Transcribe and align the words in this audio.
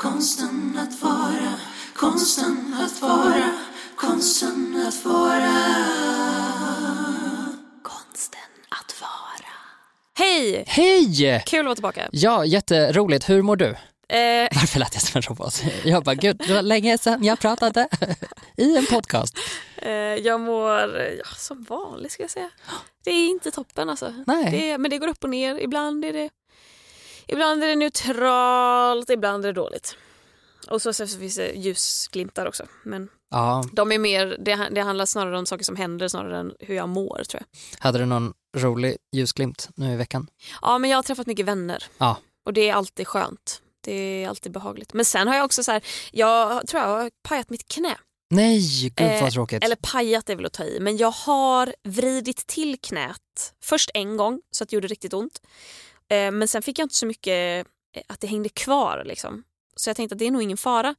konsten 0.00 0.78
att 0.78 1.02
vara, 1.02 1.52
konsten 1.96 2.76
att 2.84 3.02
vara, 3.02 3.50
konsten 3.96 4.84
att 4.88 5.04
vara. 5.04 5.56
Konsten 7.82 8.40
att 8.68 9.00
vara. 9.00 9.50
Hej! 10.18 10.64
Hej! 10.66 11.42
Kul 11.46 11.60
att 11.60 11.64
vara 11.66 11.74
tillbaka. 11.74 12.08
Ja, 12.12 12.44
jätteroligt. 12.44 13.28
Hur 13.28 13.42
mår 13.42 13.56
du? 13.56 13.66
Eh, 14.08 14.48
Varför 14.54 14.78
lät 14.78 14.94
jag 14.94 15.02
som 15.02 15.18
en 15.18 15.22
robot? 15.22 15.62
Jag 15.84 16.04
bara, 16.04 16.14
gud, 16.14 16.36
det 16.46 16.54
var 16.54 16.62
länge 16.62 16.98
sedan 16.98 17.24
jag 17.24 17.38
pratade 17.40 17.88
i 18.56 18.76
en 18.76 18.86
podcast. 18.86 19.36
eh, 19.76 19.90
jag 19.92 20.40
mår 20.40 20.96
ja, 21.18 21.24
som 21.36 21.62
vanligt 21.62 22.12
ska 22.12 22.22
jag 22.22 22.30
säga. 22.30 22.50
Det 23.04 23.10
är 23.10 23.26
inte 23.28 23.50
toppen 23.50 23.88
alltså. 23.90 24.14
Nej. 24.26 24.50
Det 24.50 24.70
är, 24.70 24.78
men 24.78 24.90
det 24.90 24.98
går 24.98 25.08
upp 25.08 25.24
och 25.24 25.30
ner. 25.30 25.58
Ibland 25.58 26.04
är 26.04 26.12
det, 26.12 26.30
ibland 27.32 27.64
är 27.64 27.68
det 27.68 27.76
neutralt, 27.76 29.10
ibland 29.10 29.44
är 29.44 29.48
det 29.48 29.60
dåligt. 29.60 29.96
Och 30.68 30.82
så, 30.82 30.92
så 30.92 31.06
finns 31.06 31.36
det 31.36 31.52
ljusglimtar 31.52 32.46
också. 32.46 32.66
Men 32.84 33.08
Ja, 33.30 33.64
de 33.72 33.92
är 33.92 33.98
mer, 33.98 34.36
det, 34.40 34.68
det 34.70 34.80
handlar 34.80 35.06
snarare 35.06 35.38
om 35.38 35.46
saker 35.46 35.64
som 35.64 35.76
händer 35.76 36.08
snarare 36.08 36.38
än 36.38 36.54
hur 36.60 36.74
jag 36.74 36.88
mår 36.88 37.22
tror 37.28 37.42
jag. 37.42 37.78
hade 37.80 37.98
du 37.98 38.06
någon 38.06 38.32
rolig 38.56 38.96
ljusglimt 39.12 39.68
nu 39.74 39.92
i 39.92 39.96
veckan? 39.96 40.26
Ja 40.62 40.78
men 40.78 40.90
jag 40.90 40.98
har 40.98 41.02
träffat 41.02 41.26
mycket 41.26 41.46
vänner. 41.46 41.84
Ja. 41.98 42.16
Och 42.46 42.52
det 42.52 42.68
är 42.68 42.74
alltid 42.74 43.06
skönt. 43.06 43.62
Det 43.84 43.92
är 44.24 44.28
alltid 44.28 44.52
behagligt. 44.52 44.92
Men 44.94 45.04
sen 45.04 45.28
har 45.28 45.36
jag 45.36 45.44
också 45.44 45.62
så 45.62 45.72
här, 45.72 45.82
jag 46.12 46.66
tror 46.66 46.82
jag 46.82 46.88
har 46.88 47.10
pajat 47.28 47.50
mitt 47.50 47.68
knä. 47.68 47.96
Nej, 48.30 48.60
gud 48.82 48.92
vad 48.98 49.22
Eh, 49.22 49.28
tråkigt. 49.28 49.64
Eller 49.64 49.76
pajat 49.76 50.30
är 50.30 50.36
väl 50.36 50.46
att 50.46 50.52
ta 50.52 50.64
i, 50.64 50.80
men 50.80 50.96
jag 50.96 51.10
har 51.10 51.74
vridit 51.84 52.46
till 52.46 52.78
knät 52.80 53.52
först 53.64 53.90
en 53.94 54.16
gång 54.16 54.40
så 54.50 54.64
att 54.64 54.70
det 54.70 54.76
gjorde 54.76 54.88
riktigt 54.88 55.12
ont. 55.14 55.40
Eh, 56.10 56.30
Men 56.30 56.48
sen 56.48 56.62
fick 56.62 56.78
jag 56.78 56.84
inte 56.84 56.94
så 56.94 57.06
mycket 57.06 57.66
eh, 57.96 58.02
att 58.06 58.20
det 58.20 58.26
hängde 58.26 58.48
kvar. 58.48 59.02
Liksom. 59.06 59.44
Så 59.76 59.90
jag 59.90 59.96
tänkte 59.96 60.14
att 60.14 60.18
det 60.18 60.26
är 60.26 60.30
nog 60.30 60.42
ingen 60.42 60.56
fara. 60.56 60.94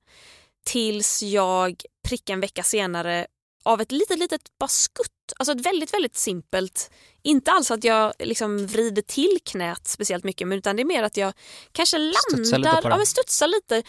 Tills 0.66 1.23
jag 1.23 1.84
prickade 2.08 2.34
en 2.34 2.40
vecka 2.42 2.64
senare 2.64 3.28
av 3.64 3.82
ett 3.82 3.92
litet, 3.92 4.20
litet 4.20 4.42
bara 4.59 4.67
skutt. 4.67 5.12
Alltså 5.39 5.52
ett 5.54 5.66
väldigt, 5.66 5.94
väldigt 5.94 6.17
simpelt. 6.17 6.92
Inte 7.23 7.52
alls 7.52 7.72
att 7.72 7.84
jag 7.84 8.14
liksom 8.20 8.67
vrider 8.67 9.02
till 9.02 9.38
knät 9.45 9.88
speciellt 9.88 10.23
mycket 10.23 10.48
men 10.48 10.58
utan 10.58 10.76
det 10.76 10.82
är 10.82 10.86
mer 10.86 11.04
att 11.04 11.17
jag 11.17 11.34
kanske 11.72 11.98
Studsar 12.30 12.58
lite 12.58 12.70
landar, 12.70 12.82
på 12.82 12.88
det. 12.88 12.94
ja, 12.94 12.98
men 12.98 13.06
studsar 13.06 13.48
lite 13.48 13.84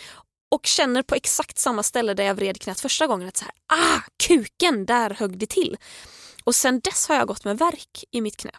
och 0.48 0.66
känner 0.66 1.02
på 1.02 1.14
exakt 1.14 1.58
samma 1.58 1.82
ställe 1.82 2.14
där 2.14 2.24
jag 2.24 2.34
vred 2.34 2.60
knät 2.60 2.80
första 2.80 3.06
gången 3.06 3.28
att 3.28 3.36
så 3.36 3.44
här, 3.44 3.54
ah, 3.66 4.00
kuken, 4.26 4.86
där 4.86 5.10
högg 5.10 5.38
det 5.38 5.46
till. 5.46 5.76
Och 6.44 6.54
sen 6.54 6.80
dess 6.80 7.08
har 7.08 7.14
jag 7.14 7.28
gått 7.28 7.44
med 7.44 7.58
verk 7.58 8.04
i 8.10 8.20
mitt 8.20 8.36
knä. 8.36 8.50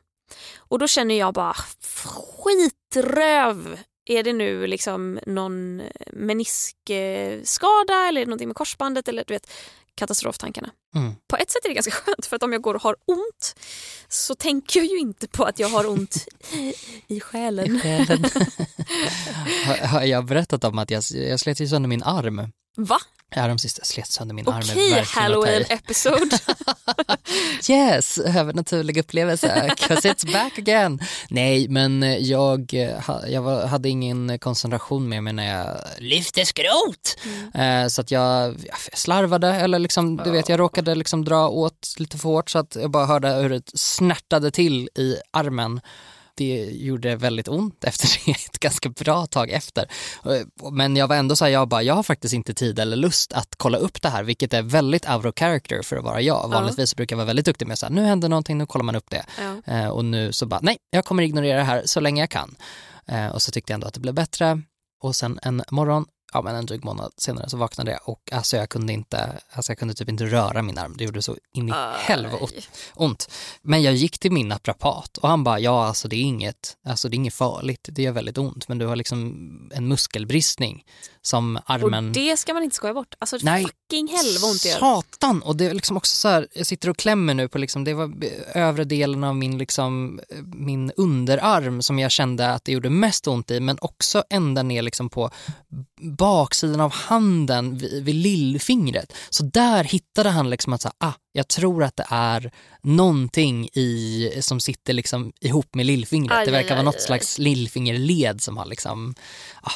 Och 0.57 0.79
då 0.79 0.87
känner 0.87 1.15
jag 1.15 1.33
bara 1.33 1.55
skitröv. 2.03 3.79
Är 4.05 4.23
det 4.23 4.33
nu 4.33 4.67
liksom 4.67 5.19
någon 5.25 5.81
meniskskada 6.11 8.07
eller 8.07 8.25
någonting 8.25 8.47
med 8.47 8.55
korsbandet 8.55 9.07
eller 9.07 9.23
du 9.27 9.33
vet 9.33 9.51
katastroftankarna. 9.95 10.69
Mm. 10.95 11.13
På 11.27 11.37
ett 11.37 11.51
sätt 11.51 11.65
är 11.65 11.69
det 11.69 11.75
ganska 11.75 11.91
skönt 11.91 12.25
för 12.25 12.35
att 12.35 12.43
om 12.43 12.53
jag 12.53 12.61
går 12.61 12.75
och 12.75 12.81
har 12.81 12.95
ont 13.05 13.55
så 14.07 14.35
tänker 14.35 14.79
jag 14.79 14.87
ju 14.87 14.99
inte 14.99 15.27
på 15.27 15.43
att 15.43 15.59
jag 15.59 15.69
har 15.69 15.87
ont 15.87 16.27
i, 16.53 16.73
i 17.07 17.19
själen. 17.19 17.79
Själen. 17.79 18.23
har, 19.65 19.87
har 19.87 20.03
jag 20.03 20.25
berättat 20.25 20.63
om 20.63 20.79
att 20.79 20.91
jag, 20.91 21.03
jag 21.11 21.39
slet 21.39 21.59
ju 21.59 21.67
sönder 21.67 21.89
min 21.89 22.03
arm? 22.03 22.51
Va? 22.77 22.99
Häromsistens 23.31 23.79
jag 23.89 23.93
slet 24.07 24.07
sönder 24.11 24.35
min 24.35 24.47
arm. 24.47 24.57
är 24.57 24.63
Okej, 24.71 25.03
halloween 25.07 25.63
episode. 25.69 26.39
Yes, 27.69 28.17
övernaturlig 28.17 28.97
upplevelse, 28.97 29.71
'cause 29.77 30.09
it's 30.13 30.33
back 30.33 30.57
again. 30.57 30.99
Nej, 31.29 31.67
men 31.67 32.17
jag, 32.19 32.73
eh, 32.73 32.99
jag 33.27 33.67
hade 33.67 33.89
ingen 33.89 34.39
koncentration 34.39 35.09
med 35.09 35.23
mig 35.23 35.33
när 35.33 35.57
jag 35.57 35.77
lyfte 35.97 36.45
skrot. 36.45 37.17
Eh, 37.53 37.87
så 37.87 38.01
att 38.01 38.11
jag, 38.11 38.49
jag 38.67 38.77
slarvade 38.99 39.47
eller 39.47 39.79
liksom, 39.79 40.17
du 40.17 40.31
vet, 40.31 40.49
jag 40.49 40.59
råkade 40.59 40.95
liksom 40.95 41.25
dra 41.25 41.47
åt 41.47 41.95
lite 41.97 42.17
för 42.17 42.29
hårt 42.29 42.49
så 42.49 42.59
att 42.59 42.75
jag 42.75 42.91
bara 42.91 43.05
hörde 43.05 43.29
hur 43.33 43.49
det 43.49 43.63
snärtade 43.73 44.51
till 44.51 44.89
i 44.95 45.15
armen. 45.31 45.81
Det 46.35 46.65
gjorde 46.71 47.15
väldigt 47.15 47.47
ont 47.47 47.83
efter 47.83 48.07
det 48.25 48.31
ett 48.45 48.59
ganska 48.59 48.89
bra 48.89 49.25
tag 49.25 49.49
efter. 49.51 49.87
Eh, 50.25 50.71
Men 50.71 50.95
jag 50.95 51.07
var 51.07 51.15
ändå 51.15 51.35
så 51.35 51.45
här, 51.45 51.51
jag 51.51 51.67
bara, 51.67 51.83
jag 51.83 51.93
har 51.93 52.03
faktiskt 52.03 52.33
inte 52.33 52.53
tid 52.53 52.79
eller 52.79 52.95
lust 52.97 53.33
att 53.33 53.55
kolla 53.57 53.77
upp 53.77 54.01
det 54.01 54.09
här, 54.09 54.23
vilket 54.23 54.53
är 54.53 54.61
väldigt 54.61 55.09
out 55.09 55.25
of 55.25 55.33
character 55.39 55.81
för 55.81 55.97
att 55.97 56.03
vara 56.03 56.21
jag. 56.21 56.47
Vanligtvis 56.49 56.95
brukar 56.95 57.13
jag 57.15 57.17
vara 57.17 57.27
väldigt 57.27 57.45
duktig 57.45 57.67
med 57.67 57.79
så 57.79 57.85
här, 57.85 57.93
nu 57.93 58.01
händer 58.05 58.29
någonting, 58.29 58.57
nu 58.57 58.65
kollar 58.65 58.83
man 58.85 58.95
upp 58.95 59.09
det. 59.09 59.25
Ja. 59.39 59.73
Eh, 59.73 59.87
och 59.87 60.05
nu 60.05 60.31
så 60.31 60.45
bara, 60.45 60.59
nej, 60.63 60.77
jag 60.89 61.05
kommer 61.05 61.23
ignorera 61.23 61.57
det 61.57 61.63
här 61.63 61.81
så 61.85 61.99
länge 61.99 62.21
jag 62.21 62.29
kan. 62.29 62.55
Eh, 63.07 63.27
och 63.27 63.41
så 63.41 63.51
tyckte 63.51 63.71
jag 63.71 63.75
ändå 63.75 63.87
att 63.87 63.93
det 63.93 63.99
blev 63.99 64.13
bättre. 64.13 64.61
Och 65.01 65.15
sen 65.15 65.39
en 65.43 65.63
morgon, 65.71 66.05
ja 66.33 66.41
men 66.41 66.55
en 66.55 66.65
dryg 66.65 66.85
månad 66.85 67.11
senare 67.17 67.49
så 67.49 67.57
vaknade 67.57 67.91
jag 67.91 67.99
och 68.03 68.29
alltså 68.31 68.57
jag 68.57 68.69
kunde 68.69 68.93
inte, 68.93 69.39
alltså 69.51 69.71
jag 69.71 69.77
kunde 69.79 69.93
typ 69.93 70.09
inte 70.09 70.25
röra 70.25 70.61
min 70.61 70.77
arm. 70.77 70.95
Det 70.97 71.03
gjorde 71.03 71.21
så 71.21 71.37
in 71.53 71.69
i 71.69 71.73
helvete 71.97 72.47
ont. 72.93 73.29
Men 73.61 73.81
jag 73.81 73.93
gick 73.93 74.19
till 74.19 74.31
min 74.31 74.47
naprapat 74.47 75.17
och 75.17 75.29
han 75.29 75.43
bara, 75.43 75.59
ja 75.59 75.85
alltså 75.85 76.07
det 76.07 76.15
är 76.15 76.21
inget, 76.21 76.77
alltså 76.85 77.09
det 77.09 77.15
är 77.15 77.17
inget 77.17 77.33
farligt, 77.33 77.89
det 77.91 78.01
gör 78.01 78.11
väldigt 78.11 78.37
ont 78.37 78.67
men 78.67 78.77
du 78.77 78.85
har 78.85 78.95
liksom 78.95 79.71
en 79.73 79.87
muskelbristning 79.87 80.85
som 81.21 81.59
armen... 81.65 82.07
Och 82.07 82.13
det 82.13 82.37
ska 82.37 82.53
man 82.53 82.63
inte 82.63 82.75
skoja 82.75 82.93
bort. 82.93 83.15
Alltså 83.19 83.37
Nej. 83.41 83.63
fucking 83.63 84.09
vad 84.41 84.51
ont 84.51 84.63
det 84.63 84.69
gör. 84.69 84.79
Satan! 84.79 85.41
Och 85.41 85.55
det 85.55 85.65
är 85.65 85.73
liksom 85.73 85.97
också 85.97 86.15
så 86.15 86.27
här, 86.27 86.47
jag 86.53 86.65
sitter 86.65 86.89
och 86.89 86.97
klämmer 86.97 87.33
nu 87.33 87.47
på 87.47 87.57
liksom, 87.57 87.83
det 87.83 87.93
var 87.93 88.13
övre 88.53 88.83
delen 88.83 89.23
av 89.23 89.35
min, 89.35 89.57
liksom, 89.57 90.19
eh, 90.29 90.37
min 90.43 90.91
underarm 90.97 91.81
som 91.81 91.99
jag 91.99 92.11
kände 92.11 92.49
att 92.49 92.65
det 92.65 92.71
gjorde 92.71 92.89
mest 92.89 93.27
ont 93.27 93.51
i, 93.51 93.59
men 93.59 93.77
också 93.81 94.23
ända 94.29 94.63
ner 94.63 94.81
liksom 94.81 95.09
på 95.09 95.31
baksidan 96.23 96.79
av 96.79 96.91
handen 96.91 97.77
vid, 97.77 98.03
vid 98.03 98.15
lillfingret. 98.15 99.13
Så 99.29 99.43
där 99.43 99.83
hittade 99.83 100.29
han 100.29 100.49
liksom 100.49 100.73
att 100.73 100.81
så 100.81 100.87
här, 100.99 101.09
ah, 101.09 101.13
jag 101.31 101.47
tror 101.47 101.83
att 101.83 101.95
det 101.95 102.05
är 102.09 102.51
någonting 102.81 103.69
i, 103.73 104.31
som 104.41 104.59
sitter 104.59 104.93
liksom 104.93 105.33
ihop 105.41 105.75
med 105.75 105.85
lillfingret. 105.85 106.37
Aj, 106.37 106.45
det 106.45 106.51
verkar 106.51 106.69
aj, 106.69 106.75
vara 106.75 106.85
något 106.85 106.95
aj. 106.95 107.01
slags 107.01 107.37
lillfingerled 107.37 108.41
som 108.41 108.57
har 108.57 108.65
liksom, 108.65 109.15
ah, 109.61 109.71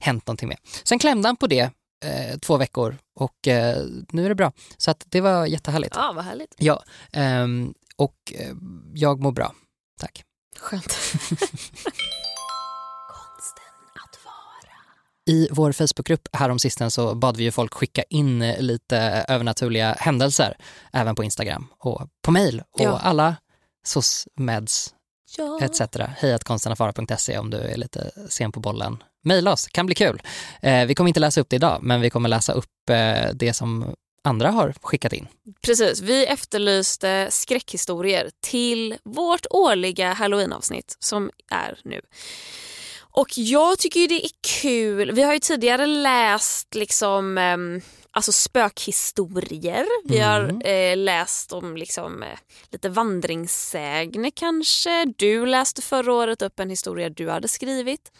hänt 0.00 0.26
någonting 0.26 0.48
med. 0.48 0.58
Sen 0.84 0.98
klämde 0.98 1.28
han 1.28 1.36
på 1.36 1.46
det 1.46 1.70
eh, 2.04 2.38
två 2.38 2.56
veckor 2.56 2.98
och 3.20 3.48
eh, 3.48 3.86
nu 4.10 4.24
är 4.24 4.28
det 4.28 4.34
bra. 4.34 4.52
Så 4.76 4.90
att 4.90 5.04
det 5.08 5.20
var 5.20 5.46
jättehärligt. 5.46 5.94
Ja, 5.96 6.12
vad 6.16 6.24
härligt. 6.24 6.54
Ja, 6.58 6.82
ehm, 7.12 7.74
och 7.96 8.32
eh, 8.34 8.54
jag 8.94 9.20
mår 9.20 9.32
bra. 9.32 9.54
Tack. 10.00 10.24
Skönt. 10.58 10.96
I 15.30 15.48
vår 15.50 15.72
Facebookgrupp 15.72 16.28
häromsisten 16.32 16.90
så 16.90 17.14
bad 17.14 17.36
vi 17.36 17.44
ju 17.44 17.50
folk 17.50 17.74
skicka 17.74 18.02
in 18.02 18.42
eh, 18.42 18.60
lite 18.60 18.96
övernaturliga 19.28 19.92
händelser 19.98 20.56
även 20.92 21.14
på 21.14 21.24
Instagram 21.24 21.66
och 21.78 22.08
på 22.24 22.30
mail 22.30 22.62
och 22.72 22.80
Ja. 22.80 22.98
alla 22.98 23.36
SOSMEDS 23.86 24.94
Ja. 25.38 25.60
etc. 25.62 25.80
Hejatkonstenafara.se 26.16 27.38
om 27.38 27.50
du 27.50 27.56
är 27.56 27.76
lite 27.76 28.10
sen 28.28 28.52
på 28.52 28.60
bollen. 28.60 29.02
Maila 29.24 29.52
oss, 29.52 29.66
kan 29.66 29.86
bli 29.86 29.94
kul. 29.94 30.22
Eh, 30.62 30.86
vi 30.86 30.94
kommer 30.94 31.08
inte 31.08 31.20
läsa 31.20 31.40
upp 31.40 31.48
det 31.50 31.56
idag, 31.56 31.78
men 31.82 32.00
vi 32.00 32.10
kommer 32.10 32.28
läsa 32.28 32.52
upp 32.52 32.90
eh, 32.90 33.30
det 33.34 33.52
som 33.54 33.94
andra 34.24 34.50
har 34.50 34.74
skickat 34.82 35.12
in. 35.12 35.28
Precis, 35.66 36.00
vi 36.00 36.26
efterlyste 36.26 37.28
skräckhistorier 37.30 38.30
till 38.40 38.96
vårt 39.04 39.46
årliga 39.50 40.12
halloweenavsnitt 40.12 40.96
som 40.98 41.30
är 41.50 41.78
nu. 41.84 42.00
Och 43.12 43.28
jag 43.38 43.78
tycker 43.78 44.00
ju 44.00 44.06
det 44.06 44.24
är 44.24 44.30
kul. 44.62 45.12
Vi 45.12 45.22
har 45.22 45.32
ju 45.32 45.38
tidigare 45.38 45.86
läst 45.86 46.74
liksom 46.74 47.38
ehm, 47.38 47.80
alltså 48.12 48.32
spökhistorier. 48.32 49.86
Vi 50.08 50.18
har 50.18 50.66
eh, 50.68 50.96
läst 50.96 51.52
om 51.52 51.76
liksom, 51.76 52.22
eh, 52.22 52.28
lite 52.70 52.88
vandringssägner 52.88 54.30
kanske. 54.34 55.04
Du 55.16 55.46
läste 55.46 55.82
förra 55.82 56.12
året 56.12 56.42
upp 56.42 56.60
en 56.60 56.70
historia 56.70 57.10
du 57.10 57.30
hade 57.30 57.48
skrivit. 57.48 58.12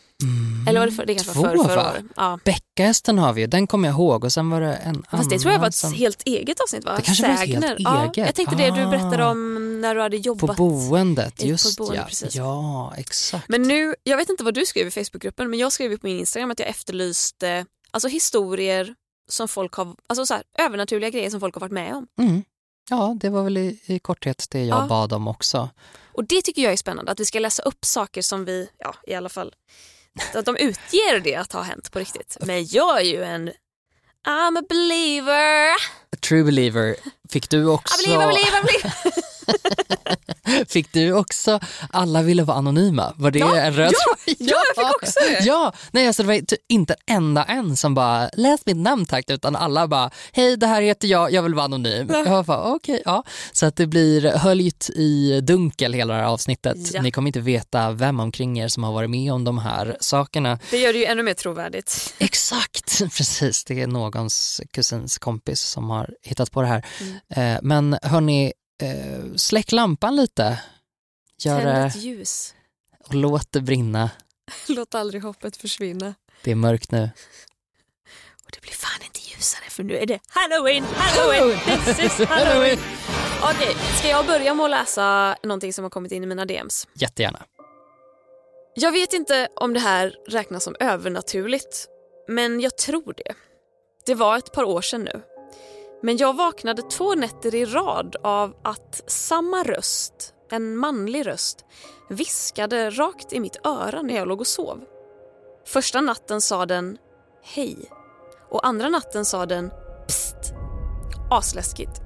Eller 0.68 0.80
var 0.80 0.86
det, 0.86 0.92
för, 0.92 1.06
det 1.06 1.14
kanske 1.14 1.32
var 1.38 1.44
Mm. 1.48 1.56
Två, 1.58 1.64
förra 1.68 1.90
året? 1.90 2.04
Ja. 2.16 2.38
Bäckahästen 2.44 3.18
har 3.18 3.32
vi 3.32 3.40
ju, 3.40 3.46
den 3.46 3.66
kommer 3.66 3.88
jag 3.88 3.94
ihåg 3.94 4.24
och 4.24 4.32
sen 4.32 4.50
var 4.50 4.60
det 4.60 4.74
en 4.74 5.04
Fast 5.10 5.30
det 5.30 5.38
tror 5.38 5.52
jag 5.52 5.60
var 5.60 5.68
ett 5.68 5.74
som- 5.74 5.92
helt 5.92 6.22
eget 6.26 6.60
avsnitt 6.60 6.84
va? 6.84 6.96
Det 6.96 7.02
kanske 7.02 7.26
var 7.26 7.34
ett 7.34 7.38
helt 7.40 7.50
Sägner. 7.52 7.76
Ja, 7.78 8.02
eget. 8.04 8.16
jag 8.16 8.34
tänkte 8.34 8.56
det 8.56 8.70
du 8.70 8.82
Ah. 8.82 8.90
berättade 8.90 9.24
om 9.24 9.80
när 9.80 9.94
du 9.94 10.00
hade 10.00 10.16
På 10.16 10.22
jobbat. 10.22 10.56
boendet, 10.56 11.36
på 11.36 11.46
just 11.46 11.78
boende, 11.78 12.06
ja. 12.20 12.28
Ja, 12.32 12.94
exakt. 12.96 13.48
Men 13.48 13.62
nu, 13.62 13.94
jag 14.02 14.16
vet 14.16 14.28
inte 14.30 14.44
vad 14.44 14.54
du 14.54 14.66
skrev 14.66 14.86
i 14.86 14.90
Facebookgruppen 14.90 15.50
men 15.50 15.58
jag 15.58 15.72
skrev 15.72 15.96
på 15.98 16.06
min 16.06 16.18
Instagram 16.18 16.50
att 16.50 16.58
jag 16.58 16.68
efterlyste 16.68 17.66
alltså 17.90 18.08
historier 18.08 18.94
som 19.28 19.48
folk 19.48 19.74
har, 19.74 19.96
alltså 20.06 20.26
så 20.26 20.34
här, 20.34 20.42
övernaturliga 20.58 21.10
grejer 21.10 21.30
som 21.30 21.40
folk 21.40 21.54
har 21.54 21.60
varit 21.60 21.72
med 21.72 21.94
om. 21.94 22.06
Mm. 22.19 22.42
Ja, 22.90 23.16
det 23.20 23.28
var 23.30 23.42
väl 23.42 23.56
i, 23.58 23.80
i 23.86 23.98
korthet 23.98 24.46
det 24.50 24.64
jag 24.64 24.82
Ja. 24.82 24.86
bad 24.86 25.12
om 25.12 25.28
också. 25.28 25.70
Och 26.14 26.24
det 26.24 26.42
tycker 26.42 26.62
jag 26.62 26.72
är 26.72 26.76
spännande, 26.76 27.12
att 27.12 27.20
vi 27.20 27.24
ska 27.24 27.38
läsa 27.38 27.62
upp 27.62 27.84
saker 27.84 28.22
som 28.22 28.44
vi, 28.44 28.69
ja 28.78 28.94
i 29.06 29.14
alla 29.14 29.28
fall, 29.28 29.54
att 30.34 30.44
de 30.46 30.56
utger 30.56 31.20
det 31.20 31.34
att 31.36 31.52
ha 31.52 31.62
hänt 31.62 31.92
på 31.92 31.98
riktigt. 31.98 32.36
Men 32.40 32.66
jag 32.66 33.00
är 33.00 33.04
ju 33.04 33.22
en 33.24 33.48
I'm 34.28 34.58
a 34.58 34.62
believer, 34.69 35.70
A 36.12 36.16
true 36.20 36.44
believer. 36.44 36.96
Fick 37.30 37.50
du 37.50 37.62
I 37.62 37.64
också, 37.64 38.02
believe, 38.06 38.24
I 38.24 38.26
believe, 38.26 38.58
I 38.58 38.62
believe. 38.66 40.16
fick 40.69 40.93
du 40.93 41.12
också 41.12 41.60
Alla 41.90 42.22
ville 42.22 42.43
vara 42.43 42.56
anonyma? 42.56 43.12
Var 43.16 43.31
det 43.31 43.38
Ja, 43.38 43.56
en 43.56 43.72
röd 43.75 43.93
ja, 43.93 44.16
ja, 44.38 44.56
jag 44.76 44.87
fick 44.87 44.96
också 45.02 45.20
det. 45.20 45.44
Ja, 45.44 45.72
nej 45.90 46.06
alltså 46.06 46.22
det 46.22 46.26
var 46.26 46.43
inte 46.69 46.96
en 47.06 47.22
enda 47.22 47.44
en 47.44 47.76
som 47.76 47.94
bara 47.94 48.31
läs 48.37 48.66
mitt 48.66 48.76
namn 48.76 49.06
tack 49.06 49.31
utan 49.31 49.56
alla 49.56 49.88
bara 49.88 50.10
hej 50.32 50.56
det 50.56 50.66
här 50.66 50.82
heter 50.82 51.08
jag, 51.08 51.32
jag 51.32 51.43
vill 51.43 51.54
vara 51.54 51.64
anonym. 51.64 52.10
Jag 52.10 52.44
bara 52.44 52.62
okej, 52.75 53.02
ja. 53.04 53.25
Så 53.52 53.66
att 53.66 53.76
det 53.76 53.87
blir 53.87 54.31
höljt 54.31 54.90
i 54.90 55.40
dunkel 55.40 55.93
hela 55.93 56.14
det 56.14 56.20
här 56.20 56.26
avsnittet. 56.26 56.76
Ja. 56.93 57.02
Ni 57.02 57.10
kommer 57.10 57.28
inte 57.28 57.40
veta 57.40 57.90
vem 57.90 58.20
omkring 58.20 58.58
er 58.58 58.69
som 58.69 58.84
har 58.84 58.93
varit 58.93 59.10
med 59.10 59.32
om 59.32 59.44
de 59.44 59.58
här 59.58 59.96
sakerna. 60.00 60.58
Det 60.70 60.78
gör 60.78 60.93
det 60.93 60.98
ju 60.98 61.05
ännu 61.05 61.22
mer 61.22 61.34
trovärdigt. 61.34 62.14
Exakt, 62.19 62.98
precis. 63.16 63.64
Det 63.64 63.82
är 63.82 63.87
någons 63.87 64.60
kusins 64.72 65.19
kompis 65.19 65.60
som 65.60 65.90
har 65.90 66.10
hittat 66.22 66.50
på 66.50 66.62
det 66.62 66.69
här. 66.69 66.87
Mm. 67.00 67.55
Eh, 67.55 67.60
men 67.62 67.98
hörni, 68.02 68.52
eh, 68.82 69.34
släck 69.37 69.73
lampan 69.73 70.17
lite. 70.17 70.62
Gör 71.38 71.61
Tänd 71.61 71.87
ett 71.87 71.96
ljus. 71.96 72.55
och 73.08 73.14
låt 73.14 73.52
det 73.52 73.61
brinna. 73.61 74.11
Låt 74.69 74.94
aldrig 74.94 75.23
hoppet 75.23 75.56
försvinna. 75.56 76.14
Det 76.44 76.50
är 76.50 76.55
mörkt 76.55 76.90
nu. 76.90 77.11
Och 78.44 78.50
det 78.52 78.61
blir 78.61 78.73
fan 78.73 79.02
inte 79.05 79.20
ljusare 79.20 79.64
för 79.70 79.82
nu 79.82 79.96
är 79.99 80.06
det 80.06 80.19
halloween, 80.29 80.84
halloween, 80.96 81.58
this 81.84 81.99
is 81.99 82.19
halloween. 82.29 82.79
Okej, 83.43 83.76
ska 83.99 84.08
jag 84.08 84.26
börja 84.26 84.55
med 84.55 84.64
att 84.64 84.70
läsa 84.70 85.37
någonting 85.43 85.73
som 85.73 85.82
har 85.84 85.90
kommit 85.90 86.12
in 86.12 86.23
i 86.23 86.26
mina 86.26 86.44
DMs? 86.44 86.88
Jättegärna. 86.94 87.43
Jag 88.75 88.93
vet 88.93 89.12
inte 89.12 89.49
om 89.56 89.75
det 89.75 89.81
här 89.81 90.14
räknas 90.29 90.64
som 90.64 90.76
övernaturligt, 90.81 91.87
men 92.29 92.61
jag 92.61 92.79
tror 92.79 93.14
det. 93.17 93.34
Det 94.06 94.14
var 94.14 94.38
ett 94.38 94.52
par 94.52 94.64
år 94.64 94.82
sedan 94.82 95.02
nu. 95.05 95.23
Men 96.02 96.16
jag 96.16 96.37
vaknade 96.37 96.82
två 96.82 97.14
nätter 97.14 97.54
i 97.54 97.64
rad 97.64 98.16
av 98.22 98.54
att 98.62 99.02
samma 99.06 99.62
röst, 99.62 100.34
en 100.50 100.76
manlig 100.76 101.26
röst, 101.26 101.64
viskade 102.08 102.90
rakt 102.90 103.32
i 103.32 103.40
mitt 103.40 103.66
öra 103.66 104.02
när 104.02 104.14
jag 104.14 104.28
låg 104.28 104.40
och 104.40 104.46
sov. 104.46 104.84
Första 105.66 106.00
natten 106.00 106.40
sa 106.40 106.66
den 106.66 106.99
hej 107.43 107.76
och 108.50 108.66
andra 108.66 108.88
natten 108.88 109.25
sa 109.25 109.46
den 109.46 109.70
psst. 110.06 110.54
Asläskigt. 111.31 112.00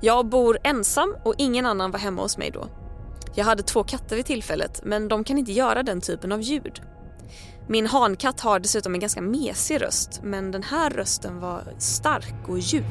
Jag 0.00 0.26
bor 0.26 0.58
ensam 0.64 1.16
och 1.24 1.34
ingen 1.38 1.66
annan 1.66 1.90
var 1.90 1.98
hemma 1.98 2.22
hos 2.22 2.38
mig 2.38 2.50
då. 2.50 2.66
Jag 3.34 3.44
hade 3.44 3.62
två 3.62 3.84
katter 3.84 4.16
vid 4.16 4.26
tillfället 4.26 4.80
men 4.84 5.08
de 5.08 5.24
kan 5.24 5.38
inte 5.38 5.52
göra 5.52 5.82
den 5.82 6.00
typen 6.00 6.32
av 6.32 6.40
ljud. 6.40 6.82
Min 7.70 7.86
hankatt 7.86 8.40
har 8.40 8.58
dessutom 8.60 8.94
en 8.94 9.00
ganska 9.00 9.20
mesig 9.20 9.82
röst 9.82 10.20
men 10.22 10.50
den 10.50 10.62
här 10.62 10.90
rösten 10.90 11.40
var 11.40 11.74
stark 11.78 12.48
och 12.48 12.58
djup. 12.58 12.84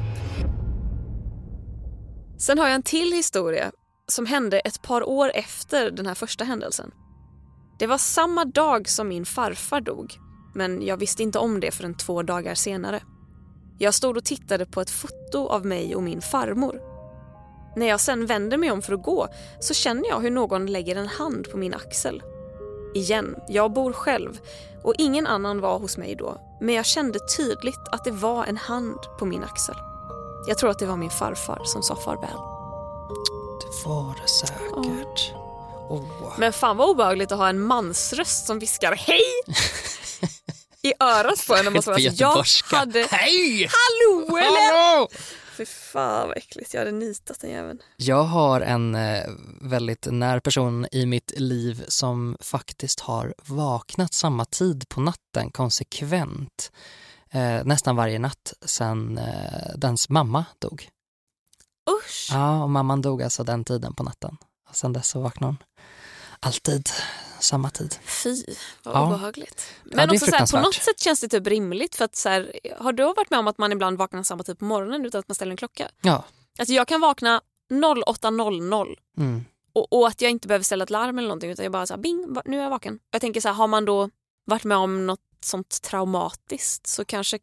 Sen 2.38 2.58
har 2.58 2.66
jag 2.66 2.74
en 2.74 2.82
till 2.82 3.12
historia 3.12 3.72
som 4.08 4.26
hände 4.26 4.60
ett 4.60 4.82
par 4.82 5.08
år 5.08 5.30
efter 5.34 5.90
den 5.90 6.06
här 6.06 6.14
första 6.14 6.44
händelsen. 6.44 6.90
Det 7.78 7.86
var 7.86 7.98
samma 7.98 8.44
dag 8.44 8.88
som 8.88 9.08
min 9.08 9.24
farfar 9.24 9.80
dog 9.80 10.18
men 10.54 10.86
jag 10.86 10.96
visste 10.96 11.22
inte 11.22 11.38
om 11.38 11.60
det 11.60 11.70
förrän 11.70 11.96
två 11.96 12.22
dagar 12.22 12.54
senare. 12.54 13.02
Jag 13.78 13.94
stod 13.94 14.16
och 14.16 14.24
tittade 14.24 14.66
på 14.66 14.80
ett 14.80 14.90
foto 14.90 15.46
av 15.48 15.66
mig 15.66 15.96
och 15.96 16.02
min 16.02 16.20
farmor. 16.20 16.80
När 17.76 17.86
jag 17.86 18.00
sen 18.00 18.26
vänder 18.26 18.56
mig 18.56 18.70
om 18.70 18.82
för 18.82 18.92
att 18.92 19.02
gå 19.02 19.28
så 19.60 19.74
känner 19.74 20.08
jag 20.08 20.20
hur 20.20 20.30
någon 20.30 20.66
lägger 20.66 20.96
en 20.96 21.08
hand 21.08 21.50
på 21.50 21.56
min 21.56 21.74
axel. 21.74 22.22
Igen, 22.94 23.36
jag 23.48 23.72
bor 23.72 23.92
själv 23.92 24.40
och 24.82 24.94
ingen 24.98 25.26
annan 25.26 25.60
var 25.60 25.78
hos 25.78 25.96
mig 25.96 26.14
då 26.14 26.40
men 26.60 26.74
jag 26.74 26.86
kände 26.86 27.18
tydligt 27.36 27.80
att 27.92 28.04
det 28.04 28.10
var 28.10 28.44
en 28.44 28.56
hand 28.56 28.98
på 29.18 29.24
min 29.24 29.44
axel. 29.44 29.74
Jag 30.46 30.58
tror 30.58 30.70
att 30.70 30.78
det 30.78 30.86
var 30.86 30.96
min 30.96 31.10
farfar 31.10 31.60
som 31.64 31.82
sa 31.82 31.96
farväl. 31.96 32.30
Det 33.60 33.88
var 33.88 34.14
det 34.22 34.28
säkert. 34.28 35.34
Åh. 35.88 36.32
Men 36.38 36.52
fan 36.52 36.76
vad 36.76 36.88
obehagligt 36.90 37.32
att 37.32 37.38
ha 37.38 37.48
en 37.48 37.60
mansröst 37.60 38.46
som 38.46 38.58
viskar 38.58 38.92
hej 38.92 39.22
i 40.82 40.92
örat 41.00 41.46
på 41.46 41.54
en. 41.54 41.64
när 41.64 41.70
man 41.70 41.76
alltså, 41.76 41.98
Jag 41.98 42.44
hade... 42.76 43.06
Hej! 43.10 43.70
Hallå 43.70 44.36
eller? 44.36 44.92
Hallå! 44.92 45.08
Fy 45.60 45.66
fan 45.66 46.28
vad 46.28 46.36
äckligt, 46.36 46.74
jag 46.74 46.80
hade 46.80 46.92
nitat 46.92 47.40
den 47.40 47.50
jäveln. 47.50 47.82
Jag 47.96 48.22
har 48.22 48.60
en 48.60 48.94
eh, 48.94 49.24
väldigt 49.60 50.06
när 50.10 50.40
person 50.40 50.86
i 50.92 51.06
mitt 51.06 51.32
liv 51.36 51.84
som 51.88 52.36
faktiskt 52.40 53.00
har 53.00 53.34
vaknat 53.46 54.14
samma 54.14 54.44
tid 54.44 54.88
på 54.88 55.00
natten 55.00 55.50
konsekvent. 55.50 56.72
Eh, 57.30 57.64
nästan 57.64 57.96
varje 57.96 58.18
natt 58.18 58.52
sen 58.64 59.18
eh, 59.18 59.76
dens 59.76 60.08
mamma 60.08 60.44
dog. 60.58 60.88
Usch! 61.90 62.28
Ja, 62.32 62.62
och 62.62 62.70
mamman 62.70 63.02
dog 63.02 63.22
alltså 63.22 63.44
den 63.44 63.64
tiden 63.64 63.94
på 63.94 64.02
natten. 64.02 64.36
Och 64.68 64.76
sen 64.76 64.92
dess 64.92 65.08
så 65.08 65.20
vaknar 65.20 65.48
hon 65.48 65.56
alltid 66.40 66.88
samma 67.40 67.70
tid. 67.70 67.94
Fy, 68.04 68.44
vad 68.82 68.94
Ja. 68.96 69.06
obehagligt. 69.06 69.64
Ja, 69.84 69.90
Men 69.96 70.08
är 70.10 70.14
också 70.14 70.26
så 70.26 70.36
här, 70.36 70.46
på 70.46 70.60
något 70.60 70.74
sätt 70.74 71.00
känns 71.00 71.20
det 71.20 71.28
typ 71.28 71.46
rimligt. 71.46 71.94
För 71.96 72.04
att 72.04 72.16
så 72.16 72.28
här, 72.28 72.52
har 72.78 72.92
du 72.92 73.04
varit 73.04 73.30
med 73.30 73.38
om 73.38 73.46
att 73.48 73.58
man 73.58 73.72
ibland 73.72 73.98
vaknar 73.98 74.22
samma 74.22 74.42
tid 74.42 74.58
på 74.58 74.64
morgonen 74.64 75.06
utan 75.06 75.18
att 75.18 75.28
man 75.28 75.34
ställer 75.34 75.50
en 75.50 75.56
klocka? 75.56 75.88
Ja. 76.00 76.24
Alltså 76.58 76.74
jag 76.74 76.88
kan 76.88 77.00
vakna 77.00 77.40
08.00 77.72 78.96
Mm. 79.18 79.44
och, 79.72 79.92
och 79.92 80.08
att 80.08 80.20
jag 80.20 80.30
inte 80.30 80.48
behöver 80.48 80.64
ställa 80.64 80.84
ett 80.84 80.90
larm 80.90 81.18
eller 81.18 81.28
någonting 81.28 81.50
utan 81.50 81.62
jag 81.62 81.72
bara 81.72 81.86
så 81.86 81.94
här, 81.94 82.00
bing, 82.00 82.36
nu 82.44 82.58
är 82.58 82.62
jag 82.62 82.70
vaken. 82.70 82.98
Jag 83.10 83.20
tänker 83.20 83.40
så 83.40 83.48
här, 83.48 83.54
har 83.54 83.66
man 83.66 83.84
då 83.84 84.10
varit 84.44 84.64
med 84.64 84.76
om 84.78 85.06
något 85.06 85.20
sånt 85.44 85.82
traumatiskt 85.82 86.86
så 86.86 87.04
kanske 87.04 87.38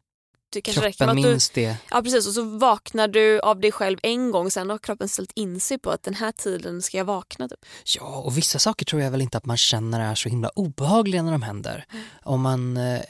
det 0.50 0.60
kanske 0.60 0.80
räcker 0.80 1.06
med 1.06 1.14
Kroppen 1.14 1.18
att 1.18 1.24
du 1.24 1.30
minns 1.30 1.50
det. 1.50 1.76
Ja 1.90 2.02
precis 2.02 2.26
och 2.26 2.32
så 2.32 2.42
vaknar 2.42 3.08
du 3.08 3.40
av 3.40 3.60
dig 3.60 3.72
själv 3.72 3.98
en 4.02 4.30
gång 4.30 4.50
sen 4.50 4.70
har 4.70 4.78
kroppen 4.78 5.08
ställt 5.08 5.32
in 5.34 5.60
sig 5.60 5.78
på 5.78 5.90
att 5.90 6.02
den 6.02 6.14
här 6.14 6.32
tiden 6.32 6.82
ska 6.82 6.96
jag 6.96 7.04
vakna. 7.04 7.48
Typ. 7.48 7.58
Ja, 7.96 8.16
och 8.16 8.36
vissa 8.36 8.58
saker 8.58 8.86
tror 8.86 9.02
jag 9.02 9.10
väl 9.10 9.22
inte 9.22 9.38
att 9.38 9.46
man 9.46 9.56
känner 9.56 10.10
är 10.10 10.14
så 10.14 10.28
himla 10.28 10.48
obehagliga 10.48 11.22
när 11.22 11.32
de 11.32 11.42
händer. 11.42 11.84
Om 12.22 12.40
man 12.40 12.76
eh, 12.76 13.00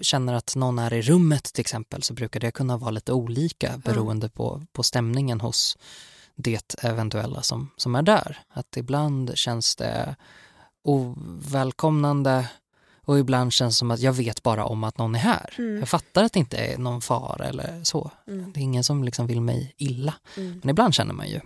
känner 0.00 0.34
att 0.34 0.56
någon 0.56 0.78
är 0.78 0.92
i 0.92 1.02
rummet 1.02 1.44
till 1.44 1.60
exempel 1.60 2.02
så 2.02 2.14
brukar 2.14 2.40
det 2.40 2.50
kunna 2.50 2.76
vara 2.76 2.90
lite 2.90 3.12
olika 3.12 3.78
beroende 3.84 4.28
på, 4.28 4.62
på 4.72 4.82
stämningen 4.82 5.40
hos 5.40 5.78
det 6.36 6.74
eventuella 6.82 7.42
som, 7.42 7.70
som 7.76 7.94
är 7.94 8.02
där. 8.02 8.38
Att 8.48 8.76
ibland 8.76 9.36
känns 9.36 9.76
det 9.76 10.16
ovälkomnande 10.84 12.48
och 13.06 13.18
ibland 13.18 13.52
känns 13.52 13.74
det 13.74 13.78
som 13.78 13.90
att 13.90 14.00
jag 14.00 14.12
vet 14.12 14.42
bara 14.42 14.64
om 14.64 14.84
att 14.84 14.98
någon 14.98 15.14
är 15.14 15.18
här. 15.18 15.54
Jag 15.80 15.88
fattar 15.88 16.24
att 16.24 16.32
det 16.32 16.38
inte 16.38 16.56
är 16.56 16.78
någon 16.78 17.00
fara 17.00 17.46
eller 17.46 17.84
så. 17.84 18.10
Det 18.26 18.60
är 18.60 18.62
ingen 18.62 18.84
som 18.84 19.04
liksom 19.04 19.26
vill 19.26 19.40
mig 19.40 19.74
illa. 19.76 20.14
Men 20.34 20.70
ibland 20.70 20.94
känner 20.94 21.14
man 21.14 21.28
ju 21.28 21.40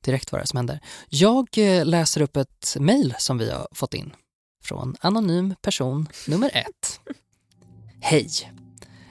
direkt 0.00 0.32
vad 0.32 0.40
det 0.40 0.42
är 0.42 0.46
som 0.46 0.56
händer. 0.56 0.80
Jag 1.08 1.48
eh, 1.56 1.86
läser 1.86 2.20
upp 2.20 2.36
ett 2.36 2.76
mejl 2.78 3.14
som 3.18 3.38
vi 3.38 3.50
har 3.50 3.68
fått 3.72 3.94
in 3.94 4.12
från 4.62 4.96
anonym 5.00 5.54
person 5.62 6.08
nummer 6.26 6.50
ett. 6.54 7.00
Hej! 8.00 8.30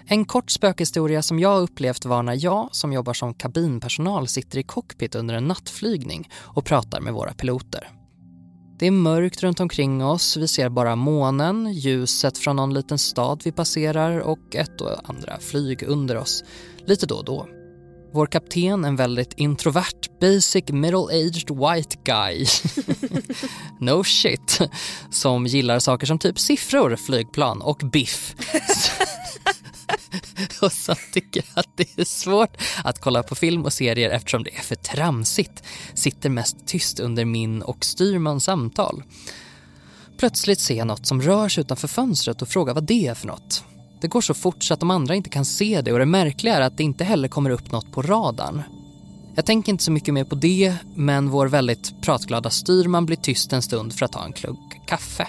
En 0.09 0.25
kort 0.25 0.51
spökhistoria 0.51 1.21
som 1.21 1.39
jag 1.39 1.61
upplevt 1.61 2.05
var 2.05 2.23
när 2.23 2.43
jag, 2.45 2.69
som 2.71 2.93
jobbar 2.93 3.13
som 3.13 3.33
kabinpersonal, 3.33 4.27
sitter 4.27 4.57
i 4.57 4.63
cockpit 4.63 5.15
under 5.15 5.35
en 5.35 5.47
nattflygning 5.47 6.29
och 6.33 6.65
pratar 6.65 7.01
med 7.01 7.13
våra 7.13 7.33
piloter. 7.33 7.96
Det 8.79 8.87
är 8.87 8.91
mörkt 8.91 9.43
runt 9.43 9.59
omkring 9.59 10.03
oss, 10.03 10.37
vi 10.37 10.47
ser 10.47 10.69
bara 10.69 10.95
månen, 10.95 11.73
ljuset 11.73 12.37
från 12.37 12.55
någon 12.55 12.73
liten 12.73 12.97
stad 12.97 13.41
vi 13.45 13.51
passerar 13.51 14.19
och 14.19 14.55
ett 14.55 14.81
och 14.81 15.09
andra 15.09 15.39
flyg 15.39 15.83
under 15.83 16.17
oss, 16.17 16.43
lite 16.85 17.05
då 17.05 17.15
och 17.15 17.25
då. 17.25 17.47
Vår 18.13 18.25
kapten, 18.25 18.85
en 18.85 18.95
väldigt 18.95 19.33
introvert, 19.33 20.19
basic 20.21 20.65
middle-aged 20.65 21.75
white 21.75 21.97
guy. 22.03 22.45
no 23.79 24.03
shit. 24.03 24.59
Som 25.11 25.45
gillar 25.45 25.79
saker 25.79 26.07
som 26.07 26.19
typ 26.19 26.39
siffror, 26.39 26.95
flygplan 26.95 27.61
och 27.61 27.81
biff. 27.91 28.35
och 30.61 30.71
som 30.71 30.95
tycker 31.13 31.43
att 31.53 31.69
det 31.75 31.99
är 31.99 32.05
svårt 32.05 32.57
att 32.83 33.01
kolla 33.01 33.23
på 33.23 33.35
film 33.35 33.65
och 33.65 33.73
serier 33.73 34.09
eftersom 34.09 34.43
det 34.43 34.55
är 34.55 34.61
för 34.61 34.75
tramsigt. 34.75 35.63
Sitter 35.93 36.29
mest 36.29 36.57
tyst 36.65 36.99
under 36.99 37.25
min 37.25 37.61
och 37.61 37.85
styrmans 37.85 38.43
samtal. 38.43 39.03
Plötsligt 40.19 40.59
ser 40.59 40.77
jag 40.77 40.87
något 40.87 41.05
som 41.05 41.21
rör 41.21 41.49
sig 41.49 41.61
utanför 41.61 41.87
fönstret 41.87 42.41
och 42.41 42.47
frågar 42.47 42.73
vad 42.73 42.83
det 42.83 43.07
är 43.07 43.13
för 43.13 43.27
något. 43.27 43.63
Det 44.01 44.07
går 44.07 44.21
så 44.21 44.33
fort 44.33 44.63
så 44.63 44.73
att 44.73 44.79
de 44.79 44.91
andra 44.91 45.15
inte 45.15 45.29
kan 45.29 45.45
se 45.45 45.81
det 45.81 45.93
och 45.93 45.99
det 45.99 46.05
märkliga 46.05 46.55
är 46.55 46.61
att 46.61 46.77
det 46.77 46.83
inte 46.83 47.03
heller 47.03 47.27
kommer 47.27 47.49
upp 47.49 47.71
något 47.71 47.91
på 47.91 48.01
radarn. 48.01 48.63
Jag 49.35 49.45
tänker 49.45 49.71
inte 49.71 49.83
så 49.83 49.91
mycket 49.91 50.13
mer 50.13 50.23
på 50.23 50.35
det, 50.35 50.75
men 50.95 51.29
vår 51.29 51.47
väldigt 51.47 52.01
pratglada 52.01 52.49
styrman 52.49 53.05
blir 53.05 53.17
tyst 53.17 53.53
en 53.53 53.61
stund 53.61 53.93
för 53.93 54.05
att 54.05 54.11
ta 54.11 54.25
en 54.25 54.33
klunk 54.33 54.87
kaffe. 54.87 55.27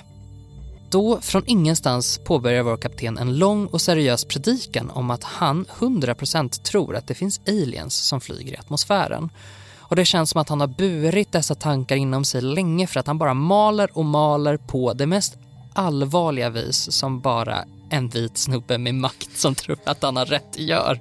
Då, 0.90 1.20
från 1.20 1.42
ingenstans, 1.46 2.20
påbörjar 2.24 2.62
vår 2.62 2.76
kapten 2.76 3.18
en 3.18 3.38
lång 3.38 3.66
och 3.66 3.80
seriös 3.80 4.24
predikan 4.24 4.90
om 4.90 5.10
att 5.10 5.24
han 5.24 5.66
100% 5.78 6.62
tror 6.62 6.96
att 6.96 7.06
det 7.06 7.14
finns 7.14 7.40
aliens 7.48 7.94
som 7.94 8.20
flyger 8.20 8.52
i 8.52 8.56
atmosfären. 8.56 9.30
Och 9.78 9.96
det 9.96 10.04
känns 10.04 10.30
som 10.30 10.40
att 10.40 10.48
han 10.48 10.60
har 10.60 10.66
burit 10.66 11.32
dessa 11.32 11.54
tankar 11.54 11.96
inom 11.96 12.24
sig 12.24 12.40
länge 12.40 12.86
för 12.86 13.00
att 13.00 13.06
han 13.06 13.18
bara 13.18 13.34
maler 13.34 13.98
och 13.98 14.04
maler 14.04 14.56
på 14.56 14.92
det 14.92 15.06
mest 15.06 15.36
allvarliga 15.72 16.50
vis 16.50 16.92
som 16.92 17.20
bara 17.20 17.64
en 17.90 18.08
vit 18.08 18.38
snubbe 18.38 18.78
med 18.78 18.94
makt 18.94 19.38
som 19.38 19.54
tror 19.54 19.78
att 19.84 20.02
han 20.02 20.16
har 20.16 20.26
rätt 20.26 20.58
gör. 20.58 21.00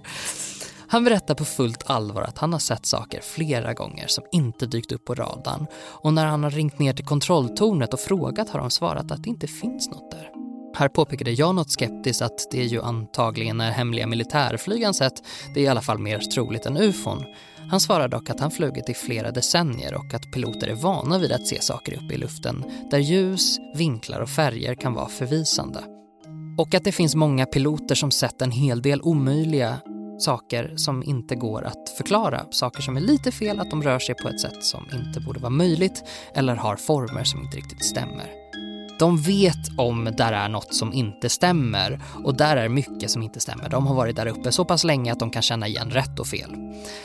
Han 0.90 1.04
berättar 1.04 1.36
på 1.36 1.46
fullt 1.46 1.90
allvar 1.90 2.22
att 2.22 2.38
han 2.38 2.54
har 2.54 2.60
sett 2.60 2.86
saker 2.86 3.22
flera 3.22 3.74
gånger 3.74 4.08
som 4.08 4.24
inte 4.32 4.66
dykt 4.66 4.92
upp 4.92 5.06
på 5.06 5.16
radarn 5.16 5.68
och 5.76 6.14
när 6.14 6.26
han 6.26 6.44
har 6.44 6.52
ringt 6.52 6.80
ner 6.80 6.94
till 6.94 7.06
kontrolltornet 7.06 7.94
och 7.94 8.00
frågat 8.00 8.50
har 8.50 8.60
de 8.60 8.70
svarat 8.70 9.12
att 9.12 9.24
det 9.24 9.30
inte 9.30 9.48
finns 9.48 9.90
något 9.90 10.12
där. 10.12 10.32
Här 10.76 10.90
påpekade 10.90 11.32
jag 11.32 11.56
något 11.56 11.72
skeptiskt 11.72 12.22
att 12.22 12.52
det 12.52 12.64
ju 12.64 12.82
antagligen 12.82 13.62
är 13.62 13.72
hemliga 13.72 14.08
militärflyg 14.08 14.84
han 14.84 14.94
sett. 14.94 15.24
Det 15.54 15.60
är 15.60 15.64
i 15.64 15.68
alla 15.68 15.82
fall 15.82 16.00
mer 16.00 16.20
troligt 16.20 16.66
än 16.66 16.78
ufon. 16.78 17.24
Han 17.70 17.80
svarar 17.80 18.08
dock 18.08 18.30
att 18.30 18.40
han 18.40 18.52
flugit 18.52 18.90
i 18.90 18.94
flera 18.94 19.32
decennier 19.32 19.94
och 19.94 20.14
att 20.14 20.32
piloter 20.32 20.68
är 20.68 20.76
vana 20.76 21.20
vid 21.20 21.32
att 21.32 21.48
se 21.48 21.62
saker 21.62 21.94
uppe 21.94 22.14
i 22.14 22.18
luften 22.18 22.64
där 22.92 22.98
ljus, 22.98 23.60
vinklar 23.76 24.20
och 24.20 24.30
färger 24.30 24.76
kan 24.76 24.94
vara 24.94 25.10
förvisande. 25.10 25.84
Och 26.58 26.76
att 26.76 26.84
det 26.84 26.92
finns 26.92 27.16
många 27.16 27.46
piloter 27.46 27.96
som 27.96 28.12
sett 28.12 28.42
en 28.42 28.52
hel 28.52 28.82
del 28.82 29.02
omöjliga 29.02 29.80
saker 30.20 30.74
som 30.76 31.04
inte 31.04 31.36
går 31.36 31.64
att 31.64 31.90
förklara. 31.98 32.46
Saker 32.52 32.82
som 32.82 32.98
är 32.98 33.02
lite 33.02 33.32
fel, 33.32 33.60
att 33.60 33.70
de 33.70 33.84
rör 33.84 34.00
sig 34.00 34.16
på 34.16 34.30
ett 34.30 34.40
sätt 34.40 34.64
som 34.64 34.86
inte 34.94 35.20
borde 35.20 35.40
vara 35.40 35.50
möjligt 35.50 36.04
eller 36.34 36.56
har 36.56 36.76
former 36.76 37.24
som 37.24 37.44
inte 37.44 37.58
riktigt 37.58 37.86
stämmer. 37.86 38.48
De 39.00 39.18
vet 39.18 39.78
om 39.78 40.10
där 40.18 40.34
är 40.34 40.50
något 40.50 40.76
som 40.76 40.94
inte 40.94 41.30
stämmer 41.30 42.00
och 42.24 42.38
där 42.38 42.58
är 42.58 42.70
mycket 42.70 43.12
som 43.12 43.24
inte 43.24 43.40
stämmer. 43.40 43.70
De 43.70 43.88
har 43.88 43.96
varit 43.96 44.16
där 44.16 44.26
uppe 44.28 44.52
så 44.52 44.66
pass 44.66 44.84
länge 44.84 45.12
att 45.12 45.20
de 45.20 45.30
kan 45.30 45.42
känna 45.42 45.68
igen 45.68 45.90
rätt 45.90 46.20
och 46.20 46.28
fel. 46.28 46.56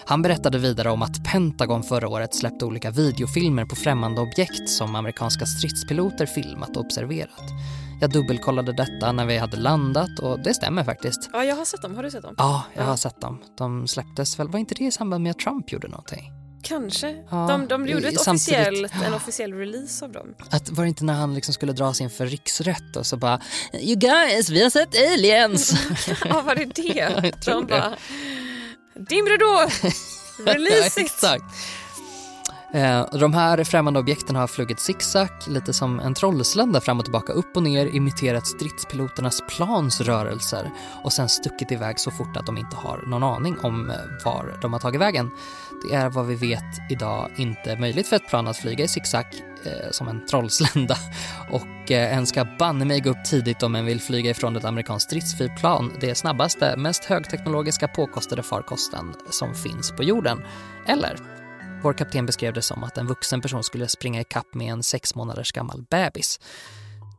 Han 0.07 0.23
berättade 0.23 0.59
vidare 0.59 0.91
om 0.91 1.03
att 1.03 1.25
Pentagon 1.25 1.83
förra 1.83 2.09
året 2.09 2.35
släppte 2.35 2.65
olika 2.65 2.91
videofilmer 2.91 3.65
på 3.65 3.77
främmande 3.77 4.21
objekt 4.21 4.69
som 4.69 4.95
amerikanska 4.95 5.47
stridspiloter 5.47 6.27
filmat 6.27 6.77
och 6.77 6.85
observerat. 6.85 7.53
Jag 8.03 8.11
dubbelkollade 8.11 8.73
detta 8.73 9.13
när 9.13 9.27
vi 9.27 9.39
hade 9.39 9.57
landat 9.57 10.19
och 10.19 10.41
det 10.41 10.55
stämmer 10.55 10.85
faktiskt. 10.85 11.31
Ja, 11.33 11.45
jag 11.45 11.57
har 11.57 11.65
sett 11.65 11.83
dem. 11.83 11.95
Har 11.97 12.03
du 12.03 12.11
sett 12.11 12.23
dem? 12.23 12.35
Ja, 12.39 12.65
jag 12.75 12.83
har 12.85 12.97
sett 12.97 13.21
dem. 13.21 13.43
De 13.59 13.89
släpptes 13.89 14.39
väl, 14.39 14.49
var 14.49 14.59
inte 14.59 14.75
det 14.75 14.85
i 14.85 14.91
samband 14.91 15.23
med 15.23 15.31
att 15.31 15.39
Trump 15.39 15.73
gjorde 15.73 15.89
någonting? 15.89 16.33
Kanske. 16.63 17.25
Ja, 17.31 17.47
de, 17.49 17.69
de 17.69 17.87
gjorde 17.87 18.09
ett 18.09 18.21
officiellt, 18.29 18.93
en 19.07 19.15
officiell 19.15 19.53
release 19.55 20.05
av 20.05 20.13
dem. 20.13 20.27
Att, 20.51 20.71
var 20.71 20.85
det 20.85 20.89
inte 20.89 21.05
när 21.05 21.15
han 21.15 21.35
liksom 21.35 21.55
skulle 21.55 21.73
dras 21.73 22.01
inför 22.01 22.27
riksrätt 22.27 22.97
och 22.97 23.07
så 23.07 23.17
bara 23.17 23.41
You 23.73 23.97
guys, 23.97 24.51
vi 24.51 24.63
har 24.63 24.71
sett 24.71 25.13
aliens! 25.13 25.73
Ja, 26.25 26.41
var 26.43 26.55
det 26.55 26.65
det? 26.65 26.95
jag 27.23 27.43
tror 27.43 27.55
de 27.55 27.67
det. 27.67 27.67
bara, 27.67 27.97
Dimridå! 28.95 29.61
Release 30.47 31.01
Ja, 31.01 31.37
it! 31.37 31.43
Eh, 32.75 33.07
de 33.13 33.35
här 33.35 33.65
främmande 33.65 34.01
objekten 34.01 34.37
har 34.37 34.47
flugit 34.47 34.81
zigzag, 34.81 35.29
lite 35.47 35.73
som 35.73 36.01
en 36.01 36.15
trollslända 36.15 36.81
fram 36.81 36.99
och 36.99 37.05
tillbaka, 37.05 37.33
upp 37.33 37.57
och 37.57 37.63
ner, 37.63 37.87
imiterat 37.87 38.47
stridspiloternas 38.47 39.43
plans 39.57 40.01
rörelser 40.01 40.71
och 41.05 41.13
sen 41.13 41.29
stuckit 41.29 41.73
iväg 41.73 42.01
så 42.01 42.11
fort 42.11 42.37
att 42.37 42.47
de 42.47 42.59
inte 42.59 42.77
har 42.77 43.03
någon 43.07 43.23
aning 43.23 43.59
om 43.63 43.91
eh, 43.91 43.97
var 44.25 44.59
de 44.63 44.73
har 44.73 44.81
tagit 44.81 45.01
vägen. 45.01 45.31
Det 45.89 45.95
är 45.95 46.09
vad 46.09 46.27
vi 46.27 46.35
vet 46.35 46.91
idag 46.91 47.31
inte 47.37 47.77
möjligt 47.77 48.09
för 48.09 48.17
ett 48.17 48.29
plan 48.29 48.49
att 48.49 48.57
flyga 48.57 48.85
i 48.85 48.89
zigzag 48.89 49.27
eh, 49.65 49.91
som 49.91 50.09
en 50.09 50.27
trollslända 50.27 50.97
och 51.51 51.91
eh, 51.91 52.17
en 52.17 52.27
ska 52.27 52.45
banne 52.59 52.85
mig 52.85 53.01
gå 53.01 53.11
upp 53.11 53.25
tidigt 53.25 53.63
om 53.63 53.75
en 53.75 53.85
vill 53.85 54.01
flyga 54.01 54.31
ifrån 54.31 54.57
ett 54.57 54.65
amerikanskt 54.65 55.09
stridsflygplan, 55.09 55.93
det 56.01 56.15
snabbaste, 56.15 56.77
mest 56.77 57.05
högteknologiska 57.05 57.89
påkostade 57.89 58.43
farkosten 58.43 59.15
som 59.31 59.55
finns 59.55 59.91
på 59.91 60.03
jorden. 60.03 60.45
Eller 60.87 61.32
vår 61.83 61.93
kapten 61.93 62.27
beskrev 62.27 62.53
det 62.53 62.63
som 62.63 62.85
att 62.85 62.99
en 62.99 63.07
vuxen 63.07 63.41
person 63.41 63.65
skulle 63.65 63.89
springa 63.89 64.21
i 64.21 64.25
kapp 64.25 64.55
med 64.55 64.73
en 64.73 64.83
sex 64.83 65.15
månaders 65.15 65.53
gammal 65.53 65.85
bebis. 65.91 66.41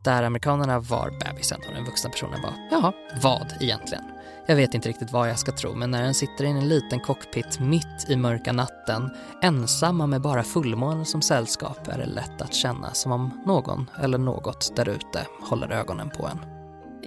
Där 0.04 0.22
amerikanerna 0.22 0.78
var 0.78 1.10
bebisen 1.10 1.60
och 1.68 1.74
den 1.74 1.84
vuxna 1.84 2.10
personen 2.10 2.42
var, 2.42 2.52
jaha, 2.70 2.92
vad 3.22 3.54
egentligen? 3.60 4.04
Jag 4.46 4.56
vet 4.56 4.74
inte 4.74 4.88
riktigt 4.88 5.12
vad 5.12 5.30
jag 5.30 5.38
ska 5.38 5.52
tro, 5.52 5.74
men 5.74 5.90
när 5.90 6.02
en 6.02 6.14
sitter 6.14 6.44
i 6.44 6.48
en 6.48 6.68
liten 6.68 7.00
cockpit 7.00 7.60
mitt 7.60 8.06
i 8.08 8.16
mörka 8.16 8.52
natten, 8.52 9.10
ensamma 9.42 10.06
med 10.06 10.20
bara 10.20 10.42
fullmånen 10.42 11.04
som 11.04 11.22
sällskap, 11.22 11.88
är 11.88 11.98
det 11.98 12.06
lätt 12.06 12.42
att 12.42 12.54
känna 12.54 12.94
som 12.94 13.12
om 13.12 13.42
någon 13.46 13.90
eller 14.02 14.18
något 14.18 14.76
där 14.76 14.88
ute 14.88 15.26
håller 15.42 15.72
ögonen 15.72 16.10
på 16.10 16.26
en. 16.26 16.53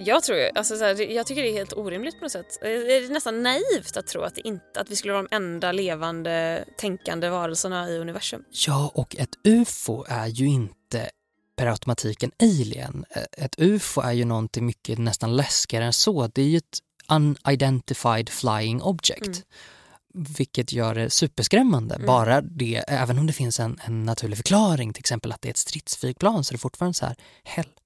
Jag 0.00 0.22
tror 0.22 0.50
alltså 0.54 0.76
så 0.76 0.84
här, 0.84 1.10
jag 1.12 1.26
tycker 1.26 1.42
det 1.42 1.48
är 1.50 1.52
helt 1.52 1.72
orimligt 1.72 2.18
på 2.18 2.24
något 2.24 2.32
sätt. 2.32 2.58
Det 2.60 2.96
är 2.96 3.08
nästan 3.12 3.42
naivt 3.42 3.96
att 3.96 4.06
tro 4.06 4.22
att, 4.22 4.38
inte, 4.38 4.80
att 4.80 4.90
vi 4.90 4.96
skulle 4.96 5.12
vara 5.12 5.22
de 5.22 5.36
enda 5.36 5.72
levande 5.72 6.64
tänkande 6.78 7.28
varelserna 7.28 7.90
i 7.90 7.98
universum. 7.98 8.44
Ja, 8.66 8.92
och 8.94 9.16
ett 9.16 9.30
UFO 9.44 10.04
är 10.08 10.26
ju 10.26 10.46
inte 10.46 11.10
per 11.56 11.66
automatik 11.66 12.22
en 12.22 12.32
alien. 12.42 13.04
Ett 13.32 13.54
UFO 13.58 14.00
är 14.00 14.12
ju 14.12 14.24
någonting 14.24 14.66
mycket 14.66 14.98
nästan 14.98 15.36
läskigare 15.36 15.84
än 15.84 15.92
så. 15.92 16.26
Det 16.26 16.42
är 16.42 16.46
ju 16.46 16.56
ett 16.56 16.78
unidentified 17.08 18.28
flying 18.28 18.82
object. 18.82 19.22
Mm. 19.22 19.42
Vilket 20.38 20.72
gör 20.72 20.94
det 20.94 21.10
superskrämmande. 21.10 21.94
Mm. 21.94 22.06
Bara 22.06 22.40
det, 22.40 22.84
även 22.88 23.18
om 23.18 23.26
det 23.26 23.32
finns 23.32 23.60
en, 23.60 23.80
en 23.84 24.04
naturlig 24.04 24.36
förklaring, 24.36 24.92
till 24.92 25.00
exempel 25.00 25.32
att 25.32 25.42
det 25.42 25.48
är 25.48 25.50
ett 25.50 25.56
stridsflygplan, 25.56 26.44
så 26.44 26.52
är 26.52 26.54
det 26.54 26.58
fortfarande 26.58 26.94
så 26.94 27.06
här, 27.06 27.16
helvete. 27.44 27.78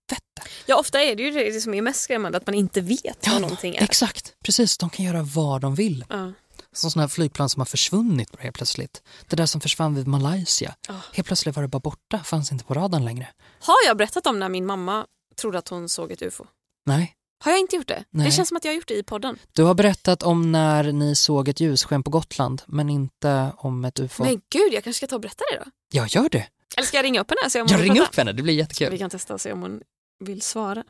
Ja, 0.67 0.79
ofta 0.79 1.03
är 1.03 1.17
det 1.17 1.23
ju 1.23 1.31
det 1.31 1.61
som 1.61 1.75
är 1.75 1.83
mest 1.83 2.01
skrämmande, 2.01 2.39
att 2.39 2.47
man 2.47 2.55
inte 2.55 2.81
vet 2.81 3.29
vad 3.29 3.41
någonting 3.41 3.77
är. 3.77 3.83
Exakt, 3.83 4.35
precis. 4.45 4.79
De 4.79 4.91
kan 4.91 5.05
göra 5.05 5.23
vad 5.23 5.61
de 5.61 5.75
vill. 5.75 6.05
Ja. 6.09 6.33
Som 6.73 6.91
sådana 6.91 7.03
här 7.03 7.09
flygplan 7.09 7.49
som 7.49 7.61
har 7.61 7.67
försvunnit 7.67 8.29
helt 8.39 8.57
plötsligt. 8.57 9.03
Det 9.29 9.37
där 9.37 9.47
som 9.47 9.61
försvann 9.61 9.95
vid 9.95 10.07
Malaysia. 10.07 10.75
Ja. 10.89 10.95
Helt 11.13 11.27
plötsligt 11.27 11.57
var 11.57 11.63
det 11.63 11.69
bara 11.69 11.81
borta, 11.81 12.19
fanns 12.19 12.53
inte 12.53 12.65
på 12.65 12.75
radarn 12.75 13.05
längre. 13.05 13.29
Har 13.61 13.77
jag 13.87 13.97
berättat 13.97 14.27
om 14.27 14.39
när 14.39 14.49
min 14.49 14.67
mamma 14.67 15.07
trodde 15.41 15.59
att 15.59 15.69
hon 15.69 15.89
såg 15.89 16.13
ett 16.13 16.23
ufo? 16.23 16.45
Nej. 16.87 17.15
Har 17.45 17.53
jag 17.53 17.61
inte 17.61 17.77
gjort 17.77 17.89
det? 17.89 18.05
Nej. 18.11 18.27
Det 18.27 18.33
känns 18.33 18.49
som 18.49 18.57
att 18.57 18.65
jag 18.65 18.73
har 18.73 18.77
gjort 18.77 18.89
det 18.89 18.95
i 18.95 19.03
podden. 19.03 19.39
Du 19.53 19.63
har 19.63 19.75
berättat 19.75 20.23
om 20.23 20.53
när 20.53 20.93
ni 20.93 21.17
såg 21.17 21.49
ett 21.49 21.61
ljussken 21.61 22.03
på 22.03 22.11
Gotland, 22.11 22.63
men 22.67 22.91
inte 22.91 23.53
om 23.57 23.85
ett 23.85 24.01
ufo. 24.01 24.25
Men 24.25 24.41
gud, 24.51 24.73
jag 24.73 24.85
kanske 24.85 24.99
ska 24.99 25.07
ta 25.07 25.15
och 25.15 25.21
berätta 25.21 25.45
det 25.53 25.59
då? 25.65 25.71
Jag 25.93 26.09
gör 26.09 26.29
det. 26.29 26.47
Eller 26.77 26.87
ska 26.87 26.97
jag 26.97 27.05
ringa 27.05 27.21
upp 27.21 27.31
henne? 27.31 27.51
Se 27.51 27.61
om 27.61 27.67
Jag 27.71 27.83
ringer 27.83 28.03
upp 28.03 28.17
henne, 28.17 28.33
det 28.33 28.43
blir 28.43 28.55
Vi 28.55 28.59
jättekul. 28.61 28.99
kan 28.99 29.11
testa 29.11 29.35
och 29.35 29.41
se 29.41 29.53
om 29.53 29.63
hon 29.63 29.81
vill 30.25 30.43
svara. 30.43 30.85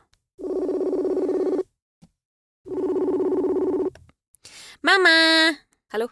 Mamma! 4.81 5.55
Hallå? 5.91 6.09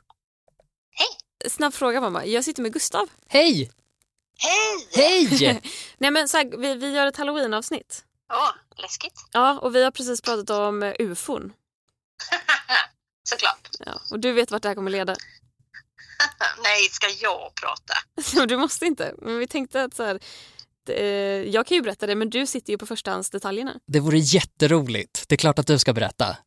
Hej! 0.91 1.07
Snabb 1.51 1.73
fråga 1.73 2.01
mamma. 2.01 2.25
Jag 2.25 2.43
sitter 2.43 2.61
med 2.61 2.73
Gustav. 2.73 3.09
Hej! 3.27 3.71
Hej! 4.37 4.87
Hej! 4.91 5.61
Nej 5.97 6.11
men 6.11 6.27
så 6.27 6.37
här, 6.37 6.57
vi, 6.57 6.75
vi 6.75 6.91
gör 6.93 7.07
ett 7.07 7.17
halloween-avsnitt. 7.17 8.05
Åh, 8.33 8.81
läskigt. 8.81 9.25
Ja, 9.31 9.59
och 9.59 9.75
vi 9.75 9.83
har 9.83 9.91
precis 9.91 10.21
pratat 10.21 10.49
om 10.49 10.83
eh, 10.83 10.93
ufon. 10.99 11.53
Såklart. 13.23 13.69
Ja, 13.79 14.01
och 14.11 14.19
du 14.19 14.31
vet 14.31 14.51
vart 14.51 14.61
det 14.61 14.67
här 14.67 14.75
kommer 14.75 14.91
leda. 14.91 15.15
Nej, 16.63 16.89
ska 16.91 17.07
jag 17.07 17.51
prata? 17.55 17.93
Du 18.45 18.57
måste 18.57 18.85
inte. 18.85 19.13
Men 19.17 19.39
vi 19.39 19.47
tänkte 19.47 19.83
att 19.83 19.93
så 19.93 20.03
här, 20.03 20.19
eh, 20.89 21.05
jag 21.49 21.67
kan 21.67 21.75
ju 21.75 21.81
berätta 21.81 22.07
det 22.07 22.15
men 22.15 22.29
du 22.29 22.45
sitter 22.47 22.73
ju 22.73 22.77
på 22.77 22.85
förstahandsdetaljerna. 22.85 23.79
Det 23.87 23.99
vore 23.99 24.17
jätteroligt. 24.17 25.23
Det 25.29 25.35
är 25.35 25.37
klart 25.37 25.59
att 25.59 25.67
du 25.67 25.79
ska 25.79 25.93
berätta. 25.93 26.25
Ah, 26.25 26.37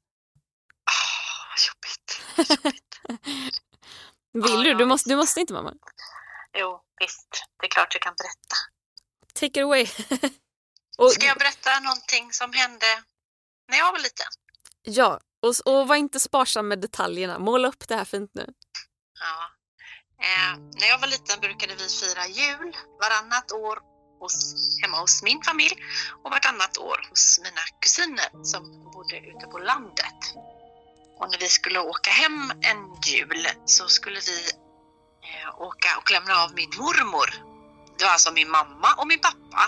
vad 1.51 1.59
jobbigt. 1.69 2.21
Vill 4.33 4.43
Ja, 4.67 4.73
du? 4.73 4.75
Du 4.75 4.85
måste, 4.87 5.09
du 5.11 5.17
måste 5.17 5.41
inte 5.41 5.53
mamma. 5.53 5.73
Jo, 6.59 6.81
visst. 7.01 7.29
Det 7.61 7.67
är 7.67 7.71
klart 7.71 7.95
jag 7.95 8.03
kan 8.03 8.15
berätta. 8.19 8.57
Take 9.35 9.61
it 9.61 9.65
away. 9.65 9.83
och, 10.99 11.11
Ska 11.13 11.27
jag 11.27 11.39
berätta 11.39 11.81
någonting 11.81 12.33
som 12.33 12.53
hände 12.53 12.87
när 13.71 13.79
jag 13.79 13.93
var 13.93 13.99
liten? 13.99 14.27
Ja, 14.83 15.21
och, 15.43 15.73
och 15.75 15.89
var 15.89 15.97
inte 15.97 16.21
sparsam 16.21 16.69
med 16.69 16.81
detaljerna. 16.81 17.39
Måla 17.39 17.69
upp 17.69 17.89
det 17.89 17.97
här 17.97 18.05
fint 18.05 18.31
nu. 18.35 18.47
Ja. 19.21 19.51
Eh, 20.25 20.59
när 20.81 20.89
jag 20.89 20.99
var 20.99 21.07
liten 21.07 21.41
brukade 21.41 21.75
vi 21.75 21.89
fira 21.89 22.27
jul 22.27 22.77
varannat 23.03 23.53
år 23.53 23.79
hos, 24.25 24.37
hemma 24.83 24.97
hos 25.01 25.23
min 25.23 25.41
familj 25.43 25.77
och 26.23 26.31
vartannat 26.31 26.79
år 26.79 26.99
hos 27.11 27.41
mina 27.45 27.65
kusiner 27.81 28.45
som 28.53 28.63
bodde 28.93 29.17
ute 29.17 29.47
på 29.53 29.59
landet. 29.59 30.21
Och 31.19 31.31
när 31.31 31.39
vi 31.39 31.49
skulle 31.49 31.79
åka 31.79 32.11
hem 32.11 32.53
en 32.71 32.81
jul 33.07 33.47
så 33.65 33.89
skulle 33.89 34.21
vi 34.21 34.39
eh, 35.29 35.61
åka 35.69 35.89
och 35.99 36.11
lämna 36.11 36.35
av 36.45 36.55
min 36.55 36.71
mormor. 36.79 37.29
Det 37.99 38.05
var 38.05 38.13
alltså 38.13 38.33
min 38.33 38.51
mamma 38.51 38.95
och 38.99 39.07
min 39.07 39.21
pappa 39.21 39.65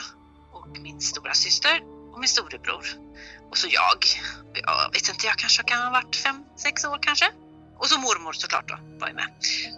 och 0.53 0.69
min 0.69 1.01
stora 1.01 1.35
syster 1.35 1.83
och 2.13 2.19
min 2.21 2.29
storebror. 2.29 2.87
Och 3.51 3.59
så 3.59 3.69
jag. 3.71 3.99
Jag 4.55 4.93
vet 4.93 5.09
inte, 5.09 5.27
jag 5.27 5.37
kanske 5.37 5.63
kan 5.63 5.83
ha 5.83 5.91
varit 5.91 6.17
fem, 6.17 6.45
sex 6.57 6.85
år 6.85 6.99
kanske. 7.03 7.31
Och 7.79 7.87
så 7.87 7.99
mormor 7.99 8.33
såklart 8.33 8.69
då, 8.69 8.79
var 9.01 9.09
ju 9.09 9.15
med. 9.15 9.29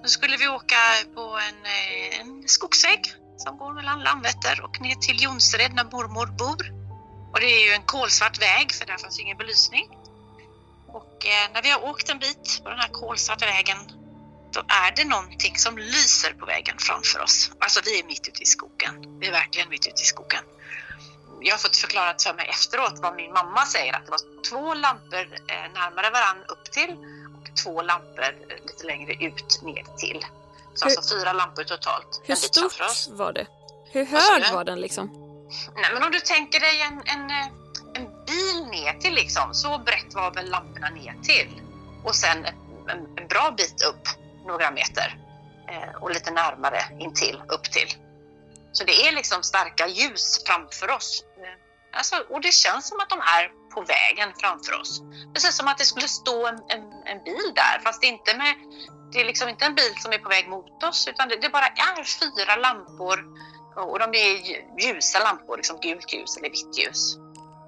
Nu 0.02 0.08
skulle 0.08 0.36
vi 0.36 0.48
åka 0.48 0.76
på 1.14 1.38
en, 1.48 1.66
eh, 1.66 2.20
en 2.20 2.48
skogsväg 2.48 3.00
som 3.38 3.58
går 3.58 3.72
mellan 3.72 4.02
Landvetter 4.02 4.60
och 4.64 4.80
ner 4.80 4.94
till 4.94 5.22
Jonsered 5.22 5.76
där 5.76 5.84
mormor 5.84 6.26
bor. 6.26 6.72
Och 7.32 7.40
det 7.40 7.46
är 7.46 7.66
ju 7.68 7.72
en 7.72 7.82
kolsvart 7.82 8.42
väg 8.42 8.72
för 8.72 8.86
där 8.86 8.98
fanns 8.98 9.18
ju 9.18 9.22
ingen 9.22 9.38
belysning. 9.38 9.88
Och 10.86 11.26
eh, 11.26 11.52
när 11.52 11.62
vi 11.62 11.70
har 11.70 11.84
åkt 11.84 12.08
en 12.08 12.18
bit 12.18 12.60
på 12.64 12.70
den 12.70 12.78
här 12.78 12.88
kolsvarta 12.88 13.46
vägen 13.46 13.78
då 14.52 14.60
är 14.60 14.96
det 14.96 15.04
någonting 15.04 15.56
som 15.56 15.78
lyser 15.78 16.32
på 16.32 16.46
vägen 16.46 16.76
framför 16.78 17.20
oss. 17.20 17.50
Alltså 17.58 17.80
vi 17.84 18.00
är 18.00 18.04
mitt 18.04 18.28
ute 18.28 18.42
i 18.42 18.46
skogen. 18.46 19.18
Vi 19.20 19.26
är 19.26 19.32
verkligen 19.32 19.68
mitt 19.68 19.86
ute 19.86 20.02
i 20.02 20.04
skogen. 20.04 20.44
Jag 21.40 21.54
har 21.54 21.58
fått 21.58 21.76
förklarat 21.76 22.22
för 22.22 22.34
mig 22.34 22.48
efteråt 22.48 22.98
vad 23.02 23.16
min 23.16 23.32
mamma 23.32 23.66
säger 23.66 23.96
att 23.96 24.04
det 24.04 24.10
var 24.10 24.42
två 24.50 24.74
lampor 24.74 25.26
eh, 25.48 25.72
närmare 25.74 26.10
varann 26.10 26.44
upp 26.48 26.64
till 26.64 26.90
och 27.40 27.56
två 27.62 27.82
lampor 27.82 28.24
eh, 28.24 28.66
lite 28.66 28.86
längre 28.86 29.12
ut 29.12 29.60
ner 29.62 29.84
till. 29.98 30.26
Hur- 30.86 30.96
alltså 30.96 31.18
fyra 31.18 31.32
lampor 31.32 31.64
totalt. 31.64 32.20
Hur 32.24 32.34
stort 32.34 33.08
var 33.10 33.32
det? 33.32 33.46
Hur 33.92 34.04
hög 34.04 34.52
var 34.52 34.64
den 34.64 34.80
liksom? 34.80 35.10
Nej, 35.74 35.90
men 35.94 36.02
om 36.02 36.10
du 36.10 36.20
tänker 36.20 36.60
dig 36.60 36.80
en, 36.82 37.02
en, 37.04 37.30
eh, 37.30 37.46
en 37.94 38.24
bil 38.26 38.66
ner 38.70 38.92
till 38.92 39.14
liksom, 39.14 39.54
så 39.54 39.78
brett 39.78 40.14
var 40.14 40.34
väl 40.34 40.50
lamporna 40.50 40.90
ner 40.90 41.14
till. 41.22 41.62
Och 42.04 42.14
sen 42.14 42.44
en, 42.88 43.18
en 43.18 43.28
bra 43.28 43.54
bit 43.56 43.82
upp, 43.82 44.08
några 44.46 44.70
meter. 44.70 45.18
Eh, 45.68 46.02
och 46.02 46.10
lite 46.10 46.30
närmare 46.30 46.80
intill, 47.00 47.42
upp 47.48 47.64
till. 47.64 47.88
Så 48.72 48.84
det 48.84 49.06
är 49.08 49.12
liksom 49.12 49.42
starka 49.42 49.88
ljus 49.88 50.42
framför 50.46 50.90
oss. 50.90 51.24
Eh, 51.36 51.98
alltså, 51.98 52.16
och 52.30 52.40
det 52.40 52.52
känns 52.52 52.88
som 52.88 53.00
att 53.00 53.10
de 53.10 53.18
är 53.20 53.50
på 53.74 53.80
vägen 53.80 54.32
framför 54.40 54.80
oss. 54.80 55.02
Precis 55.34 55.56
som 55.56 55.68
att 55.68 55.78
det 55.78 55.84
skulle 55.84 56.08
stå 56.08 56.46
en, 56.46 56.58
en, 56.68 56.82
en 57.04 57.24
bil 57.24 57.52
där, 57.54 57.80
fast 57.84 58.04
inte 58.04 58.36
med 58.36 58.54
det 59.12 59.20
är 59.20 59.24
liksom 59.24 59.48
inte 59.48 59.64
en 59.64 59.74
bil 59.74 59.94
som 59.96 60.12
är 60.12 60.18
på 60.18 60.28
väg 60.28 60.48
mot 60.48 60.82
oss 60.82 61.08
utan 61.08 61.28
det, 61.28 61.36
det 61.36 61.48
bara 61.48 61.66
är 61.66 62.04
fyra 62.04 62.56
lampor 62.56 63.24
och 63.76 63.98
de 63.98 64.14
är 64.14 64.32
ljusa 64.80 65.18
lampor, 65.18 65.56
liksom 65.56 65.78
gult 65.80 66.12
ljus 66.12 66.36
eller 66.36 66.50
vitt 66.50 66.78
ljus. 66.78 67.18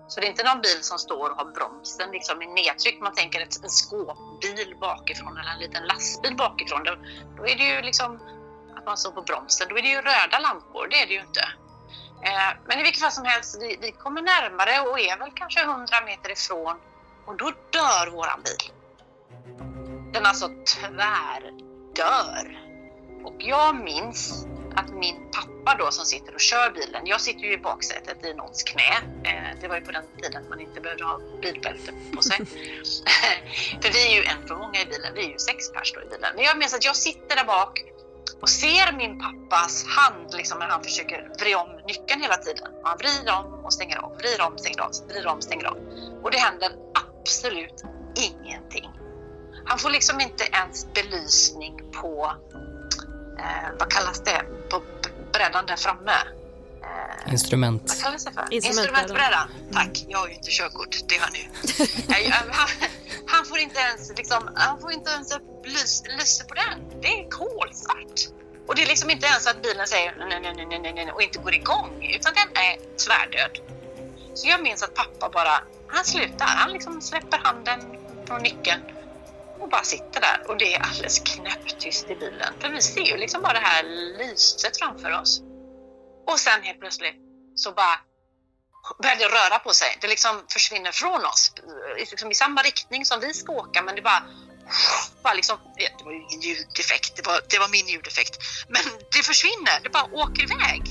Så 0.08 0.20
det 0.20 0.26
är 0.26 0.30
inte 0.30 0.44
någon 0.44 0.60
bil 0.60 0.82
som 0.82 0.98
står 0.98 1.30
och 1.30 1.36
har 1.36 1.44
bromsen 1.44 2.10
liksom 2.10 2.42
i 2.42 2.46
nedtryck. 2.46 3.00
Man 3.00 3.14
tänker 3.14 3.40
ett, 3.40 3.64
en 3.64 3.70
skåpbil 3.70 4.76
bakifrån 4.80 5.38
eller 5.38 5.50
en 5.50 5.58
liten 5.58 5.84
lastbil 5.86 6.36
bakifrån. 6.36 6.84
Då, 6.84 6.96
då 7.36 7.46
är 7.46 7.56
det 7.56 7.64
ju 7.64 7.82
liksom 7.82 8.20
att 8.76 8.86
man 8.86 8.96
står 8.96 9.10
på 9.10 9.22
bromsen. 9.22 9.66
Då 9.70 9.78
är 9.78 9.82
det 9.82 9.88
ju 9.88 10.00
röda 10.00 10.38
lampor, 10.38 10.88
det 10.90 11.02
är 11.02 11.06
det 11.06 11.12
ju 11.12 11.20
inte. 11.20 11.44
Eh, 12.22 12.56
men 12.66 12.78
i 12.78 12.82
vilket 12.82 13.02
fall 13.02 13.12
som 13.12 13.24
helst, 13.24 13.58
vi, 13.60 13.78
vi 13.80 13.92
kommer 13.92 14.22
närmare 14.22 14.88
och 14.88 15.00
är 15.00 15.18
väl 15.18 15.30
kanske 15.34 15.60
100 15.60 15.86
meter 16.06 16.30
ifrån 16.30 16.76
och 17.26 17.36
då 17.36 17.52
dör 17.70 18.10
våran 18.10 18.42
bil. 18.42 18.72
Den 20.12 20.26
alltså 20.26 20.48
tvärdör. 20.48 22.58
Och 23.24 23.34
jag 23.38 23.76
minns 23.76 24.46
att 24.74 24.90
min 24.90 25.16
pappa 25.32 25.84
då 25.84 25.90
som 25.90 26.04
sitter 26.04 26.34
och 26.34 26.40
kör 26.40 26.70
bilen, 26.70 27.06
jag 27.06 27.20
sitter 27.20 27.40
ju 27.40 27.52
i 27.52 27.58
baksätet 27.58 28.24
i 28.24 28.34
någons 28.34 28.62
knä. 28.62 28.96
Eh, 29.24 29.60
det 29.60 29.68
var 29.68 29.76
ju 29.76 29.82
på 29.82 29.92
den 29.92 30.04
tiden 30.22 30.48
man 30.48 30.60
inte 30.60 30.80
behövde 30.80 31.04
ha 31.04 31.20
bilbälte 31.42 31.92
på 32.16 32.22
sig. 32.22 32.36
för 33.82 33.92
vi 33.92 34.08
är 34.08 34.16
ju 34.16 34.24
en 34.24 34.48
för 34.48 34.56
många 34.56 34.82
i 34.82 34.86
bilen, 34.86 35.14
vi 35.14 35.24
är 35.24 35.28
ju 35.28 35.38
sex 35.38 35.72
pers 35.72 35.92
då 35.92 36.02
i 36.02 36.04
bilen. 36.04 36.32
Men 36.36 36.44
jag 36.44 36.58
minns 36.58 36.74
att 36.74 36.84
jag 36.84 36.96
sitter 36.96 37.36
där 37.36 37.44
bak 37.44 37.89
och 38.40 38.48
ser 38.48 38.92
min 38.92 39.18
pappas 39.18 39.84
hand 39.86 40.34
liksom 40.34 40.58
när 40.58 40.66
han 40.66 40.82
försöker 40.82 41.28
vrida 41.40 41.58
om 41.58 41.68
nyckeln 41.86 42.22
hela 42.22 42.36
tiden. 42.36 42.68
Och 42.82 42.88
han 42.88 42.98
vrider 42.98 43.32
om 43.38 43.64
och 43.64 43.72
stänger 43.72 43.96
av, 43.96 44.16
vrider 44.16 44.46
om, 44.46 44.58
stänger 44.58 44.80
av, 44.80 44.90
vrider 45.08 45.26
om, 45.26 45.42
stänger 45.42 45.64
av. 45.64 45.76
Och 46.22 46.30
det 46.30 46.38
händer 46.38 46.72
absolut 46.94 47.84
ingenting. 48.14 48.90
Han 49.64 49.78
får 49.78 49.90
liksom 49.90 50.20
inte 50.20 50.44
ens 50.44 50.86
belysning 50.94 51.80
på, 51.92 52.32
eh, 53.38 53.70
vad 53.78 53.90
kallas 53.90 54.20
det, 54.24 54.42
på 54.70 54.82
brädan 55.32 55.66
där 55.66 55.76
framme. 55.76 56.12
Eh, 56.82 57.32
Instrument. 57.32 57.82
vad 57.88 58.02
kallas 58.02 58.24
det 58.24 58.32
för? 58.32 58.46
Instrumentbrädan. 58.50 59.02
Instrumentbrädan. 59.02 59.48
Tack, 59.72 60.04
jag 60.08 60.18
har 60.18 60.28
ju 60.28 60.34
inte 60.34 60.50
körkort, 60.50 60.96
det 61.08 61.16
har 61.16 61.30
ni. 61.30 61.48
Han, 63.32 63.44
får 63.44 63.58
inte 63.58 63.80
ens, 63.80 64.12
liksom, 64.16 64.50
han 64.54 64.80
får 64.80 64.92
inte 64.92 65.10
ens 65.10 65.36
upp 65.36 65.66
lys, 65.66 66.02
lyser 66.18 66.44
på 66.44 66.54
den. 66.54 67.00
Det 67.00 67.08
är 67.08 67.28
kolsvart. 67.30 68.20
Och 68.66 68.74
det 68.74 68.82
är 68.82 68.86
liksom 68.86 69.10
inte 69.10 69.26
ens 69.26 69.46
att 69.46 69.62
bilen 69.62 69.86
säger 69.86 70.14
nej, 70.18 70.40
nej, 70.40 70.52
nej, 70.56 70.66
nej, 70.66 70.78
nej, 70.78 70.92
nej 70.92 71.12
och 71.12 71.22
inte 71.22 71.38
går 71.38 71.54
igång, 71.54 72.10
utan 72.16 72.32
den 72.34 72.62
är 72.64 72.96
tvärdöd. 72.96 73.58
Så 74.34 74.48
jag 74.48 74.62
minns 74.62 74.82
att 74.82 74.94
pappa 74.94 75.28
bara, 75.28 75.64
han 75.88 76.04
slutar. 76.04 76.46
Han 76.46 76.72
liksom 76.72 77.00
släpper 77.00 77.38
handen 77.38 77.80
från 78.26 78.42
nyckeln 78.42 78.82
och 79.58 79.68
bara 79.68 79.82
sitter 79.82 80.20
där 80.20 80.44
och 80.48 80.56
det 80.58 80.74
är 80.74 80.80
alldeles 80.80 81.18
knäpptyst 81.20 82.10
i 82.10 82.14
bilen. 82.14 82.54
För 82.60 82.68
vi 82.68 82.80
ser 82.80 83.00
ju 83.00 83.16
liksom 83.16 83.42
bara 83.42 83.52
det 83.52 83.58
här 83.58 83.82
lyset 84.18 84.78
framför 84.78 85.20
oss. 85.20 85.42
Och 86.26 86.38
sen 86.38 86.62
helt 86.62 86.80
plötsligt 86.80 87.16
så 87.54 87.72
bara 87.72 88.09
börjar 89.02 89.16
det 89.16 89.28
röra 89.28 89.58
på 89.58 89.72
sig. 89.72 89.98
Det 90.00 90.08
liksom 90.08 90.44
försvinner 90.48 90.92
från 90.92 91.24
oss 91.24 91.52
liksom 91.96 92.30
i 92.30 92.34
samma 92.34 92.62
riktning 92.62 93.04
som 93.04 93.20
vi 93.20 93.34
ska 93.34 93.52
åka 93.52 93.82
men 93.82 93.94
det 93.96 94.02
bara, 94.02 94.22
bara 95.22 95.34
liksom, 95.34 95.58
det 95.76 96.04
var 96.04 96.12
ju 96.12 96.18
ingen 96.18 96.40
ljudeffekt, 96.40 97.16
det 97.16 97.26
var, 97.26 97.40
det 97.50 97.58
var 97.58 97.68
min 97.68 97.86
ljudeffekt. 97.86 98.34
Men 98.68 98.82
det 99.12 99.22
försvinner, 99.22 99.80
det 99.82 99.90
bara 99.90 100.04
åker 100.04 100.42
iväg. 100.42 100.82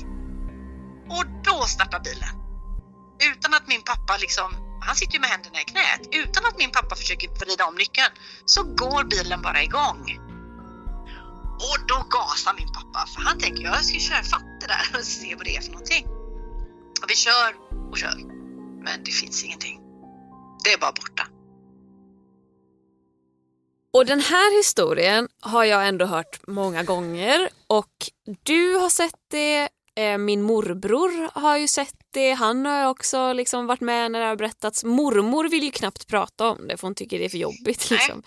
Och 1.10 1.24
då 1.44 1.66
startar 1.66 2.00
bilen. 2.00 2.34
Utan 3.32 3.54
att 3.54 3.66
min 3.68 3.82
pappa 3.82 4.16
liksom, 4.16 4.80
han 4.86 4.96
sitter 4.96 5.14
ju 5.14 5.20
med 5.20 5.30
händerna 5.30 5.60
i 5.60 5.64
knät, 5.64 6.02
utan 6.10 6.46
att 6.46 6.58
min 6.58 6.70
pappa 6.70 6.96
försöker 6.96 7.28
vrida 7.28 7.66
om 7.66 7.74
nyckeln 7.74 8.12
så 8.44 8.62
går 8.62 9.04
bilen 9.04 9.42
bara 9.42 9.62
igång. 9.62 10.18
Och 11.68 11.78
då 11.88 12.06
gasar 12.10 12.54
min 12.54 12.72
pappa 12.72 13.06
för 13.06 13.20
han 13.20 13.38
tänker 13.38 13.62
jag 13.62 13.84
ska 13.84 13.98
köra 13.98 14.22
fatt 14.22 14.60
det 14.60 14.66
där 14.66 14.98
och 14.98 15.04
se 15.04 15.34
vad 15.34 15.44
det 15.44 15.56
är 15.56 15.60
för 15.60 15.70
någonting. 15.70 16.19
Och 17.02 17.10
vi 17.10 17.14
kör 17.14 17.54
och 17.90 17.98
kör. 17.98 18.16
Men 18.84 19.04
det 19.04 19.10
finns 19.10 19.44
ingenting. 19.44 19.80
Det 20.64 20.72
är 20.72 20.78
bara 20.78 20.92
borta. 20.92 21.26
Och 23.92 24.06
den 24.06 24.20
här 24.20 24.56
historien 24.56 25.28
har 25.40 25.64
jag 25.64 25.88
ändå 25.88 26.04
hört 26.04 26.46
många 26.46 26.82
gånger 26.82 27.48
och 27.66 28.10
du 28.42 28.76
har 28.76 28.90
sett 28.90 29.14
det, 29.30 29.68
eh, 29.96 30.18
min 30.18 30.42
morbror 30.42 31.40
har 31.40 31.56
ju 31.56 31.68
sett 31.68 31.94
det, 32.10 32.32
han 32.32 32.66
har 32.66 32.88
också 32.88 33.32
liksom 33.32 33.66
varit 33.66 33.80
med 33.80 34.10
när 34.10 34.20
det 34.20 34.26
har 34.26 34.36
berättats. 34.36 34.84
Mormor 34.84 35.48
vill 35.48 35.64
ju 35.64 35.70
knappt 35.70 36.06
prata 36.06 36.48
om 36.48 36.68
det 36.68 36.76
för 36.76 36.86
hon 36.86 36.94
tycker 36.94 37.18
det 37.18 37.24
är 37.24 37.28
för 37.28 37.38
jobbigt. 37.38 37.90
Liksom. 37.90 38.22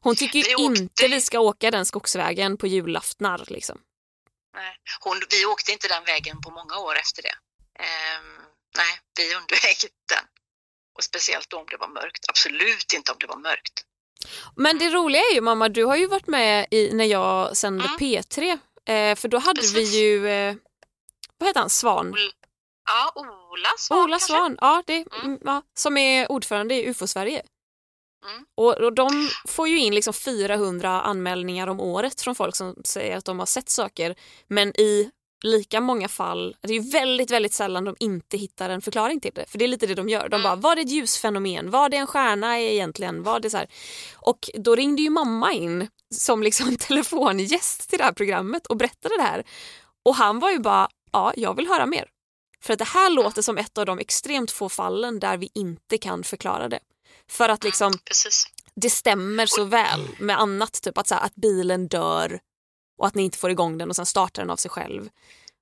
Hon 0.00 0.16
tycker 0.16 0.44
Vi 0.58 0.64
inte 0.64 1.08
vi 1.08 1.20
ska 1.20 1.40
åka 1.40 1.70
den 1.70 1.86
skogsvägen 1.86 2.56
på 2.56 2.66
julaftnar. 2.66 3.44
Liksom. 3.46 3.78
Nej. 4.54 4.76
Hon, 5.00 5.16
vi 5.30 5.46
åkte 5.46 5.72
inte 5.72 5.88
den 5.88 6.04
vägen 6.04 6.40
på 6.40 6.50
många 6.50 6.78
år 6.78 6.94
efter 6.98 7.22
det. 7.22 7.34
Ehm, 7.78 8.36
nej, 8.76 8.98
vi 9.18 9.34
undvek 9.34 9.84
den. 10.08 10.24
Och 10.98 11.04
speciellt 11.04 11.52
om 11.52 11.66
det 11.70 11.76
var 11.76 11.88
mörkt. 11.88 12.24
Absolut 12.28 12.92
inte 12.92 13.12
om 13.12 13.18
det 13.20 13.26
var 13.26 13.36
mörkt. 13.38 13.84
Men 14.56 14.78
det 14.78 14.90
roliga 14.90 15.22
är 15.22 15.34
ju 15.34 15.40
mamma, 15.40 15.68
du 15.68 15.84
har 15.84 15.96
ju 15.96 16.06
varit 16.06 16.26
med 16.26 16.66
i, 16.70 16.92
när 16.94 17.04
jag 17.04 17.56
sände 17.56 17.84
Mm. 17.84 17.96
P3. 17.98 18.58
Eh, 18.88 19.14
för 19.16 19.28
då 19.28 19.38
hade 19.38 19.60
vi 19.60 19.72
Precis. 19.72 19.94
ju, 19.94 20.28
eh, 20.28 20.54
vad 21.38 21.48
heter 21.48 21.60
han, 21.60 21.70
Svan? 21.70 22.12
Ol- 22.14 22.32
Ja, 22.88 23.12
Ola 23.14 23.68
Svan 23.78 23.98
Ola 23.98 24.08
kanske? 24.12 24.26
Svan, 24.26 24.58
ja, 24.60 24.82
det, 24.86 24.94
Mm. 24.96 25.24
mm. 25.24 25.38
ja, 25.44 25.62
som 25.74 25.96
är 25.96 26.32
ordförande 26.32 26.74
i 26.74 26.86
UFO-Sverige. 26.90 27.42
Mm. 28.26 28.46
Och, 28.54 28.74
och 28.74 28.92
de 28.92 29.30
får 29.48 29.68
ju 29.68 29.78
in 29.78 29.94
liksom 29.94 30.14
400 30.14 30.90
anmälningar 31.02 31.66
om 31.66 31.80
året 31.80 32.20
från 32.20 32.34
folk 32.34 32.56
som 32.56 32.76
säger 32.84 33.16
att 33.16 33.24
de 33.24 33.38
har 33.38 33.46
sett 33.46 33.68
saker. 33.68 34.14
Men 34.48 34.80
i 34.80 35.10
lika 35.44 35.80
många 35.80 36.08
fall, 36.08 36.56
det 36.60 36.68
är 36.68 36.82
ju 36.82 36.90
väldigt, 36.90 37.30
väldigt 37.30 37.52
sällan 37.52 37.84
de 37.84 37.96
inte 37.98 38.36
hittar 38.36 38.70
en 38.70 38.82
förklaring 38.82 39.20
till 39.20 39.32
det. 39.34 39.44
För 39.48 39.58
det 39.58 39.64
är 39.64 39.68
lite 39.68 39.86
det 39.86 39.94
de 39.94 40.08
gör. 40.08 40.28
De 40.28 40.36
Mm. 40.36 40.42
bara, 40.42 40.56
var 40.56 40.76
det 40.76 40.82
ett 40.82 40.90
ljusfenomen? 40.90 41.70
Var 41.70 41.88
det 41.88 41.96
en 41.96 42.06
stjärna 42.06 42.60
egentligen? 42.60 43.22
Var 43.22 43.40
det 43.40 43.50
så 43.50 43.56
här? 43.56 43.66
Och 44.14 44.50
då 44.54 44.74
ringde 44.74 45.02
ju 45.02 45.10
mamma 45.10 45.52
in 45.52 45.88
som 46.14 46.42
liksom 46.42 46.76
telefongäst 46.80 47.90
till 47.90 47.98
det 47.98 48.04
här 48.04 48.12
programmet 48.12 48.66
och 48.66 48.76
berättade 48.76 49.16
det 49.16 49.22
här. 49.22 49.44
Och 50.04 50.14
han 50.14 50.38
var 50.38 50.50
ju 50.50 50.58
bara, 50.58 50.88
ja, 51.12 51.32
jag 51.36 51.56
vill 51.56 51.66
höra 51.68 51.86
mer. 51.86 52.04
För 52.62 52.72
att 52.72 52.78
det 52.78 52.84
här 52.84 53.10
låter 53.10 53.42
som 53.42 53.58
ett 53.58 53.78
av 53.78 53.86
de 53.86 53.98
extremt 53.98 54.50
få 54.50 54.68
fallen 54.68 55.20
där 55.20 55.36
vi 55.36 55.50
inte 55.54 55.98
kan 55.98 56.24
förklara 56.24 56.68
det. 56.68 56.80
För 57.30 57.48
att 57.48 57.64
liksom 57.64 57.92
Precis. 58.04 58.46
det 58.74 58.90
stämmer 58.90 59.46
så 59.46 59.64
väl 59.64 60.00
med 60.18 60.40
annat, 60.40 60.82
typ 60.82 60.98
att, 60.98 61.06
så 61.08 61.14
här, 61.14 61.22
att 61.22 61.34
bilen 61.34 61.88
dör 61.88 62.40
och 62.98 63.06
att 63.06 63.14
ni 63.14 63.22
inte 63.22 63.38
får 63.38 63.50
igång 63.50 63.78
den 63.78 63.90
och 63.90 63.96
sen 63.96 64.06
startar 64.06 64.42
den 64.42 64.50
av 64.50 64.56
sig 64.56 64.70
själv. 64.70 65.08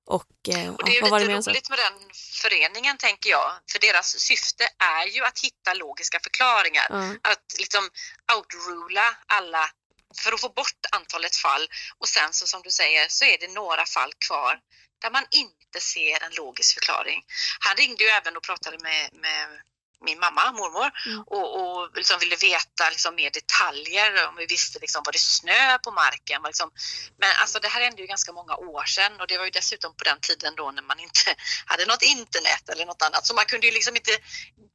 Och, 0.07 0.49
eh, 0.49 0.73
Och 0.73 0.85
det 0.85 0.97
är 0.97 1.01
ja, 1.01 1.19
det 1.19 1.25
lite 1.25 1.49
roligt 1.49 1.69
med 1.69 1.79
den 1.79 2.09
föreningen 2.41 2.97
tänker 2.97 3.29
jag. 3.29 3.51
För 3.71 3.79
deras 3.79 4.19
syfte 4.19 4.63
är 4.77 5.05
ju 5.05 5.25
att 5.25 5.39
hitta 5.39 5.73
logiska 5.73 6.19
förklaringar. 6.19 6.87
Ja. 6.89 7.31
Att 7.31 7.45
liksom 7.59 7.89
outrula 8.37 9.17
alla 9.25 9.69
för 10.17 10.33
att 10.33 10.41
få 10.41 10.49
bort 10.49 10.85
antalet 10.91 11.35
fall. 11.35 11.67
Och 11.97 12.07
sen 12.07 12.33
så 12.33 12.47
som 12.47 12.61
du 12.61 12.71
säger 12.71 13.07
så 13.09 13.25
är 13.25 13.37
det 13.37 13.47
några 13.47 13.85
fall 13.85 14.13
kvar 14.27 14.59
där 15.01 15.11
man 15.11 15.25
inte 15.31 15.79
ser 15.79 16.23
en 16.23 16.33
logisk 16.33 16.73
förklaring. 16.73 17.23
Han 17.59 17.75
ringde 17.75 18.03
ju 18.03 18.09
även 18.09 18.37
och 18.37 18.43
pratade 18.43 18.77
med, 18.79 19.09
med 19.13 19.61
min 20.01 20.19
mamma, 20.19 20.51
mormor, 20.51 20.91
och, 21.25 21.47
och 21.61 21.89
liksom 21.95 22.19
ville 22.19 22.35
veta 22.35 22.89
liksom 22.89 23.15
mer 23.15 23.31
detaljer, 23.31 24.27
om 24.27 24.35
vi 24.35 24.45
visste 24.45 24.79
liksom, 24.79 25.01
var 25.05 25.11
det 25.11 25.19
snö 25.19 25.77
på 25.77 25.91
marken? 25.91 26.41
Var 26.41 26.49
liksom, 26.49 26.71
men 27.19 27.29
alltså 27.41 27.59
det 27.59 27.67
här 27.67 27.81
hände 27.81 28.01
ju 28.01 28.07
ganska 28.07 28.31
många 28.33 28.55
år 28.55 28.83
sedan 28.83 29.21
och 29.21 29.27
det 29.27 29.37
var 29.37 29.45
ju 29.45 29.51
dessutom 29.51 29.95
på 29.95 30.03
den 30.03 30.19
tiden 30.19 30.53
då 30.55 30.71
när 30.71 30.83
man 30.83 30.99
inte 30.99 31.35
hade 31.65 31.85
något 31.85 32.03
internet 32.03 32.69
eller 32.69 32.85
något 32.85 33.01
annat, 33.01 33.27
så 33.27 33.33
man 33.33 33.45
kunde 33.45 33.67
ju 33.67 33.73
liksom 33.73 33.95
inte 33.95 34.11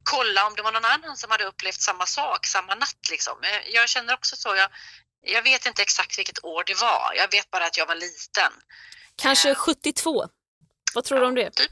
kolla 0.03 0.47
om 0.47 0.55
det 0.57 0.63
var 0.63 0.73
någon 0.73 0.85
annan 0.85 1.17
som 1.17 1.31
hade 1.31 1.45
upplevt 1.45 1.81
samma 1.81 2.07
sak 2.07 2.47
samma 2.47 2.75
natt. 2.75 3.11
Liksom. 3.11 3.39
Men 3.41 3.51
Jag 3.73 3.89
känner 3.89 4.15
också 4.15 4.37
så, 4.37 4.57
jag, 4.57 4.69
jag 5.23 5.43
vet 5.43 5.67
inte 5.67 5.83
exakt 5.83 6.19
vilket 6.19 6.45
år 6.45 6.65
det 6.67 6.75
var, 6.75 7.13
jag 7.17 7.31
vet 7.31 7.51
bara 7.51 7.67
att 7.67 7.77
jag 7.77 7.87
var 7.87 7.95
liten. 7.95 8.53
Kanske 9.17 9.55
72. 9.55 10.29
Vad 10.95 11.05
tror 11.05 11.21
du 11.21 11.27
om 11.27 11.35
det? 11.35 11.51
Typ. 11.51 11.71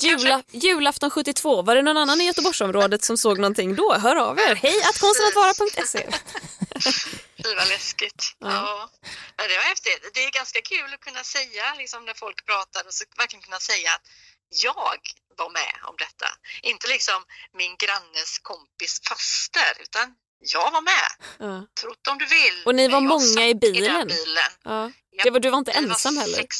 Jula, 0.00 0.42
julafton 0.50 1.10
72, 1.10 1.62
var 1.62 1.74
det 1.76 1.82
någon 1.82 1.96
annan 1.96 2.20
i 2.20 2.24
Göteborgsområdet 2.24 3.04
som 3.04 3.16
såg 3.18 3.38
någonting 3.38 3.74
då? 3.76 3.94
Hör 3.94 4.16
av 4.16 4.38
er, 4.38 4.54
hej 4.54 4.82
att 4.82 4.98
konsten.vara.se. 5.00 6.06
Fy 7.44 7.54
vad 7.54 7.68
läskigt. 7.68 8.34
Ja. 8.38 8.48
Ja. 8.52 8.90
Ja, 9.36 9.48
det 9.48 9.56
var 9.56 9.62
häftigt. 9.64 10.10
Det 10.14 10.24
är 10.24 10.30
ganska 10.30 10.60
kul 10.60 10.94
att 10.94 11.00
kunna 11.00 11.24
säga, 11.24 11.74
liksom 11.74 12.04
när 12.04 12.14
folk 12.14 12.46
pratar, 12.46 12.86
och 12.86 12.94
så 12.94 13.04
verkligen 13.16 13.42
kunna 13.42 13.58
säga 13.58 13.90
att 13.94 14.02
jag 14.64 14.98
var 15.36 15.50
med 15.50 15.74
om 15.84 15.94
detta. 15.98 16.28
Inte 16.62 16.88
liksom 16.88 17.24
min 17.52 17.76
grannes 17.76 18.38
kompis 18.38 19.00
faster, 19.08 19.82
utan 19.82 20.14
jag 20.40 20.70
var 20.70 20.82
med. 20.82 21.08
Ja. 21.38 21.66
Trott 21.80 22.06
om 22.10 22.18
du 22.18 22.26
vill. 22.26 22.62
Och 22.66 22.74
ni 22.74 22.88
var 22.88 22.94
jag 22.94 23.02
många 23.02 23.48
i 23.48 23.54
bilen? 23.54 24.06
bilen. 24.08 24.50
Ja. 24.64 24.90
Ja, 25.10 25.24
Det 25.24 25.30
var, 25.30 25.40
du 25.40 25.50
var 25.50 25.58
inte 25.58 25.72
vi 25.80 25.86
var 25.86 25.92
ensam 25.92 26.16
heller? 26.18 26.36
Sex, 26.36 26.56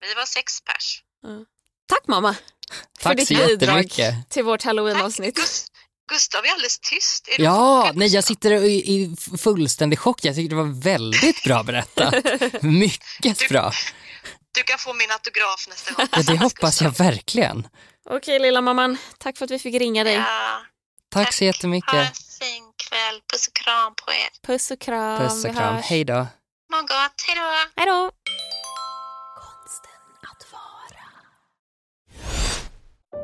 vi 0.00 0.14
var 0.14 0.24
sex 0.26 0.60
pers. 0.60 1.02
Tack 1.88 2.06
mamma 2.06 2.34
för 2.98 3.04
Tack 3.04 3.16
ditt 3.16 3.28
så 3.28 3.34
bidrag 3.34 3.76
jättemycket. 3.82 4.30
till 4.30 4.44
vårt 4.44 4.60
Tack. 4.60 4.66
halloween-avsnitt. 4.66 5.36
Gus- 5.38 5.66
Gustav 6.12 6.44
är 6.44 6.50
alldeles 6.52 6.78
tyst. 6.78 7.28
Är 7.28 7.36
du 7.38 7.44
Ja, 7.44 7.92
nej 7.94 8.08
jag 8.08 8.24
sitter 8.24 8.52
i, 8.52 8.74
i 8.74 9.16
fullständig 9.38 9.98
chock. 9.98 10.24
Jag 10.24 10.34
tycker 10.34 10.50
det 10.50 10.56
var 10.62 10.80
väldigt 10.82 11.44
bra 11.44 11.62
berättat. 11.62 12.14
Mycket 12.62 13.48
bra. 13.48 13.72
Du 14.54 14.62
kan 14.62 14.78
få 14.78 14.94
min 14.94 15.10
autograf 15.10 15.66
nästa 15.68 15.92
gång. 15.92 16.06
Ja, 16.12 16.22
det 16.22 16.36
hoppas 16.38 16.80
jag 16.82 16.98
verkligen. 16.98 17.68
Okej 18.10 18.38
lilla 18.38 18.60
mamman, 18.60 18.98
tack 19.18 19.38
för 19.38 19.44
att 19.44 19.50
vi 19.50 19.58
fick 19.58 19.74
ringa 19.74 20.04
dig. 20.04 20.14
Ja, 20.14 20.60
Tack 21.10 21.32
så 21.34 21.44
ha 21.44 21.46
en 21.48 21.52
jättemycket. 21.54 22.18
fin 22.40 22.64
kväll. 22.88 23.20
Puss 23.32 23.48
och 23.48 23.54
kram 23.54 23.94
på 23.94 24.12
er. 24.12 24.28
Puss 24.46 24.70
och 24.70 24.80
kram, 24.80 25.18
Puss 25.28 25.44
och 25.44 25.54
kram. 25.56 25.76
Hej 25.82 26.04
då. 26.04 26.26
Må 26.72 26.80
gott. 26.80 27.22
Hej 27.26 27.36
då. 27.36 27.70
Hej 27.76 27.86
då. 27.86 28.10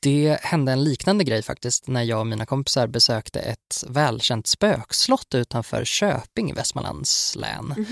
Det 0.00 0.38
hände 0.42 0.72
en 0.72 0.84
liknande 0.84 1.24
grej 1.24 1.42
faktiskt 1.42 1.86
när 1.86 2.02
jag 2.02 2.20
och 2.20 2.26
mina 2.26 2.46
kompisar 2.46 2.86
besökte 2.86 3.40
ett 3.40 3.84
välkänt 3.88 4.46
spökslott 4.46 5.34
utanför 5.34 5.84
Köping 5.84 6.50
i 6.50 6.52
Västmanlands 6.52 7.36
län. 7.36 7.86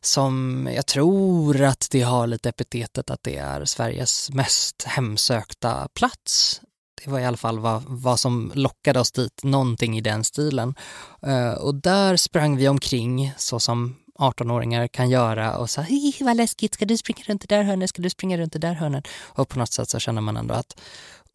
Som 0.00 0.68
jag 0.74 0.86
tror 0.86 1.62
att 1.62 1.88
det 1.90 2.02
har 2.02 2.26
lite 2.26 2.48
epitetet 2.48 3.10
att 3.10 3.22
det 3.22 3.36
är 3.36 3.64
Sveriges 3.64 4.30
mest 4.30 4.82
hemsökta 4.82 5.88
plats. 5.94 6.60
Det 7.04 7.10
var 7.10 7.20
i 7.20 7.24
alla 7.24 7.36
fall 7.36 7.58
vad, 7.58 7.82
vad 7.86 8.20
som 8.20 8.52
lockade 8.54 9.00
oss 9.00 9.12
dit, 9.12 9.42
någonting 9.42 9.98
i 9.98 10.00
den 10.00 10.24
stilen. 10.24 10.74
Eh, 11.22 11.52
och 11.52 11.74
där 11.74 12.16
sprang 12.16 12.56
vi 12.56 12.68
omkring 12.68 13.32
så 13.36 13.60
som 13.60 13.96
18-åringar 14.18 14.88
kan 14.88 15.10
göra 15.10 15.56
och 15.56 15.70
sa 15.70 15.80
hej 15.80 16.16
vad 16.20 16.36
läskigt, 16.36 16.74
ska 16.74 16.84
du 16.84 16.96
springa 16.96 17.22
runt 17.26 17.40
det 17.40 17.56
där 17.56 17.62
hörnet, 17.62 17.90
ska 17.90 18.02
du 18.02 18.10
springa 18.10 18.38
runt 18.38 18.52
det 18.52 18.58
där 18.58 18.74
hörnet? 18.74 19.08
Och 19.22 19.48
på 19.48 19.58
något 19.58 19.72
sätt 19.72 19.88
så 19.88 19.98
känner 19.98 20.20
man 20.20 20.36
ändå 20.36 20.54
att 20.54 20.80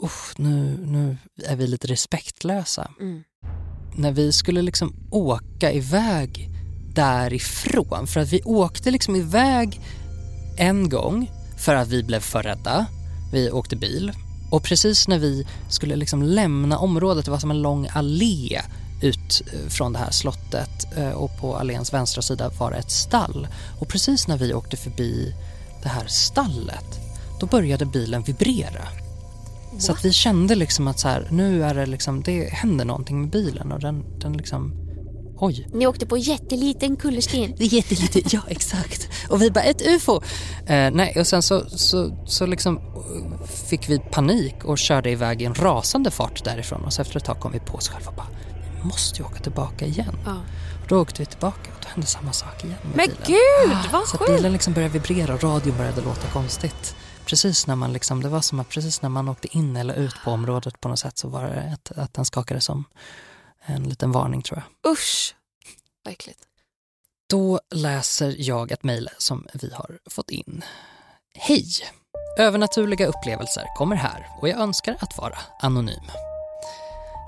"Uff, 0.04 0.34
nu, 0.38 0.78
nu 0.86 1.18
är 1.46 1.56
vi 1.56 1.68
lite 1.68 1.88
respektlösa. 1.88 2.92
Mm. 3.00 3.24
När 3.96 4.12
vi 4.12 4.32
skulle 4.32 4.62
liksom 4.62 4.96
åka 5.12 5.72
iväg 5.72 6.50
därifrån, 6.96 8.08
för 8.08 8.20
att 8.20 8.34
vi 8.34 8.42
åkte 8.42 8.92
liksom 8.92 9.16
iväg 9.16 9.82
en 10.58 10.90
gång 10.90 11.32
för 11.58 11.76
att 11.76 11.88
vi 11.88 12.04
blev 12.04 12.20
för 12.20 12.44
rädda. 12.44 12.86
Vi 13.32 13.52
åkte 13.52 13.76
bil 13.76 14.12
och 14.54 14.64
precis 14.64 15.08
när 15.08 15.20
vi 15.20 15.48
skulle 15.70 15.96
liksom 15.96 16.24
lämna 16.24 16.78
området, 16.78 17.26
det 17.26 17.32
var 17.32 17.40
som 17.40 17.52
en 17.52 17.62
lång 17.62 17.88
allé 17.94 18.62
ut 19.02 19.42
eh, 19.54 19.70
från 19.70 19.94
det 19.94 20.00
här 20.00 20.12
slottet 20.12 20.98
eh, 20.98 21.10
och 21.10 21.38
på 21.40 21.56
alléns 21.56 21.94
vänstra 21.94 22.22
sida 22.22 22.52
var 22.60 22.72
det 22.72 22.78
ett 22.78 22.92
stall. 22.92 23.48
Och 23.80 23.88
precis 23.88 24.28
när 24.28 24.38
vi 24.38 24.54
åkte 24.54 24.78
förbi 24.78 25.36
det 25.84 25.90
här 25.90 26.08
stallet, 26.08 27.00
då 27.40 27.46
började 27.46 27.86
bilen 27.86 28.24
vibrera. 28.24 29.03
Så 29.80 29.92
att 29.92 30.06
vi 30.06 30.14
kände 30.14 30.56
liksom 30.56 30.88
att 30.88 31.00
så 31.00 31.08
här, 31.08 31.28
nu 31.32 31.64
är 31.64 31.76
det 31.76 31.86
liksom, 31.86 32.24
det 32.24 32.50
händer 32.50 32.86
någonting 32.86 33.22
med 33.22 33.30
bilen 33.30 33.72
och 33.72 33.80
den, 33.80 34.20
den 34.20 34.34
liksom, 34.34 34.74
oj. 35.38 35.68
Ni 35.74 35.88
åkte 35.88 36.06
på 36.06 36.18
jätteliten 36.18 36.96
kullersten. 36.96 37.54
Det 37.58 37.64
är 37.64 37.74
jättelite, 37.74 38.22
ja 38.36 38.42
exakt. 38.48 39.10
Och 39.30 39.42
vi 39.42 39.52
bara, 39.52 39.64
ett 39.64 39.82
ufo! 39.88 40.22
Eh, 40.66 40.92
nej, 40.92 41.16
och 41.20 41.28
sen 41.28 41.42
så, 41.44 41.64
så, 41.70 42.24
så 42.26 42.46
liksom 42.46 42.78
eh, 42.78 43.46
fick 43.70 43.90
vi 43.90 44.00
panik 44.00 44.56
och 44.66 44.78
körde 44.78 45.10
iväg 45.10 45.42
i 45.42 45.46
en 45.46 45.56
rasande 45.56 46.12
fart 46.12 46.44
därifrån 46.44 46.84
och 46.84 46.94
så 46.94 47.02
efter 47.02 47.18
ett 47.18 47.26
tag 47.26 47.40
kom 47.40 47.52
vi 47.52 47.60
på 47.60 47.78
oss 47.78 47.90
själva 47.90 48.10
och 48.10 48.16
bara, 48.16 48.28
vi 48.82 48.88
måste 48.88 49.20
ju 49.22 49.26
åka 49.26 49.40
tillbaka 49.40 49.86
igen. 49.86 50.16
Ja. 50.26 50.36
Och 50.84 50.90
då 50.90 51.02
åkte 51.02 51.22
vi 51.22 51.26
tillbaka 51.26 51.72
och 51.76 51.80
då 51.82 51.88
hände 51.88 52.08
samma 52.08 52.32
sak 52.32 52.64
igen 52.64 52.78
med 52.82 52.96
Men 52.96 53.06
bilen. 53.06 53.42
gud, 53.68 53.92
vad 53.92 54.08
Så 54.08 54.24
att 54.24 54.36
bilen 54.36 54.54
liksom 54.54 54.74
började 54.74 54.94
vibrera 54.94 55.34
och 55.34 55.44
radion 55.44 55.78
började 55.78 56.02
låta 56.02 56.28
konstigt. 56.28 56.96
Precis 57.26 57.68
när 57.68 57.76
man 57.76 57.94
liksom, 57.94 58.24
det 58.24 58.30
var 58.30 58.42
som 58.42 58.60
att 58.60 58.70
precis 58.70 59.02
när 59.02 59.10
man 59.10 59.30
åkte 59.30 59.58
in 59.58 59.76
eller 59.76 59.94
ut 59.94 60.16
på 60.24 60.32
området 60.32 60.82
på 60.82 60.90
något 60.90 61.00
sätt 61.00 61.18
så 61.18 61.28
var 61.28 61.44
det 61.44 61.72
att, 61.74 61.98
att 61.98 62.14
den 62.14 62.26
skakade 62.26 62.62
som 62.62 62.86
en 63.66 63.84
liten 63.84 64.12
varning 64.12 64.42
tror 64.42 64.64
jag. 64.64 64.92
Usch, 64.92 65.36
vad 66.04 66.12
äckligt. 66.12 66.40
Då 67.30 67.60
läser 67.76 68.36
jag 68.38 68.72
ett 68.72 68.84
mejl 68.84 69.10
som 69.18 69.48
vi 69.54 69.74
har 69.74 70.00
fått 70.10 70.32
in. 70.32 70.64
Hej! 71.38 71.68
Övernaturliga 72.40 73.08
upplevelser 73.08 73.66
kommer 73.78 73.96
här 73.96 74.28
och 74.42 74.50
jag 74.50 74.60
önskar 74.60 74.98
att 75.00 75.18
vara 75.18 75.38
anonym. 75.60 76.04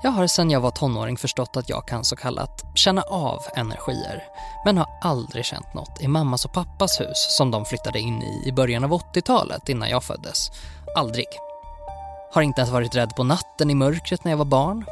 Jag 0.06 0.10
har 0.12 0.26
sedan 0.26 0.50
jag 0.50 0.60
var 0.60 0.70
tonåring 0.70 1.16
förstått 1.16 1.56
att 1.56 1.68
jag 1.68 1.86
kan 1.86 2.04
så 2.04 2.16
kallat 2.16 2.64
känna 2.74 3.02
av 3.02 3.42
energier 3.56 4.24
men 4.64 4.78
har 4.78 4.86
aldrig 5.00 5.44
känt 5.44 5.74
något 5.74 6.00
i 6.00 6.08
mammas 6.08 6.44
och 6.44 6.52
pappas 6.52 7.00
hus 7.00 7.36
som 7.36 7.50
de 7.50 7.64
flyttade 7.64 7.98
in 7.98 8.22
i 8.22 8.48
i 8.48 8.52
början 8.52 8.84
av 8.84 8.90
80-talet 8.90 9.68
innan 9.68 9.88
jag 9.88 10.04
föddes. 10.04 10.50
Aldrig. 10.96 11.26
Har 12.32 12.42
inte 12.42 12.60
ens 12.60 12.72
varit 12.72 12.96
rädd 12.96 13.16
på 13.16 13.24
natten 13.24 13.70
i 13.70 13.74
mörkret 13.74 14.24
när 14.24 14.32
jag 14.32 14.38
var 14.38 14.44
barn. 14.44 14.84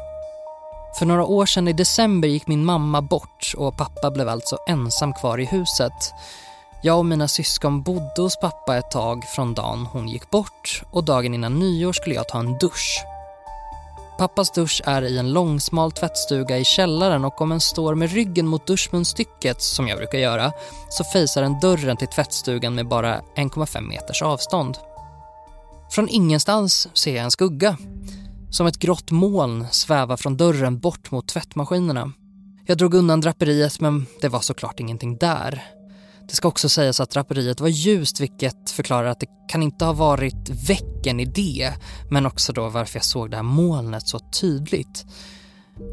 För 0.99 1.05
några 1.05 1.25
år 1.25 1.45
sedan 1.45 1.67
i 1.67 1.73
december 1.73 2.27
gick 2.27 2.47
min 2.47 2.65
mamma 2.65 3.01
bort 3.01 3.53
och 3.57 3.77
pappa 3.77 4.11
blev 4.11 4.29
alltså 4.29 4.57
ensam 4.67 5.13
kvar 5.13 5.39
i 5.39 5.45
huset. 5.45 6.13
Jag 6.81 6.97
och 6.97 7.05
mina 7.05 7.27
syskon 7.27 7.81
bodde 7.81 8.21
hos 8.21 8.39
pappa 8.39 8.77
ett 8.77 8.91
tag 8.91 9.23
från 9.23 9.53
dagen 9.53 9.87
hon 9.91 10.07
gick 10.07 10.29
bort 10.29 10.83
och 10.91 11.03
dagen 11.03 11.33
innan 11.33 11.59
nyår 11.59 11.93
skulle 11.93 12.15
jag 12.15 12.29
ta 12.29 12.39
en 12.39 12.57
dusch. 12.57 13.05
Pappas 14.17 14.51
dusch 14.51 14.81
är 14.85 15.01
i 15.01 15.17
en 15.17 15.33
långsmal 15.33 15.91
tvättstuga 15.91 16.57
i 16.57 16.65
källaren 16.65 17.25
och 17.25 17.41
om 17.41 17.51
en 17.51 17.61
står 17.61 17.95
med 17.95 18.11
ryggen 18.11 18.47
mot 18.47 18.67
duschmunstycket, 18.67 19.61
som 19.61 19.87
jag 19.87 19.97
brukar 19.97 20.17
göra, 20.17 20.51
så 20.89 21.03
fejsar 21.03 21.43
en 21.43 21.59
dörren 21.59 21.97
till 21.97 22.07
tvättstugan 22.07 22.75
med 22.75 22.87
bara 22.87 23.21
1,5 23.35 23.81
meters 23.81 24.21
avstånd. 24.21 24.77
Från 25.91 26.09
ingenstans 26.09 26.87
ser 26.93 27.15
jag 27.15 27.23
en 27.23 27.31
skugga. 27.31 27.77
Som 28.51 28.67
ett 28.67 28.79
grått 28.79 29.11
moln 29.11 29.67
svävar 29.71 30.17
från 30.17 30.37
dörren 30.37 30.79
bort 30.79 31.11
mot 31.11 31.27
tvättmaskinerna. 31.27 32.11
Jag 32.65 32.77
drog 32.77 32.93
undan 32.93 33.21
draperiet 33.21 33.79
men 33.79 34.05
det 34.21 34.29
var 34.29 34.39
såklart 34.39 34.79
ingenting 34.79 35.17
där. 35.17 35.63
Det 36.27 36.35
ska 36.35 36.47
också 36.47 36.69
sägas 36.69 36.99
att 36.99 37.09
draperiet 37.09 37.59
var 37.59 37.67
ljust 37.67 38.19
vilket 38.19 38.69
förklarar 38.69 39.07
att 39.07 39.19
det 39.19 39.27
kan 39.49 39.63
inte 39.63 39.85
ha 39.85 39.93
varit 39.93 40.49
väcken 40.69 41.19
i 41.19 41.25
det 41.25 41.73
men 42.09 42.25
också 42.25 42.53
då 42.53 42.69
varför 42.69 42.97
jag 42.97 43.05
såg 43.05 43.31
det 43.31 43.35
här 43.35 43.43
molnet 43.43 44.07
så 44.07 44.19
tydligt. 44.19 45.05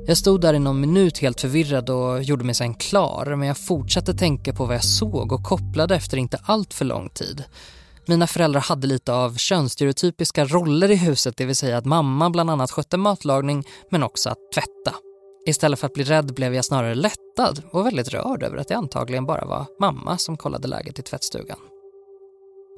Jag 0.06 0.16
stod 0.16 0.40
där 0.40 0.54
i 0.54 0.58
någon 0.58 0.80
minut 0.80 1.18
helt 1.18 1.40
förvirrad 1.40 1.90
och 1.90 2.22
gjorde 2.22 2.44
mig 2.44 2.54
sen 2.54 2.74
klar 2.74 3.36
men 3.36 3.48
jag 3.48 3.58
fortsatte 3.58 4.14
tänka 4.14 4.52
på 4.52 4.64
vad 4.64 4.74
jag 4.74 4.84
såg 4.84 5.32
och 5.32 5.44
kopplade 5.44 5.94
efter 5.94 6.16
inte 6.16 6.40
allt 6.44 6.74
för 6.74 6.84
lång 6.84 7.08
tid. 7.08 7.44
Mina 8.06 8.26
föräldrar 8.26 8.60
hade 8.60 8.86
lite 8.86 9.12
av 9.12 9.36
könsstereotypiska 9.36 10.44
roller 10.44 10.90
i 10.90 10.96
huset, 10.96 11.36
det 11.36 11.44
vill 11.44 11.56
säga 11.56 11.78
att 11.78 11.84
mamma 11.84 12.30
bland 12.30 12.50
annat 12.50 12.70
skötte 12.70 12.96
matlagning 12.96 13.64
men 13.90 14.02
också 14.02 14.30
att 14.30 14.38
tvätta. 14.54 15.11
Istället 15.46 15.78
för 15.78 15.86
att 15.86 15.92
bli 15.92 16.04
rädd 16.04 16.34
blev 16.34 16.54
jag 16.54 16.64
snarare 16.64 16.94
lättad 16.94 17.62
och 17.70 17.86
väldigt 17.86 18.08
rörd 18.08 18.42
över 18.42 18.56
att 18.56 18.68
det 18.68 18.76
antagligen 18.76 19.26
bara 19.26 19.44
var 19.44 19.66
mamma 19.80 20.18
som 20.18 20.36
kollade 20.36 20.68
läget 20.68 20.98
i 20.98 21.02
tvättstugan. 21.02 21.58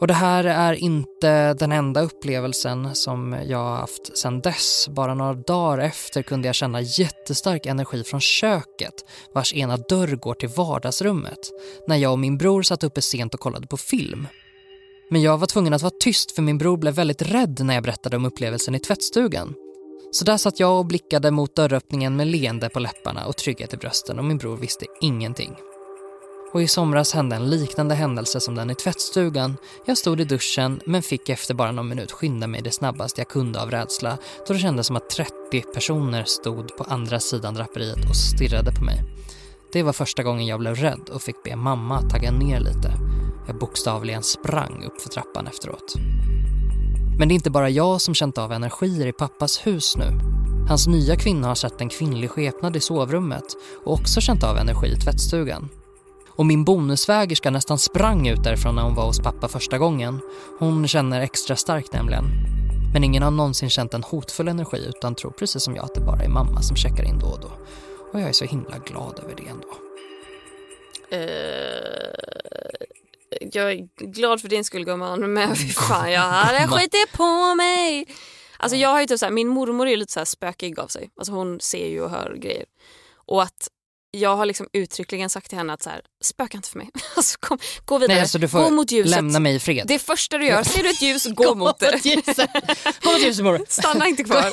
Och 0.01 0.07
det 0.07 0.15
här 0.15 0.45
är 0.45 0.73
inte 0.73 1.55
den 1.55 1.73
enda 1.73 2.01
upplevelsen 2.01 2.95
som 2.95 3.37
jag 3.47 3.59
har 3.59 3.77
haft 3.77 4.19
sedan 4.19 4.41
dess. 4.41 4.89
Bara 4.89 5.15
några 5.15 5.35
dagar 5.35 5.79
efter 5.79 6.23
kunde 6.23 6.49
jag 6.49 6.55
känna 6.55 6.81
jättestark 6.81 7.67
energi 7.67 8.05
från 8.05 8.21
köket 8.21 8.95
vars 9.35 9.55
ena 9.55 9.77
dörr 9.77 10.17
går 10.17 10.35
till 10.35 10.49
vardagsrummet 10.49 11.39
när 11.87 11.97
jag 11.97 12.13
och 12.13 12.19
min 12.19 12.39
bror 12.39 12.63
satt 12.63 12.85
uppe 12.85 13.03
sent 13.03 13.35
och 13.35 13.41
kollade 13.41 13.67
på 13.67 13.77
film. 13.77 14.27
Men 15.11 15.23
jag 15.23 15.39
var 15.39 15.47
tvungen 15.47 15.73
att 15.73 15.83
vara 15.83 15.95
tyst 16.01 16.33
för 16.33 16.43
min 16.43 16.59
bror 16.59 16.77
blev 16.77 16.95
väldigt 16.95 17.23
rädd 17.23 17.61
när 17.65 17.75
jag 17.75 17.83
berättade 17.83 18.17
om 18.17 18.25
upplevelsen 18.25 18.75
i 18.75 18.79
tvättstugan. 18.79 19.55
Så 20.15 20.25
där 20.25 20.37
satt 20.37 20.61
jag 20.61 20.79
och 20.79 20.87
blickade 20.87 21.31
mot 21.31 21.57
dörröppningen 21.57 22.17
med 22.17 22.27
leende 22.27 22.69
på 22.69 22.79
läpparna 22.81 23.27
och 23.27 23.37
trygghet 23.37 23.75
i 23.75 23.77
brösten 23.77 24.19
och 24.19 24.25
min 24.25 24.39
bror 24.39 24.57
visste 24.57 24.87
ingenting. 25.01 25.57
Och 26.53 26.63
i 26.63 26.69
somras 26.69 27.13
hände 27.13 27.37
en 27.37 27.51
liknande 27.51 27.95
händelse 27.95 28.41
som 28.41 28.55
den 28.55 28.71
i 28.71 28.75
tvättstugan. 28.75 29.57
Jag 29.87 29.99
stod 29.99 30.21
i 30.21 30.25
duschen 30.25 30.81
men 30.87 31.03
fick 31.03 31.29
efter 31.29 31.55
bara 31.55 31.73
någon 31.73 31.89
minut 31.89 32.13
skynda 32.13 32.47
mig 32.47 32.63
det 32.63 32.71
snabbaste 32.71 33.21
jag 33.21 33.29
kunde 33.29 33.63
av 33.63 33.71
rädsla 33.71 34.19
då 34.47 34.55
det 34.55 34.61
kändes 34.61 34.87
som 34.87 34.97
att 34.97 35.11
30 35.11 35.33
personer 35.75 36.25
stod 36.25 36.77
på 36.77 36.85
andra 36.85 37.21
sidan 37.21 37.55
draperiet 37.55 38.09
och 38.09 38.17
stirrade 38.17 38.73
på 38.73 38.85
mig. 38.85 39.03
Det 39.73 39.83
var 39.83 39.93
första 39.93 40.23
gången 40.23 40.47
jag 40.47 40.61
blev 40.61 40.75
rädd 40.75 41.09
och 41.13 41.23
fick 41.23 41.43
be 41.45 41.57
mamma 41.57 42.03
tagga 42.03 42.31
ner 42.31 42.61
lite. 42.61 42.93
Jag 43.47 43.59
bokstavligen 43.59 44.23
sprang 44.23 44.85
upp 44.85 45.01
för 45.01 45.09
trappan 45.09 45.47
efteråt. 45.47 45.95
Men 47.19 47.29
det 47.29 47.33
är 47.33 47.37
inte 47.37 47.51
bara 47.51 47.71
jag 47.71 48.01
som 48.01 48.15
känt 48.15 48.39
av 48.39 48.53
energier 48.53 49.07
i 49.07 49.13
pappas 49.13 49.67
hus 49.67 49.97
nu. 49.97 50.21
Hans 50.69 50.87
nya 50.87 51.17
kvinna 51.17 51.49
har 51.49 51.55
sett 51.55 51.81
en 51.81 51.89
kvinnlig 51.89 52.31
skepnad 52.31 52.77
i 52.77 52.81
sovrummet 52.81 53.45
och 53.85 53.93
också 53.93 54.21
känt 54.21 54.45
av 54.45 54.57
energi 54.57 54.87
i 54.87 54.97
tvättstugan. 54.97 55.69
Och 56.29 56.47
min 56.47 56.65
bonusvägerska 56.65 57.51
nästan 57.51 57.79
sprang 57.79 58.29
ut 58.29 58.45
därifrån 58.45 58.75
när 58.75 58.83
hon 58.83 58.95
var 58.95 59.07
hos 59.07 59.21
pappa 59.21 59.49
första 59.49 59.79
gången. 59.79 60.21
Hon 60.59 60.89
känner 60.89 61.21
extra 61.21 61.57
starkt 61.57 61.93
nämligen. 61.93 62.25
Men 62.93 63.05
ingen 63.05 63.23
har 63.23 63.31
någonsin 63.31 63.71
känt 63.71 63.95
en 63.95 64.03
hotfull 64.03 64.49
energi 64.49 64.87
utan 64.89 65.15
tror 65.15 65.31
precis 65.31 65.63
som 65.63 65.77
jag 65.77 65.85
att 65.85 65.95
det 65.95 66.01
bara 66.01 66.23
är 66.23 66.29
mamma 66.29 66.63
som 66.63 66.77
checkar 66.77 67.05
in 67.05 67.19
då 67.19 67.27
och 67.27 67.41
då. 67.41 67.51
Och 68.13 68.21
jag 68.21 68.29
är 68.29 68.33
så 68.33 68.45
himla 68.45 68.79
glad 68.79 69.21
över 69.23 69.35
det 69.37 69.49
ändå. 69.49 69.69
Uh 71.13 72.94
jag 73.41 73.73
är 73.73 74.07
glad 74.13 74.41
för 74.41 74.49
din 74.49 74.65
skull 74.65 74.85
gumman 74.85 75.33
men 75.33 75.57
fy 75.57 75.69
fan 75.73 76.13
jag 76.13 76.21
hade 76.21 76.69
skitit 76.69 77.13
på 77.13 77.55
mig. 77.55 78.07
Alltså 78.57 78.77
jag 78.77 78.89
har 78.89 79.01
ju 79.01 79.07
typ 79.07 79.19
så 79.19 79.27
här, 79.27 79.33
min 79.33 79.49
mormor 79.49 79.89
är 79.89 79.97
lite 79.97 80.13
så 80.13 80.21
här 80.21 80.25
spökig 80.25 80.81
av 80.81 80.89
sig. 80.89 81.11
Alltså 81.17 81.33
hon 81.33 81.61
ser 81.61 81.89
ju 81.89 82.01
och 82.01 82.11
hör 82.11 82.37
grejer. 82.37 82.65
Och 83.27 83.43
att 83.43 83.69
jag 84.21 84.37
har 84.37 84.47
liksom 84.47 84.69
uttryckligen 84.73 85.31
sagt 85.31 85.49
till 85.49 85.59
henne 85.59 85.73
att 85.73 85.83
så 85.83 85.91
här, 85.91 86.01
spöka 86.25 86.57
inte 86.59 86.69
för 86.69 86.79
mig. 86.79 86.91
Alltså, 87.17 87.39
kom, 87.41 87.59
gå 87.85 87.99
vidare, 87.99 88.15
Nej, 88.15 88.21
alltså 88.23 88.39
du 88.39 88.49
får 88.49 88.59
gå 88.63 88.71
mot 88.71 88.91
ljuset. 88.93 89.11
lämna 89.11 89.41
mig 89.41 89.55
i 89.55 89.59
fred. 89.59 89.85
Det 89.89 89.99
första 89.99 90.39
du 90.39 90.47
gör, 90.47 90.63
ser 90.63 90.83
du 90.83 90.91
ett 90.91 91.03
ljus, 91.03 91.27
gå 91.35 91.55
mot 91.55 91.79
det. 91.79 92.01
Gå 93.03 93.13
mot 93.13 93.23
ljuset 93.23 93.45
morgon. 93.45 93.67
Stanna 93.69 94.07
inte 94.09 94.25
kvar. 94.25 94.51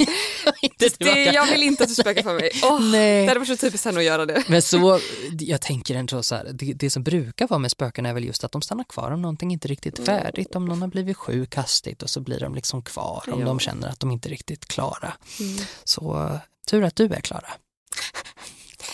det, 0.98 1.24
jag 1.24 1.46
vill 1.46 1.64
inte 1.64 1.84
att 1.84 1.90
du 1.90 1.96
spökar 1.96 2.24
för 2.24 2.34
mig. 2.34 2.52
Oh, 2.64 2.82
Nej. 2.92 3.22
Det 3.22 3.28
hade 3.28 3.40
varit 3.40 3.48
så 3.50 3.58
typiskt 3.58 3.86
henne 3.86 4.00
att 4.00 4.06
göra 4.06 4.26
det. 4.26 4.44
Men 4.48 4.62
så, 4.62 5.00
jag 5.40 5.62
tänker 5.62 5.96
ändå 5.96 6.24
så 6.24 6.36
här, 6.36 6.50
det, 6.54 6.74
det 6.74 6.90
som 6.90 7.04
brukar 7.04 7.48
vara 7.48 7.60
med 7.60 7.72
spöken 7.72 8.06
är 8.06 8.14
väl 8.14 8.26
just 8.26 8.44
att 8.44 8.52
de 8.52 8.62
stannar 8.62 8.84
kvar 8.84 9.12
om 9.12 9.22
någonting 9.22 9.52
inte 9.52 9.68
är 9.68 9.70
riktigt 9.70 10.00
Mm. 10.00 10.06
färdigt, 10.06 10.56
om 10.56 10.66
någon 10.66 10.82
har 10.82 10.88
blivit 10.90 11.18
sjuk 11.18 11.56
hastigt 11.56 12.04
och 12.04 12.10
så 12.10 12.20
blir 12.20 12.40
de 12.40 12.56
liksom 12.56 12.82
kvar 12.82 13.24
om 13.32 13.40
Ja. 13.40 13.46
de 13.46 13.60
känner 13.60 13.88
att 13.90 14.00
de 14.00 14.12
inte 14.12 14.28
är 14.28 14.32
riktigt 14.32 14.66
klara. 14.68 15.14
Mm. 15.40 15.58
Så 15.84 16.38
tur 16.68 16.84
att 16.84 16.96
du 16.96 17.06
är 17.06 17.22
Klara. 17.22 17.48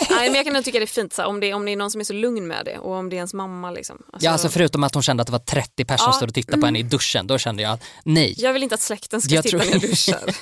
Nej, 0.09 0.29
men 0.29 0.35
jag 0.35 0.45
kan 0.45 0.53
nog 0.53 0.63
tycka 0.65 0.79
det 0.79 0.85
är 0.85 0.87
fint 0.87 1.13
så 1.13 1.21
här, 1.21 1.29
om, 1.29 1.39
det, 1.39 1.53
om 1.53 1.65
det 1.65 1.71
är 1.71 1.75
någon 1.75 1.91
som 1.91 2.01
är 2.01 2.05
så 2.05 2.13
lugn 2.13 2.47
med 2.47 2.65
det 2.65 2.77
och 2.77 2.91
om 2.93 3.09
det 3.09 3.15
är 3.15 3.17
ens 3.17 3.33
mamma. 3.33 3.71
Liksom. 3.71 3.97
Alltså, 4.13 4.25
Ja, 4.25 4.31
alltså 4.31 4.49
förutom 4.49 4.83
att 4.83 4.93
hon 4.93 5.03
kände 5.03 5.21
att 5.21 5.27
det 5.27 5.31
var 5.31 5.39
30 5.39 5.85
personer 5.85 5.97
som 5.97 6.07
Ja, 6.07 6.13
stod 6.13 6.29
och 6.29 6.35
tittade 6.35 6.57
på 6.61 6.65
henne 6.65 6.79
i 6.79 6.83
duschen, 6.83 7.27
då 7.27 7.37
kände 7.37 7.63
jag 7.63 7.71
att 7.71 7.83
nej. 8.03 8.33
Jag 8.37 8.53
vill 8.53 8.63
inte 8.63 8.75
att 8.75 8.81
släkten 8.81 9.21
ska 9.21 9.35
Jag 9.35 9.43
titta 9.43 9.57
tror- 9.59 9.65
när 9.65 9.73
jag 9.73 9.81
duschar. 9.89 10.35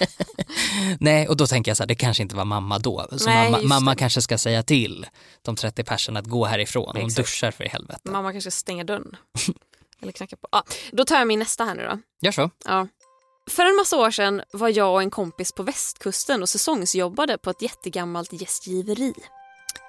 Nej, 0.99 1.27
och 1.27 1.37
då 1.37 1.47
tänker 1.47 1.69
jag 1.71 1.77
så 1.77 1.83
här, 1.83 1.87
det 1.87 1.95
kanske 1.95 2.23
inte 2.23 2.35
var 2.35 2.45
mamma 2.45 2.79
då. 2.79 3.07
Så 3.17 3.25
Nej, 3.25 3.51
mamma, 3.51 3.63
mamma 3.67 3.95
kanske 3.95 4.21
ska 4.21 4.37
säga 4.37 4.63
till 4.63 5.05
de 5.41 5.55
30 5.55 5.83
personerna 5.83 6.19
att 6.19 6.25
gå 6.25 6.45
härifrån. 6.45 6.95
Hon 7.01 7.09
duschar 7.09 7.51
för 7.51 7.63
i 7.63 7.67
helvete. 7.67 7.99
Mamma 8.03 8.31
kanske 8.31 8.51
ska 8.51 8.59
stänga 8.59 8.83
dörren. 8.83 9.15
Eller 10.01 10.11
knacka 10.11 10.35
på. 10.35 10.47
Ja, 10.51 10.63
då 10.91 11.05
tar 11.05 11.17
jag 11.17 11.27
min 11.27 11.39
nästa 11.39 11.63
här 11.65 11.75
nu 11.75 11.83
då. 11.83 11.99
Gör 12.21 12.31
så. 12.31 12.49
Ja. 12.65 12.87
För 13.49 13.65
en 13.65 13.75
massa 13.75 13.97
år 13.97 14.11
sedan 14.11 14.41
var 14.53 14.69
jag 14.69 14.93
och 14.93 15.01
en 15.01 15.09
kompis 15.11 15.51
på 15.51 15.63
västkusten 15.63 16.41
och 16.41 16.49
säsongsjobbade 16.49 17.37
på 17.37 17.49
ett 17.49 17.61
jättegammalt 17.61 18.41
gästgiveri. 18.41 19.13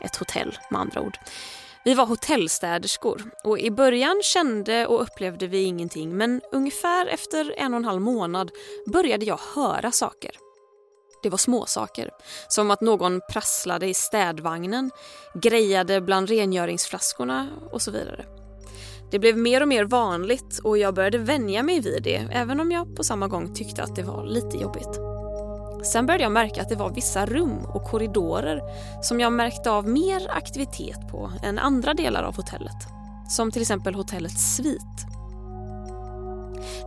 Ett 0.01 0.17
hotell 0.17 0.59
med 0.71 0.81
andra 0.81 1.01
ord. 1.01 1.19
Vi 1.85 1.95
var 1.95 2.07
hotellstäderskor 2.07 3.23
och 3.45 3.59
i 3.59 3.71
början 3.71 4.21
kände 4.23 4.87
och 4.87 5.03
upplevde 5.03 5.47
vi 5.47 5.63
ingenting 5.63 6.17
men 6.17 6.41
ungefär 6.53 7.07
efter 7.07 7.55
en 7.59 7.75
och 7.75 7.79
en 7.79 7.85
halv 7.85 8.01
månad 8.01 8.51
började 8.87 9.25
jag 9.25 9.41
höra 9.55 9.93
saker. 9.93 10.31
Det 11.23 11.31
var 11.31 11.39
småsaker, 11.39 12.11
som 12.49 12.71
att 12.71 12.81
någon 12.81 13.21
prasslade 13.33 13.87
i 13.87 13.95
städvagnen, 13.95 14.91
grejade 15.35 16.01
bland 16.01 16.29
rengöringsflaskorna 16.29 17.49
och 17.73 17.83
så 17.83 17.91
vidare. 17.91 18.25
Det 19.11 19.19
blev 19.19 19.39
mer 19.39 19.61
och 19.61 19.69
mer 19.69 19.85
vanligt 19.85 20.59
och 20.65 20.79
jag 20.79 20.95
började 20.95 21.19
vänja 21.19 21.63
mig 21.63 21.81
vid 21.81 22.03
det 22.03 22.29
även 22.33 22.61
om 22.61 22.73
jag 22.73 22.97
på 22.97 23.05
samma 23.05 23.29
gång 23.29 23.55
tyckte 23.55 23.83
att 23.83 23.97
det 23.97 24.03
var 24.03 24.27
lite 24.27 24.57
jobbigt. 24.57 25.06
Sen 25.93 26.07
började 26.07 26.23
jag 26.23 26.33
märka 26.33 26.63
att 26.63 26.69
det 26.69 26.77
var 26.77 26.91
vissa 26.91 27.27
rum 27.27 27.59
och 27.75 27.85
korridorer 27.85 28.63
som 29.03 29.21
jag 29.21 29.33
märkte 29.33 29.71
av 29.71 29.89
mer 29.89 30.31
aktivitet 30.31 31.09
på 31.11 31.33
än 31.43 31.59
andra 31.59 31.95
delar 31.95 32.23
av 32.23 32.37
hotellet. 32.37 32.87
Som 33.29 33.51
till 33.51 33.63
exempel 33.63 33.95
hotellets 33.95 34.57
svit. 34.57 35.07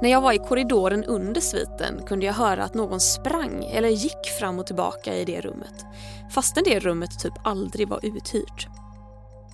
När 0.01 0.09
jag 0.09 0.21
var 0.21 0.33
i 0.33 0.38
korridoren 0.38 1.03
under 1.03 1.41
sviten 1.41 2.01
kunde 2.07 2.25
jag 2.25 2.33
höra 2.33 2.63
att 2.63 2.73
någon 2.73 2.99
sprang 2.99 3.65
eller 3.73 3.89
gick 3.89 4.25
fram 4.39 4.59
och 4.59 4.67
tillbaka 4.67 5.15
i 5.15 5.25
det 5.25 5.41
rummet 5.41 5.85
fastän 6.29 6.63
det 6.63 6.79
rummet 6.79 7.19
typ 7.19 7.33
aldrig 7.43 7.88
var 7.88 7.99
uthyrt. 8.03 8.67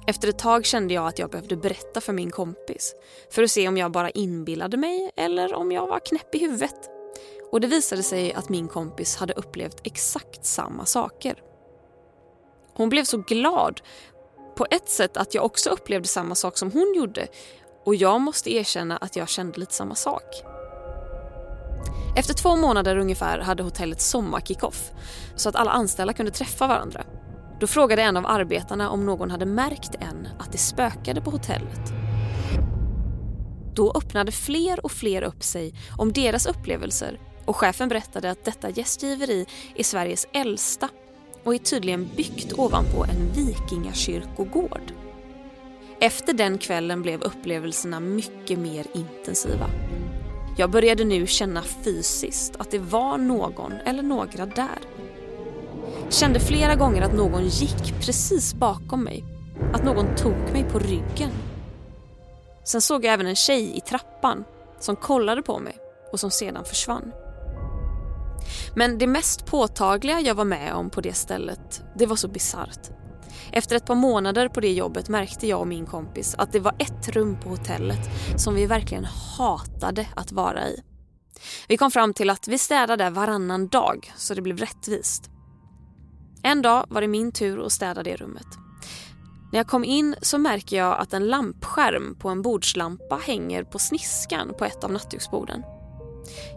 Efter 0.08 0.28
ett 0.28 0.40
tag 0.40 0.66
kände 0.66 0.94
jag 0.94 1.08
att 1.08 1.20
jag 1.20 1.30
behövde 1.30 1.56
berätta 1.56 2.02
för 2.02 2.14
min 2.14 2.32
kompis 2.32 2.94
för 3.32 3.44
att 3.44 3.52
se 3.52 3.68
om 3.68 3.78
jag 3.78 3.92
bara 3.92 4.10
inbillade 4.10 4.78
mig 4.78 5.12
eller 5.16 5.54
om 5.54 5.72
jag 5.72 5.88
var 5.88 6.00
knäpp 6.00 6.36
i 6.36 6.40
huvudet. 6.40 6.95
Och 7.52 7.62
det 7.62 7.68
visade 7.68 8.04
sig 8.04 8.34
att 8.34 8.50
min 8.50 8.68
kompis 8.68 9.16
hade 9.16 9.34
upplevt 9.34 9.82
exakt 9.84 10.46
samma 10.46 10.86
saker. 10.86 11.42
Hon 12.74 12.90
blev 12.90 13.04
så 13.04 13.18
glad 13.18 13.82
på 14.56 14.68
ett 14.72 14.90
sätt 14.90 15.18
att 15.18 15.34
jag 15.34 15.46
också 15.46 15.70
upplevde 15.70 16.08
samma 16.08 16.36
sak 16.36 16.58
som 16.58 16.72
hon 16.72 16.94
gjorde 16.96 17.28
och 17.86 17.96
jag 17.96 18.22
måste 18.22 18.54
erkänna 18.54 18.98
att 18.98 19.16
jag 19.16 19.30
kände 19.30 19.60
lite 19.60 19.74
samma 19.74 19.96
sak. 19.96 20.44
Efter 22.18 22.34
två 22.34 22.56
månader 22.56 22.98
ungefär 22.98 23.40
hade 23.40 23.64
hotellet 23.64 24.02
sommarkickoff 24.02 24.92
så 25.36 25.50
att 25.50 25.56
alla 25.56 25.72
anställda 25.72 26.14
kunde 26.14 26.32
träffa 26.32 26.68
varandra. 26.68 27.04
Då 27.60 27.68
frågade 27.68 28.02
en 28.02 28.18
av 28.18 28.26
arbetarna 28.26 28.90
om 28.90 29.06
någon 29.06 29.32
hade 29.32 29.46
märkt 29.46 29.96
än 29.96 30.28
att 30.40 30.52
det 30.52 30.58
spökade 30.58 31.22
på 31.22 31.32
hotellet. 31.32 31.94
Då 33.74 33.92
öppnade 33.96 34.32
fler 34.32 34.86
och 34.86 34.92
fler 34.92 35.22
upp 35.22 35.44
sig 35.44 35.74
om 35.98 36.14
deras 36.14 36.46
upplevelser 36.46 37.20
och 37.46 37.56
chefen 37.56 37.90
berättade 37.90 38.32
att 38.32 38.46
detta 38.46 38.70
gästgiveri 38.70 39.46
är 39.76 39.84
Sveriges 39.84 40.28
äldsta 40.34 40.90
och 41.44 41.54
är 41.56 41.58
tydligen 41.58 42.10
byggt 42.16 42.54
ovanpå 42.54 43.06
en 43.06 43.32
vikingakyrkogård. 43.34 44.94
Efter 46.00 46.34
den 46.34 46.58
kvällen 46.58 47.02
blev 47.02 47.22
upplevelserna 47.22 48.00
mycket 48.00 48.60
mer 48.60 48.86
intensiva. 48.94 49.70
Jag 50.58 50.72
började 50.72 51.04
nu 51.04 51.28
känna 51.28 51.62
fysiskt 51.62 52.56
att 52.58 52.72
det 52.72 52.80
var 52.80 53.18
någon 53.18 53.72
eller 53.72 54.04
några 54.04 54.46
där. 54.46 54.80
Kände 56.10 56.40
flera 56.40 56.76
gånger 56.76 57.02
att 57.02 57.14
någon 57.14 57.48
gick 57.48 58.06
precis 58.06 58.54
bakom 58.54 59.04
mig. 59.04 59.24
Att 59.74 59.84
någon 59.84 60.16
tog 60.16 60.52
mig 60.54 60.64
på 60.72 60.80
ryggen. 60.80 61.32
Sen 62.64 62.82
såg 62.82 63.06
jag 63.06 63.14
även 63.14 63.28
en 63.28 63.36
tjej 63.36 63.78
i 63.78 63.82
trappan 63.82 64.44
som 64.80 64.96
kollade 64.96 65.42
på 65.42 65.60
mig 65.60 65.78
och 66.12 66.20
som 66.20 66.32
sedan 66.32 66.66
försvann. 66.66 67.12
Men 68.76 68.98
det 68.98 69.08
mest 69.08 69.46
påtagliga 69.46 70.22
jag 70.22 70.36
var 70.36 70.46
med 70.46 70.74
om 70.74 70.90
på 70.90 71.02
det 71.02 71.14
stället, 71.14 71.84
det 71.96 72.06
var 72.06 72.16
så 72.16 72.28
bisarrt. 72.28 72.90
Efter 73.52 73.76
ett 73.76 73.86
par 73.86 73.96
månader 73.96 74.50
på 74.50 74.60
det 74.60 74.74
jobbet 74.74 75.10
märkte 75.10 75.48
jag 75.48 75.60
och 75.60 75.68
min 75.68 75.86
kompis 75.86 76.36
att 76.38 76.52
det 76.52 76.60
var 76.60 76.76
ett 76.80 77.10
rum 77.10 77.38
på 77.44 77.50
hotellet 77.50 78.10
som 78.38 78.56
vi 78.56 78.66
verkligen 78.66 79.06
hatade 79.38 80.08
att 80.16 80.32
vara 80.32 80.68
i. 80.68 80.82
Vi 81.68 81.78
kom 81.78 81.92
fram 81.92 82.14
till 82.14 82.30
att 82.30 82.48
vi 82.48 82.58
städade 82.58 83.10
varannan 83.10 83.68
dag 83.68 84.14
så 84.16 84.34
det 84.34 84.42
blev 84.42 84.58
rättvist. 84.58 85.30
En 86.44 86.62
dag 86.62 86.86
var 86.90 87.02
det 87.02 87.08
min 87.08 87.32
tur 87.32 87.66
att 87.66 87.72
städa 87.72 88.04
det 88.04 88.16
rummet. 88.16 88.48
När 89.52 89.60
jag 89.60 89.68
kom 89.68 89.84
in 89.84 90.16
så 90.22 90.38
märker 90.38 90.78
jag 90.78 91.00
att 91.00 91.14
en 91.14 91.28
lampskärm 91.28 92.16
på 92.20 92.30
en 92.30 92.42
bordslampa 92.42 93.16
hänger 93.16 93.64
på 93.64 93.80
sniskan 93.80 94.54
på 94.58 94.66
ett 94.66 94.84
av 94.84 94.92
nattduksborden. 94.92 95.64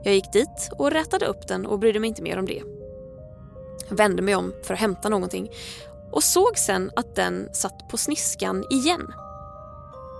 Jag 0.02 0.14
gick 0.14 0.32
dit 0.32 0.70
och 0.78 0.90
rätade 0.90 1.26
upp 1.26 1.48
den 1.48 1.66
och 1.66 1.78
brydde 1.78 2.00
mig 2.00 2.08
inte 2.08 2.22
mer 2.22 2.38
om 2.38 2.46
det. 2.46 2.62
Jag 3.88 3.96
vände 3.96 4.22
mig 4.22 4.34
om 4.34 4.54
för 4.64 4.74
att 4.74 4.80
hämta 4.80 5.08
någonting 5.08 5.50
och 6.12 6.24
såg 6.24 6.58
sen 6.58 6.90
att 6.96 7.16
den 7.16 7.48
satt 7.54 7.88
på 7.90 7.96
sniskan 7.96 8.64
igen. 8.70 9.12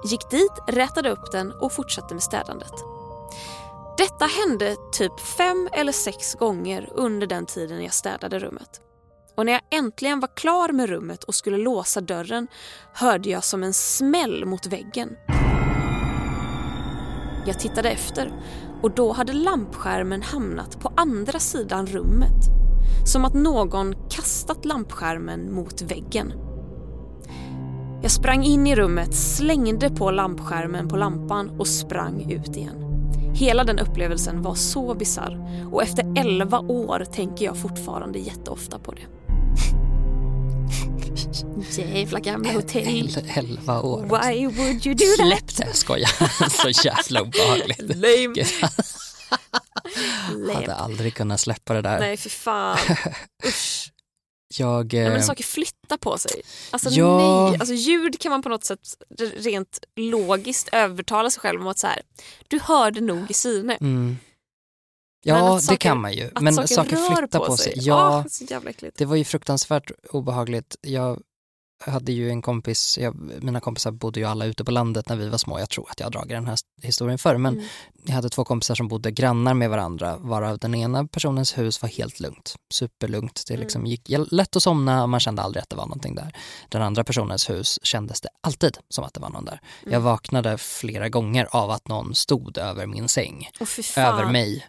Gick 0.04 0.30
dit, 0.30 0.52
rätade 0.68 1.10
upp 1.10 1.32
den 1.32 1.52
och 1.52 1.72
fortsatte 1.72 2.14
med 2.14 2.22
städandet. 2.22 2.72
Detta 3.98 4.24
hände 4.24 4.76
typ 4.92 5.20
fem 5.20 5.68
eller 5.72 5.92
sex 5.92 6.34
gånger 6.34 6.88
under 6.94 7.26
den 7.26 7.46
tiden 7.46 7.82
jag 7.82 7.94
städade 7.94 8.38
rummet. 8.38 8.80
Och 9.34 9.46
när 9.46 9.52
jag 9.52 9.62
äntligen 9.70 10.20
var 10.20 10.36
klar 10.36 10.72
med 10.72 10.88
rummet 10.88 11.24
och 11.24 11.34
skulle 11.34 11.56
låsa 11.56 12.00
dörren 12.00 12.48
hörde 12.92 13.30
jag 13.30 13.44
som 13.44 13.62
en 13.62 13.74
smäll 13.74 14.44
mot 14.44 14.66
väggen. 14.66 15.16
Jag 17.48 17.58
tittade 17.58 17.90
efter 17.90 18.32
och 18.82 18.90
då 18.90 19.12
hade 19.12 19.32
lampskärmen 19.32 20.22
hamnat 20.22 20.80
på 20.80 20.92
andra 20.96 21.38
sidan 21.38 21.86
rummet. 21.86 22.44
Som 23.06 23.24
att 23.24 23.34
någon 23.34 23.94
kastat 24.10 24.64
lampskärmen 24.64 25.52
mot 25.52 25.82
väggen. 25.82 26.32
Jag 28.02 28.10
sprang 28.10 28.44
in 28.44 28.66
i 28.66 28.74
rummet, 28.74 29.14
slängde 29.14 29.90
på 29.90 30.10
lampskärmen 30.10 30.88
på 30.88 30.96
lampan 30.96 31.60
och 31.60 31.66
sprang 31.66 32.30
ut 32.30 32.56
igen. 32.56 32.84
Hela 33.34 33.64
den 33.64 33.78
upplevelsen 33.78 34.42
var 34.42 34.54
så 34.54 34.94
bizarr 34.94 35.64
och 35.72 35.82
efter 35.82 36.14
11 36.16 36.58
år 36.58 37.04
tänker 37.12 37.44
jag 37.44 37.56
fortfarande 37.56 38.18
jätteofta 38.18 38.78
på 38.78 38.92
det. 38.92 39.02
Jävla 41.70 42.20
gamla 42.20 42.52
hotell. 42.52 43.16
Elva 43.28 43.80
år. 43.82 44.02
Why 44.02 44.46
would 44.46 44.86
you 44.86 44.94
do 44.94 45.04
that? 45.18 45.26
Släpp 45.26 45.56
det, 45.56 45.64
jag 45.66 45.76
skojar. 45.76 46.10
Så 46.72 46.86
jävla 46.86 47.22
obehagligt. 47.22 47.80
Lame. 47.96 48.44
Lame. 50.36 50.54
hade 50.54 50.74
aldrig 50.74 51.14
kunnat 51.14 51.40
släppa 51.40 51.74
det 51.74 51.82
där. 51.82 51.98
Nej, 52.00 52.16
för 52.16 52.30
fan. 52.30 52.78
Usch. 53.46 53.92
Jag, 54.56 54.92
Nej, 54.92 55.02
eh, 55.02 55.12
men 55.12 55.22
saker 55.22 55.44
flyttar 55.44 55.96
på 55.96 56.18
sig. 56.18 56.42
Alltså 56.70 56.90
Ja. 56.90 57.48
nej. 57.50 57.60
Alltså, 57.60 57.74
ljud 57.74 58.20
kan 58.20 58.30
man 58.30 58.42
på 58.42 58.48
något 58.48 58.64
sätt 58.64 58.80
rent 59.36 59.78
logiskt 59.96 60.68
övertala 60.72 61.30
sig 61.30 61.40
själv 61.40 61.60
om 61.60 61.66
att 61.68 61.78
så 61.78 61.86
här, 61.86 62.02
du 62.48 62.60
hörde 62.62 63.00
nog 63.00 63.30
i 63.30 63.34
syne. 63.34 63.78
mm. 63.80 64.18
Ja, 65.22 65.54
det 65.54 65.60
saker- 65.60 65.76
kan 65.76 66.00
man 66.00 66.12
ju. 66.12 66.30
Men 66.40 66.54
saker, 66.54 66.74
saker 66.74 66.96
flyttar 67.16 67.38
på 67.38 67.56
sig. 67.56 67.72
sig. 67.72 67.82
Ja, 67.86 68.24
äckligt. 68.66 68.98
det 68.98 69.04
var 69.04 69.16
ju 69.16 69.24
fruktansvärt 69.24 69.90
obehagligt. 70.10 70.76
Jag 70.80 71.20
hade 71.84 72.12
ju 72.12 72.30
en 72.30 72.42
kompis, 72.42 72.98
jag, 73.00 73.14
mina 73.42 73.60
kompisar 73.60 73.90
bodde 73.90 74.20
ju 74.20 74.26
alla 74.26 74.44
ute 74.46 74.64
på 74.64 74.70
landet 74.70 75.08
när 75.08 75.16
vi 75.16 75.28
var 75.28 75.38
små. 75.38 75.58
Jag 75.58 75.70
tror 75.70 75.90
att 75.90 76.00
jag 76.00 76.06
har 76.06 76.10
dragit 76.10 76.28
den 76.28 76.46
här 76.46 76.58
historien 76.82 77.18
förr. 77.18 77.36
Men 77.36 77.54
Mm. 77.54 77.66
jag 78.04 78.14
hade 78.14 78.28
två 78.28 78.44
kompisar 78.44 78.74
som 78.74 78.88
bodde 78.88 79.10
grannar 79.10 79.54
med 79.54 79.70
varandra 79.70 80.16
varav 80.16 80.58
den 80.58 80.74
ena 80.74 81.06
personens 81.06 81.58
hus 81.58 81.82
var 81.82 81.88
helt 81.88 82.20
lugnt. 82.20 82.54
Superlugnt. 82.72 83.44
Det 83.48 83.56
liksom 83.56 83.80
Mm. 83.80 83.90
gick 83.90 84.08
lätt 84.30 84.56
att 84.56 84.62
somna 84.62 85.02
och 85.02 85.08
man 85.08 85.20
kände 85.20 85.42
aldrig 85.42 85.62
att 85.62 85.70
det 85.70 85.76
var 85.76 85.86
någonting 85.86 86.14
där. 86.14 86.36
Den 86.68 86.82
andra 86.82 87.04
personens 87.04 87.50
hus 87.50 87.78
kändes 87.82 88.20
det 88.20 88.28
alltid 88.40 88.78
som 88.88 89.04
att 89.04 89.14
det 89.14 89.20
var 89.20 89.30
någon 89.30 89.44
där. 89.44 89.60
Mm. 89.82 89.92
Jag 89.92 90.00
vaknade 90.00 90.58
flera 90.58 91.08
gånger 91.08 91.48
av 91.50 91.70
att 91.70 91.88
någon 91.88 92.14
stod 92.14 92.58
över 92.58 92.86
min 92.86 93.08
säng 93.08 93.48
fan. 93.94 94.04
över 94.18 94.32
mig. 94.32 94.66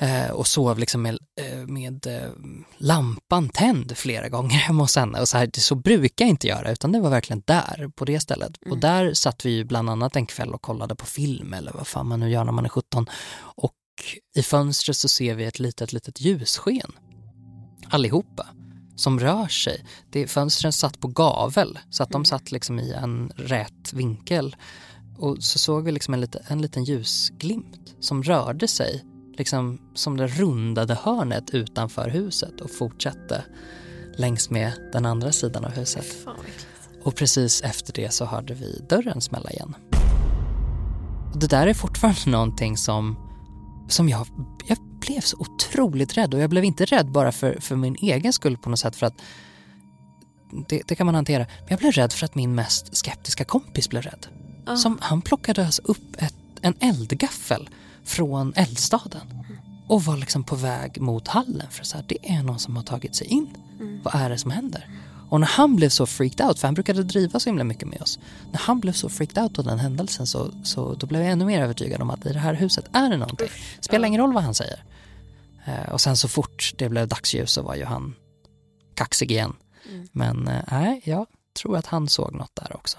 Eh, 0.00 0.30
och 0.30 0.46
sov 0.46 0.78
liksom 0.78 1.02
med, 1.02 1.18
eh, 1.40 1.66
med 1.66 2.06
eh, 2.06 2.30
lampan 2.76 3.48
tänd 3.48 3.96
flera 3.96 4.28
gånger 4.28 4.56
hemma 4.56 4.82
hos 4.82 4.96
henne. 4.96 5.20
Och 5.20 5.28
så, 5.28 5.38
här, 5.38 5.50
så 5.58 5.74
brukar 5.74 6.24
jag 6.24 6.30
inte 6.30 6.46
göra 6.46 6.72
utan 6.72 6.92
det 6.92 7.00
var 7.00 7.10
verkligen 7.10 7.42
där 7.46 7.90
på 7.96 8.04
det 8.04 8.20
stället. 8.20 8.52
Och 8.70 8.78
där 8.78 9.14
satt 9.14 9.46
vi 9.46 9.50
ju 9.50 9.64
bland 9.64 9.90
annat 9.90 10.16
en 10.16 10.26
kväll 10.26 10.54
och 10.54 10.62
kollade 10.62 10.94
på 10.94 11.06
film 11.06 11.52
eller 11.52 11.72
vad 11.72 11.86
fan 11.86 12.08
man 12.08 12.20
nu 12.20 12.30
gör 12.30 12.44
när 12.44 12.52
man 12.52 12.64
är 12.64 12.68
17. 12.68 13.06
Och 13.40 13.74
i 14.36 14.42
fönstret 14.42 14.96
så 14.96 15.08
ser 15.08 15.34
vi 15.34 15.44
ett 15.44 15.58
litet, 15.58 15.92
litet 15.92 16.20
ljussken. 16.20 16.92
Allihopa. 17.90 18.46
Som 18.96 19.20
rör 19.20 19.48
sig. 19.48 19.84
Det, 20.10 20.26
fönstren 20.26 20.72
satt 20.72 21.00
på 21.00 21.08
gavel 21.08 21.78
så 21.90 22.02
att 22.02 22.10
de 22.10 22.24
satt 22.24 22.52
liksom 22.52 22.80
i 22.80 22.92
en 22.92 23.32
rät 23.36 23.92
vinkel. 23.92 24.56
Och 25.18 25.36
så 25.40 25.58
såg 25.58 25.84
vi 25.84 25.92
liksom 25.92 26.14
en, 26.14 26.20
lite, 26.20 26.44
en 26.48 26.62
liten 26.62 26.84
ljusglimt 26.84 27.94
som 28.00 28.22
rörde 28.22 28.68
sig 28.68 29.04
liksom 29.38 29.78
som 29.94 30.16
det 30.16 30.26
rundade 30.26 30.94
hörnet 30.94 31.50
utanför 31.50 32.08
huset 32.08 32.60
och 32.60 32.70
fortsatte 32.70 33.44
längs 34.16 34.50
med 34.50 34.72
den 34.92 35.06
andra 35.06 35.32
sidan 35.32 35.64
av 35.64 35.70
huset. 35.70 36.06
Och 37.02 37.16
precis 37.16 37.62
efter 37.62 37.92
det 37.92 38.12
så 38.12 38.24
hörde 38.24 38.54
vi 38.54 38.84
dörren 38.88 39.20
smälla 39.20 39.50
igen. 39.50 39.74
Och 41.32 41.38
det 41.38 41.46
där 41.46 41.66
är 41.66 41.74
fortfarande 41.74 42.20
någonting 42.30 42.76
som, 42.76 43.16
som 43.88 44.08
jag, 44.08 44.26
jag 44.66 44.78
blev 45.00 45.20
så 45.20 45.36
otroligt 45.38 46.16
rädd 46.16 46.34
och 46.34 46.40
jag 46.40 46.50
blev 46.50 46.64
inte 46.64 46.84
rädd 46.84 47.12
bara 47.12 47.32
för, 47.32 47.60
för 47.60 47.76
min 47.76 47.96
egen 48.00 48.32
skull 48.32 48.56
på 48.56 48.70
något 48.70 48.78
sätt 48.78 48.96
för 48.96 49.06
att 49.06 49.14
det, 50.68 50.82
det 50.86 50.94
kan 50.94 51.06
man 51.06 51.14
hantera. 51.14 51.46
Men 51.58 51.68
jag 51.68 51.78
blev 51.78 51.92
rädd 51.92 52.12
för 52.12 52.24
att 52.24 52.34
min 52.34 52.54
mest 52.54 52.96
skeptiska 52.96 53.44
kompis 53.44 53.88
blev 53.88 54.02
rädd. 54.02 54.26
Ah. 54.66 54.76
Som, 54.76 54.98
han 55.00 55.22
plockade 55.22 55.66
alltså 55.66 55.82
upp 55.84 56.16
ett, 56.18 56.34
en 56.60 56.74
eldgaffel 56.80 57.68
från 58.08 58.52
eldstaden 58.56 59.44
och 59.88 60.04
var 60.04 60.16
liksom 60.16 60.44
på 60.44 60.56
väg 60.56 61.00
mot 61.00 61.28
hallen 61.28 61.70
för 61.70 61.84
så 61.84 61.96
här, 61.96 62.04
det 62.08 62.30
är 62.30 62.42
någon 62.42 62.58
som 62.58 62.76
har 62.76 62.82
tagit 62.82 63.14
sig 63.14 63.26
in. 63.26 63.48
Vad 64.02 64.14
är 64.14 64.30
det 64.30 64.38
som 64.38 64.50
händer? 64.50 64.88
Och 65.30 65.40
när 65.40 65.46
han 65.46 65.76
blev 65.76 65.88
så 65.88 66.06
freaked 66.06 66.46
out, 66.46 66.58
för 66.58 66.68
han 66.68 66.74
brukade 66.74 67.02
driva 67.02 67.40
så 67.40 67.48
himla 67.48 67.64
mycket 67.64 67.88
med 67.88 68.02
oss. 68.02 68.18
När 68.52 68.58
han 68.60 68.80
blev 68.80 68.92
så 68.92 69.08
freaked 69.08 69.42
out 69.42 69.58
av 69.58 69.64
den 69.64 69.78
händelsen 69.78 70.26
så, 70.26 70.52
så 70.64 70.94
då 70.94 71.06
blev 71.06 71.22
jag 71.22 71.30
ännu 71.30 71.44
mer 71.44 71.62
övertygad 71.62 72.00
om 72.00 72.10
att 72.10 72.26
i 72.26 72.32
det 72.32 72.38
här 72.38 72.54
huset 72.54 72.84
är 72.92 73.10
det 73.10 73.16
någonting. 73.16 73.48
Spelar 73.80 74.08
ingen 74.08 74.20
roll 74.20 74.32
vad 74.32 74.42
han 74.42 74.54
säger. 74.54 74.84
Eh, 75.66 75.92
och 75.92 76.00
sen 76.00 76.16
så 76.16 76.28
fort 76.28 76.74
det 76.78 76.88
blev 76.88 77.08
dagsljus 77.08 77.52
så 77.52 77.62
var 77.62 77.74
ju 77.74 77.84
han 77.84 78.14
kaxig 78.94 79.30
igen. 79.30 79.54
Men 80.12 80.48
eh, 80.48 80.62
nej, 80.70 81.00
jag 81.04 81.26
tror 81.62 81.76
att 81.76 81.86
han 81.86 82.08
såg 82.08 82.34
något 82.34 82.56
där 82.56 82.76
också. 82.76 82.98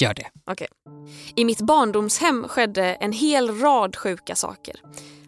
Gör 0.00 0.14
det. 0.14 0.26
Okej. 0.46 0.68
I 1.36 1.44
mitt 1.44 1.60
barndomshem 1.60 2.48
skedde 2.48 2.84
en 2.84 3.12
hel 3.12 3.60
rad 3.60 3.96
sjuka 3.96 4.34
saker. 4.34 4.80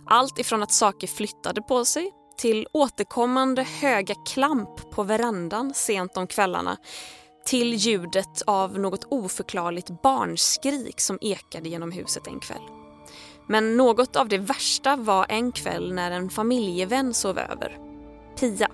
Allt 0.07 0.39
ifrån 0.39 0.63
att 0.63 0.73
saker 0.73 1.07
flyttade 1.07 1.63
på 1.63 1.85
sig 1.85 2.11
till 2.39 2.67
återkommande 2.73 3.63
höga 3.63 4.15
klamp 4.15 4.91
på 4.91 5.03
verandan 5.03 5.75
sent 5.75 6.17
om 6.17 6.27
kvällarna 6.27 6.77
till 7.47 7.75
ljudet 7.75 8.43
av 8.47 8.79
något 8.79 9.05
oförklarligt 9.11 10.03
barnskrik 10.03 11.01
som 11.01 11.19
ekade 11.21 11.69
genom 11.69 11.93
huset 11.93 12.27
en 12.27 12.41
kväll. 12.41 12.63
Men 13.49 13.77
något 13.77 14.17
av 14.17 14.29
det 14.29 14.39
värsta 14.39 14.97
var 14.97 15.27
en 15.29 15.53
kväll 15.53 15.95
när 15.95 16.11
en 16.11 16.31
familjevän 16.31 17.15
sov 17.15 17.39
över. 17.39 17.79
Pia. 18.41 18.71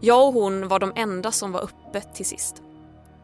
Jag 0.00 0.26
och 0.26 0.34
hon 0.34 0.68
var 0.68 0.78
de 0.78 0.92
enda 0.96 1.32
som 1.32 1.52
var 1.52 1.60
uppe 1.60 2.00
till 2.00 2.26
sist. 2.26 2.63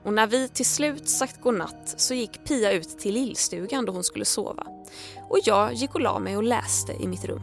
Och 0.04 0.12
när 0.12 0.26
vi 0.26 0.48
till 0.48 0.66
slut 0.66 1.08
sagt 1.08 1.40
godnatt 1.40 1.94
så 1.96 2.14
gick 2.14 2.44
Pia 2.44 2.72
ut 2.72 2.98
till 2.98 3.14
lillstugan 3.14 3.84
då 3.84 3.92
hon 3.92 4.04
skulle 4.04 4.24
sova. 4.24 4.66
Och 5.28 5.38
jag 5.44 5.74
gick 5.74 5.94
och 5.94 6.00
la 6.00 6.18
mig 6.18 6.36
och 6.36 6.42
läste 6.42 6.92
i 6.92 7.06
mitt 7.06 7.24
rum. 7.24 7.42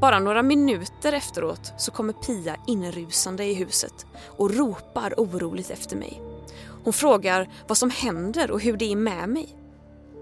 Bara 0.00 0.18
några 0.18 0.42
minuter 0.42 1.12
efteråt 1.12 1.72
så 1.78 1.90
kommer 1.90 2.12
Pia 2.12 2.56
inrusande 2.66 3.44
i 3.44 3.54
huset 3.54 4.06
och 4.26 4.54
ropar 4.54 5.14
oroligt 5.16 5.70
efter 5.70 5.96
mig. 5.96 6.22
Hon 6.84 6.92
frågar 6.92 7.50
vad 7.68 7.78
som 7.78 7.90
händer 7.90 8.50
och 8.50 8.60
hur 8.60 8.76
det 8.76 8.92
är 8.92 8.96
med 8.96 9.28
mig. 9.28 9.56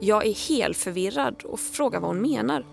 Jag 0.00 0.26
är 0.26 0.48
helt 0.48 0.76
förvirrad 0.76 1.42
och 1.44 1.60
frågar 1.60 2.00
vad 2.00 2.10
hon 2.10 2.22
menar. 2.22 2.66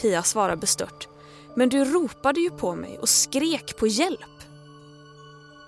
Pia 0.00 0.22
svarar 0.22 0.56
bestört. 0.56 1.08
Men 1.56 1.68
du 1.68 1.84
ropade 1.84 2.40
ju 2.40 2.50
på 2.50 2.74
mig 2.74 2.98
och 2.98 3.08
skrek 3.08 3.76
på 3.76 3.86
hjälp. 3.86 4.33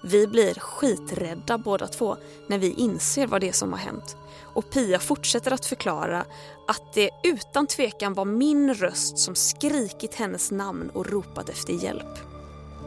Vi 0.09 0.27
blir 0.27 0.55
skiträdda 0.55 1.59
båda 1.59 1.87
två 1.87 2.17
när 2.47 2.59
vi 2.59 2.73
inser 2.73 3.27
vad 3.27 3.41
det 3.41 3.49
är 3.49 3.53
som 3.53 3.73
har 3.73 3.79
hänt. 3.79 4.17
Och 4.43 4.71
Pia 4.71 4.99
fortsätter 4.99 5.53
att 5.53 5.67
förklara 5.67 6.25
att 6.69 6.93
det 6.95 7.11
utan 7.23 7.67
tvekan 7.67 8.15
var 8.15 8.25
min 8.25 8.75
röst 8.75 9.19
som 9.19 9.35
skrikit 9.35 10.15
hennes 10.15 10.51
namn 10.51 10.91
och 10.91 11.07
ropat 11.07 11.49
efter 11.49 11.73
hjälp. 11.73 12.19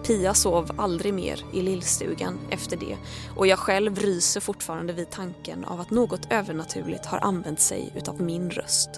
Pia 0.03 0.33
sov 0.33 0.71
aldrig 0.77 1.13
mer 1.13 1.45
i 1.53 1.61
lillstugan 1.61 2.39
efter 2.49 2.77
det 2.77 2.97
och 3.35 3.47
jag 3.47 3.59
själv 3.59 3.99
ryser 3.99 4.41
fortfarande 4.41 4.93
vid 4.93 5.09
tanken 5.09 5.65
av 5.65 5.79
att 5.79 5.91
något 5.91 6.27
övernaturligt 6.31 7.05
har 7.05 7.19
använt 7.19 7.59
sig 7.59 7.93
utav 7.95 8.21
min 8.21 8.49
röst. 8.49 8.89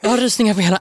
Jag 0.00 0.10
har 0.10 0.18
rysningar 0.18 0.54
på 0.54 0.60
hela, 0.60 0.80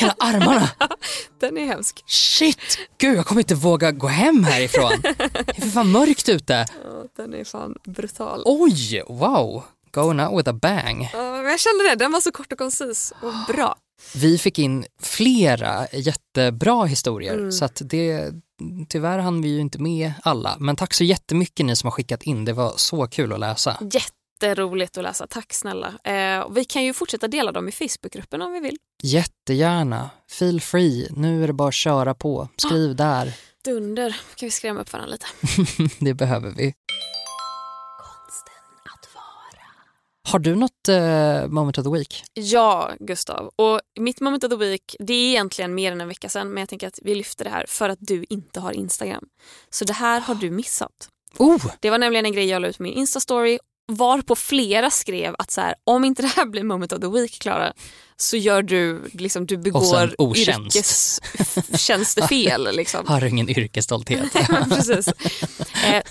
hela 0.00 0.14
armarna. 0.18 0.70
Den 1.40 1.58
är 1.58 1.66
hemsk. 1.66 2.02
Shit! 2.06 2.78
Gud, 2.98 3.18
jag 3.18 3.26
kommer 3.26 3.40
inte 3.40 3.54
våga 3.54 3.90
gå 3.92 4.06
hem 4.06 4.44
härifrån. 4.44 4.90
Det 5.02 5.08
är 5.56 5.60
för 5.60 5.68
fan 5.68 5.90
mörkt 5.90 6.28
ute. 6.28 6.66
Ja, 6.84 7.04
den 7.16 7.34
är 7.34 7.44
fan 7.44 7.74
brutal. 7.86 8.42
Oj, 8.44 9.02
wow. 9.08 9.64
Going 9.92 10.20
out 10.20 10.38
with 10.38 10.50
a 10.50 10.52
bang. 10.62 11.10
Ja, 11.12 11.42
jag 11.42 11.60
kände 11.60 11.88
det, 11.88 11.94
den 11.94 12.12
var 12.12 12.20
så 12.20 12.32
kort 12.32 12.52
och 12.52 12.58
koncis 12.58 13.12
och 13.22 13.54
bra. 13.54 13.76
Vi 14.14 14.38
fick 14.38 14.58
in 14.58 14.84
flera 15.02 15.86
jättebra 15.92 16.84
historier 16.84 17.34
Mm. 17.34 17.52
så 17.52 17.64
att 17.64 17.82
det, 17.84 18.30
tyvärr 18.88 19.18
hann 19.18 19.42
vi 19.42 19.48
ju 19.48 19.60
inte 19.60 19.78
med 19.78 20.12
alla. 20.22 20.56
Men 20.60 20.76
tack 20.76 20.94
så 20.94 21.04
jättemycket 21.04 21.66
ni 21.66 21.76
som 21.76 21.86
har 21.86 21.90
skickat 21.92 22.22
in, 22.22 22.44
det 22.44 22.52
var 22.52 22.72
så 22.76 23.06
kul 23.06 23.32
att 23.32 23.40
läsa. 23.40 23.78
Jätteroligt 24.42 24.98
att 24.98 25.04
läsa, 25.04 25.26
tack 25.26 25.52
snälla. 25.52 25.94
Eh, 26.04 26.48
vi 26.50 26.64
kan 26.64 26.84
ju 26.84 26.92
fortsätta 26.92 27.28
dela 27.28 27.52
dem 27.52 27.68
i 27.68 27.72
Facebookgruppen 27.72 28.42
om 28.42 28.52
vi 28.52 28.60
vill. 28.60 28.76
Jättegärna, 29.02 30.10
feel 30.30 30.60
free, 30.60 31.08
nu 31.16 31.42
är 31.42 31.46
det 31.46 31.52
bara 31.52 31.68
att 31.68 31.74
köra 31.74 32.14
på. 32.14 32.48
Skriv 32.56 32.96
där, 32.96 33.32
Dunder, 33.64 34.16
kan 34.34 34.46
vi 34.46 34.50
skrämma 34.50 34.80
upp 34.80 34.92
varandra 34.92 35.12
lite. 35.12 35.26
det 36.04 36.14
behöver 36.14 36.50
vi. 36.50 36.74
Har 40.28 40.38
du 40.38 40.54
något 40.54 40.88
eh, 40.88 41.46
moment 41.48 41.78
of 41.78 41.84
the 41.84 41.90
week? 41.90 42.24
Ja, 42.34 42.92
Gustav. 43.00 43.50
Och 43.56 43.80
mitt 44.00 44.20
moment 44.20 44.44
of 44.44 44.50
the 44.50 44.56
week, 44.56 44.96
det 44.98 45.14
är 45.14 45.30
egentligen 45.30 45.74
mer 45.74 45.92
än 45.92 46.00
en 46.00 46.08
vecka 46.08 46.28
sedan 46.28 46.48
men 46.48 46.60
jag 46.60 46.68
tänker 46.68 46.88
att 46.88 46.98
vi 47.02 47.14
lyfter 47.14 47.44
det 47.44 47.50
här 47.50 47.64
för 47.68 47.88
att 47.88 47.98
du 48.00 48.24
inte 48.28 48.60
har 48.60 48.72
Instagram. 48.72 49.24
Så 49.70 49.84
det 49.84 49.92
här 49.92 50.20
har 50.20 50.34
du 50.34 50.50
missat. 50.50 51.08
Oh. 51.38 51.66
Det 51.80 51.90
var 51.90 51.98
nämligen 51.98 52.26
en 52.26 52.32
grej 52.32 52.46
jag 52.46 52.62
la 52.62 52.68
ut 52.68 52.76
på 52.76 52.82
min 52.82 52.94
Insta-story 52.94 53.58
varpå 53.92 54.36
flera 54.36 54.90
skrev 54.90 55.34
att 55.38 55.50
så 55.50 55.60
här, 55.60 55.74
om 55.84 56.04
inte 56.04 56.22
det 56.22 56.28
här 56.28 56.46
blir 56.46 56.62
moment 56.62 56.92
of 56.92 57.00
the 57.00 57.08
week, 57.08 57.38
Klara, 57.38 57.72
så 58.16 58.36
gör 58.36 58.62
du, 58.62 59.02
liksom, 59.12 59.46
du 59.46 59.56
begår 59.56 60.14
yrkestjänstefel. 60.36 62.68
Liksom. 62.76 63.06
Har 63.06 63.24
ingen 63.24 63.48
yrkesstolthet. 63.48 64.32
Precis. 64.68 65.08
Eh, 65.84 66.02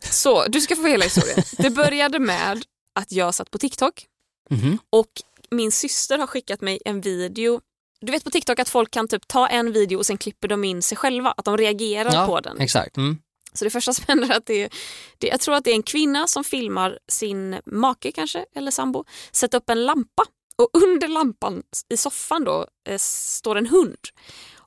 så, 0.00 0.44
du 0.48 0.60
ska 0.60 0.76
få 0.76 0.86
hela 0.86 1.04
historien. 1.04 1.42
Det 1.58 1.70
började 1.70 2.18
med 2.18 2.64
att 2.94 3.12
jag 3.12 3.34
satt 3.34 3.50
på 3.50 3.58
TikTok 3.58 4.06
Mhm. 4.52 4.78
och 4.90 5.06
min 5.50 5.72
syster 5.72 6.18
har 6.18 6.26
skickat 6.26 6.60
mig 6.60 6.78
en 6.84 7.00
video. 7.00 7.60
Du 8.00 8.12
vet 8.12 8.24
på 8.24 8.30
TikTok 8.30 8.58
att 8.58 8.68
folk 8.68 8.90
kan 8.90 9.08
typ 9.08 9.28
ta 9.28 9.46
en 9.48 9.72
video 9.72 9.98
och 9.98 10.06
sen 10.06 10.18
klipper 10.18 10.48
de 10.48 10.64
in 10.64 10.82
sig 10.82 10.98
själva, 10.98 11.34
att 11.36 11.44
de 11.44 11.56
reagerar 11.56 12.12
Ja, 12.14 12.26
på 12.26 12.40
den. 12.40 12.60
exakt. 12.60 12.96
Mm. 12.96 13.18
Så 13.52 13.64
det 13.64 13.70
första 13.70 13.92
som 13.92 14.04
händer 14.08 14.28
är 14.30 14.36
att 14.36 14.46
det, 14.46 14.62
är- 14.62 14.70
det, 15.18 15.26
jag 15.26 15.40
tror 15.40 15.54
att 15.54 15.64
det 15.64 15.70
är 15.70 15.74
en 15.74 15.82
kvinna 15.82 16.26
som 16.26 16.44
filmar 16.44 16.98
sin 17.08 17.60
make 17.66 18.12
kanske, 18.12 18.44
eller 18.54 18.70
sambo, 18.70 19.04
sätta 19.32 19.56
upp 19.56 19.70
en 19.70 19.86
lampa 19.86 20.24
och 20.56 20.70
under 20.72 21.08
lampan 21.08 21.62
i 21.88 21.96
soffan 21.96 22.44
då 22.44 22.66
eh, 22.88 22.98
står 22.98 23.56
en 23.56 23.66
hund. 23.66 23.96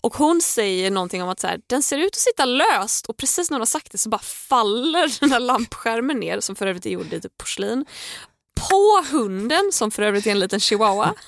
Och 0.01 0.15
hon 0.15 0.41
säger 0.41 0.91
någonting 0.91 1.23
om 1.23 1.29
att 1.29 1.39
så 1.39 1.47
här, 1.47 1.59
den 1.67 1.83
ser 1.83 1.97
ut 1.97 2.11
att 2.15 2.15
sitta 2.15 2.45
löst 2.45 3.05
och 3.05 3.17
precis 3.17 3.49
när 3.49 3.55
hon 3.55 3.61
har 3.61 3.65
sagt 3.65 3.91
det 3.91 3.97
så 3.97 4.09
bara 4.09 4.21
faller 4.21 5.19
den 5.19 5.31
här 5.31 5.39
lampskärmen 5.39 6.19
ner 6.19 6.39
som 6.39 6.55
för 6.55 6.67
övrigt 6.67 6.85
är 6.85 6.89
gjord 6.89 7.13
i 7.13 7.21
typ 7.21 7.37
porslin 7.37 7.85
på 8.69 9.03
hunden 9.11 9.69
som 9.71 9.91
för 9.91 10.03
övrigt 10.03 10.27
är 10.27 10.31
en 10.31 10.39
liten 10.39 10.59
chihuahua. 10.59 11.13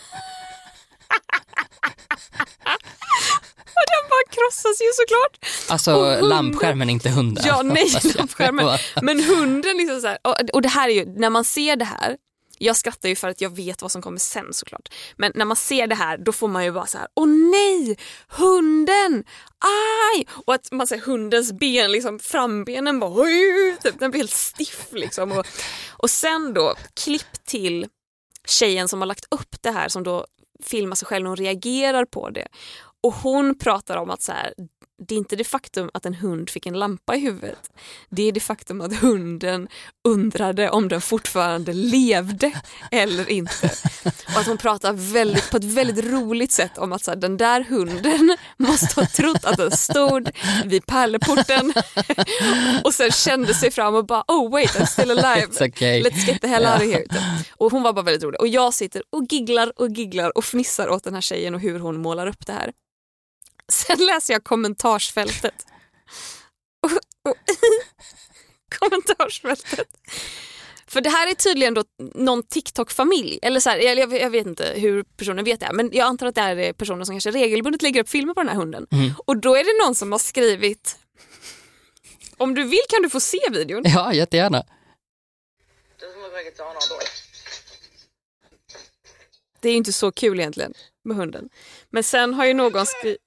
och 3.79 3.85
den 3.93 4.09
bara 4.09 4.25
krossas 4.35 4.81
ju 4.81 4.91
såklart. 4.93 5.51
Alltså 5.69 5.93
Och 5.95 6.05
hunden- 6.05 6.29
lampskärmen, 6.29 6.89
inte 6.89 7.09
hunden. 7.09 7.43
Ja, 7.47 7.61
nej, 7.61 7.87
lampskärmen. 8.15 8.77
Men 9.01 9.23
hunden 9.23 9.77
liksom 9.77 10.01
så 10.01 10.07
här, 10.07 10.17
och, 10.23 10.35
och 10.53 10.61
det 10.61 10.69
här 10.69 10.89
är 10.89 10.93
ju, 10.93 11.05
när 11.05 11.29
man 11.29 11.43
ser 11.43 11.75
det 11.75 11.85
här, 11.85 12.17
jag 12.57 12.75
skrattar 12.75 13.09
ju 13.09 13.15
för 13.15 13.27
att 13.29 13.41
jag 13.41 13.55
vet 13.55 13.81
vad 13.81 13.91
som 13.91 14.01
kommer 14.01 14.19
sen 14.19 14.53
såklart. 14.53 14.89
Men 15.17 15.31
när 15.35 15.45
man 15.45 15.57
ser 15.57 15.87
det 15.87 15.95
här 15.95 16.17
då 16.17 16.31
får 16.31 16.47
man 16.47 16.63
ju 16.65 16.71
bara 16.71 16.85
så 16.85 16.97
här, 16.97 17.07
åh 17.15 17.27
nej, 17.27 17.97
hunden, 18.27 19.23
aj! 20.15 20.27
Och 20.45 20.53
att 20.53 20.71
man 20.71 20.87
ser 20.87 20.97
hundens 20.97 21.51
ben, 21.51 21.91
liksom 21.91 22.19
frambenen 22.19 22.99
bara, 22.99 23.11
oj, 23.21 23.77
typ, 23.83 23.99
den 23.99 24.11
blir 24.11 24.19
helt 24.21 24.31
stiff 24.31 24.87
liksom. 24.91 25.31
Och, 25.31 25.45
och 25.89 26.09
sen 26.09 26.53
då, 26.53 26.75
klipp 27.03 27.45
till 27.45 27.87
tjejen 28.47 28.87
som 28.87 29.01
har 29.01 29.05
lagt 29.07 29.25
upp 29.31 29.55
det 29.61 29.71
här 29.71 29.89
som 29.89 30.03
då 30.03 30.25
filmar 30.63 30.95
sig 30.95 31.05
själv 31.07 31.23
när 31.23 31.29
hon 31.29 31.37
reagerar 31.37 32.05
på 32.05 32.29
det. 32.29 32.47
Och 33.05 33.13
hon 33.13 33.57
pratar 33.57 33.97
om 33.97 34.09
att 34.09 34.21
så 34.21 34.31
här, 34.31 34.53
det 35.07 35.15
är 35.15 35.17
inte 35.17 35.35
det 35.35 35.43
faktum 35.43 35.89
att 35.93 36.05
en 36.05 36.13
hund 36.13 36.49
fick 36.49 36.65
en 36.65 36.79
lampa 36.79 37.15
i 37.15 37.19
huvudet. 37.19 37.69
Det 38.09 38.23
är 38.23 38.31
det 38.31 38.39
faktum 38.39 38.81
att 38.81 38.95
hunden 38.95 39.67
undrade 40.07 40.69
om 40.69 40.87
den 40.87 41.01
fortfarande 41.01 41.73
levde 41.73 42.51
eller 42.91 43.29
inte. 43.29 43.71
Och 44.05 44.39
att 44.39 44.47
hon 44.47 44.57
pratar 44.57 44.93
väldigt, 44.93 45.51
på 45.51 45.57
ett 45.57 45.63
väldigt 45.63 46.05
roligt 46.05 46.51
sätt 46.51 46.77
om 46.77 46.93
att 46.93 47.03
så 47.03 47.11
här, 47.11 47.15
den 47.15 47.37
där 47.37 47.63
hunden 47.63 48.37
måste 48.57 49.01
ha 49.01 49.07
trott 49.07 49.45
att 49.45 49.57
den 49.57 49.71
stod 49.71 50.29
vid 50.65 50.85
pärleporten 50.85 51.73
och 52.83 52.93
sen 52.93 53.11
kände 53.11 53.53
sig 53.53 53.71
fram 53.71 53.95
och 53.95 54.05
bara 54.05 54.23
oh 54.27 54.51
wait 54.51 54.75
I'm 54.75 54.85
still 54.85 55.11
alive. 55.11 55.47
It's 55.47 55.67
okay. 55.67 56.03
Let's 56.03 56.27
get 56.27 56.41
the 56.41 56.47
hell 56.47 56.65
out 56.65 56.75
of 56.75 56.81
here. 56.81 57.05
Och 57.57 57.71
hon 57.71 57.83
var 57.83 57.93
bara 57.93 58.05
väldigt 58.05 58.23
rolig. 58.23 58.41
Och 58.41 58.47
jag 58.47 58.73
sitter 58.73 59.03
och 59.09 59.23
gigglar 59.29 59.81
och 59.81 59.89
gigglar 59.89 60.37
och 60.37 60.45
fnissar 60.45 60.89
åt 60.89 61.03
den 61.03 61.13
här 61.13 61.21
tjejen 61.21 61.55
och 61.55 61.61
hur 61.61 61.79
hon 61.79 62.01
målar 62.01 62.27
upp 62.27 62.45
det 62.45 62.53
här. 62.53 62.71
Sen 63.71 64.05
läser 64.05 64.33
jag 64.33 64.43
kommentarsfältet. 64.43 65.65
Och, 66.83 66.91
och, 67.31 67.37
kommentarsfältet. 68.79 69.87
För 70.87 71.01
det 71.01 71.09
här 71.09 71.27
är 71.27 71.33
tydligen 71.33 71.73
då 71.73 71.83
någon 71.97 72.43
TikTok-familj. 72.43 73.39
Eller 73.41 73.59
så 73.59 73.69
här, 73.69 73.77
jag, 73.77 74.13
jag 74.13 74.29
vet 74.29 74.47
inte 74.47 74.73
hur 74.75 75.03
personen 75.03 75.45
vet 75.45 75.59
det 75.59 75.65
här, 75.65 75.73
men 75.73 75.89
jag 75.93 76.05
antar 76.07 76.27
att 76.27 76.35
det 76.35 76.41
är 76.41 76.73
personer 76.73 77.03
som 77.03 77.15
kanske 77.15 77.31
regelbundet 77.31 77.81
lägger 77.81 78.01
upp 78.01 78.09
filmer 78.09 78.33
på 78.33 78.39
den 78.39 78.49
här 78.49 78.55
hunden. 78.55 78.87
Mm. 78.91 79.11
Och 79.25 79.37
då 79.37 79.55
är 79.55 79.63
det 79.63 79.85
någon 79.85 79.95
som 79.95 80.11
har 80.11 80.19
skrivit 80.19 80.97
om 82.37 82.55
du 82.55 82.63
vill 82.63 82.79
kan 82.89 83.01
du 83.01 83.09
få 83.09 83.19
se 83.19 83.39
videon. 83.51 83.83
Ja, 83.85 84.13
jättegärna. 84.13 84.63
Det 89.59 89.69
är 89.69 89.71
ju 89.71 89.77
inte 89.77 89.93
så 89.93 90.11
kul 90.11 90.39
egentligen 90.39 90.73
med 91.03 91.17
hunden. 91.17 91.49
Men 91.89 92.03
sen 92.03 92.33
har 92.33 92.45
ju 92.45 92.53
någon 92.53 92.85
skrivit 92.85 93.19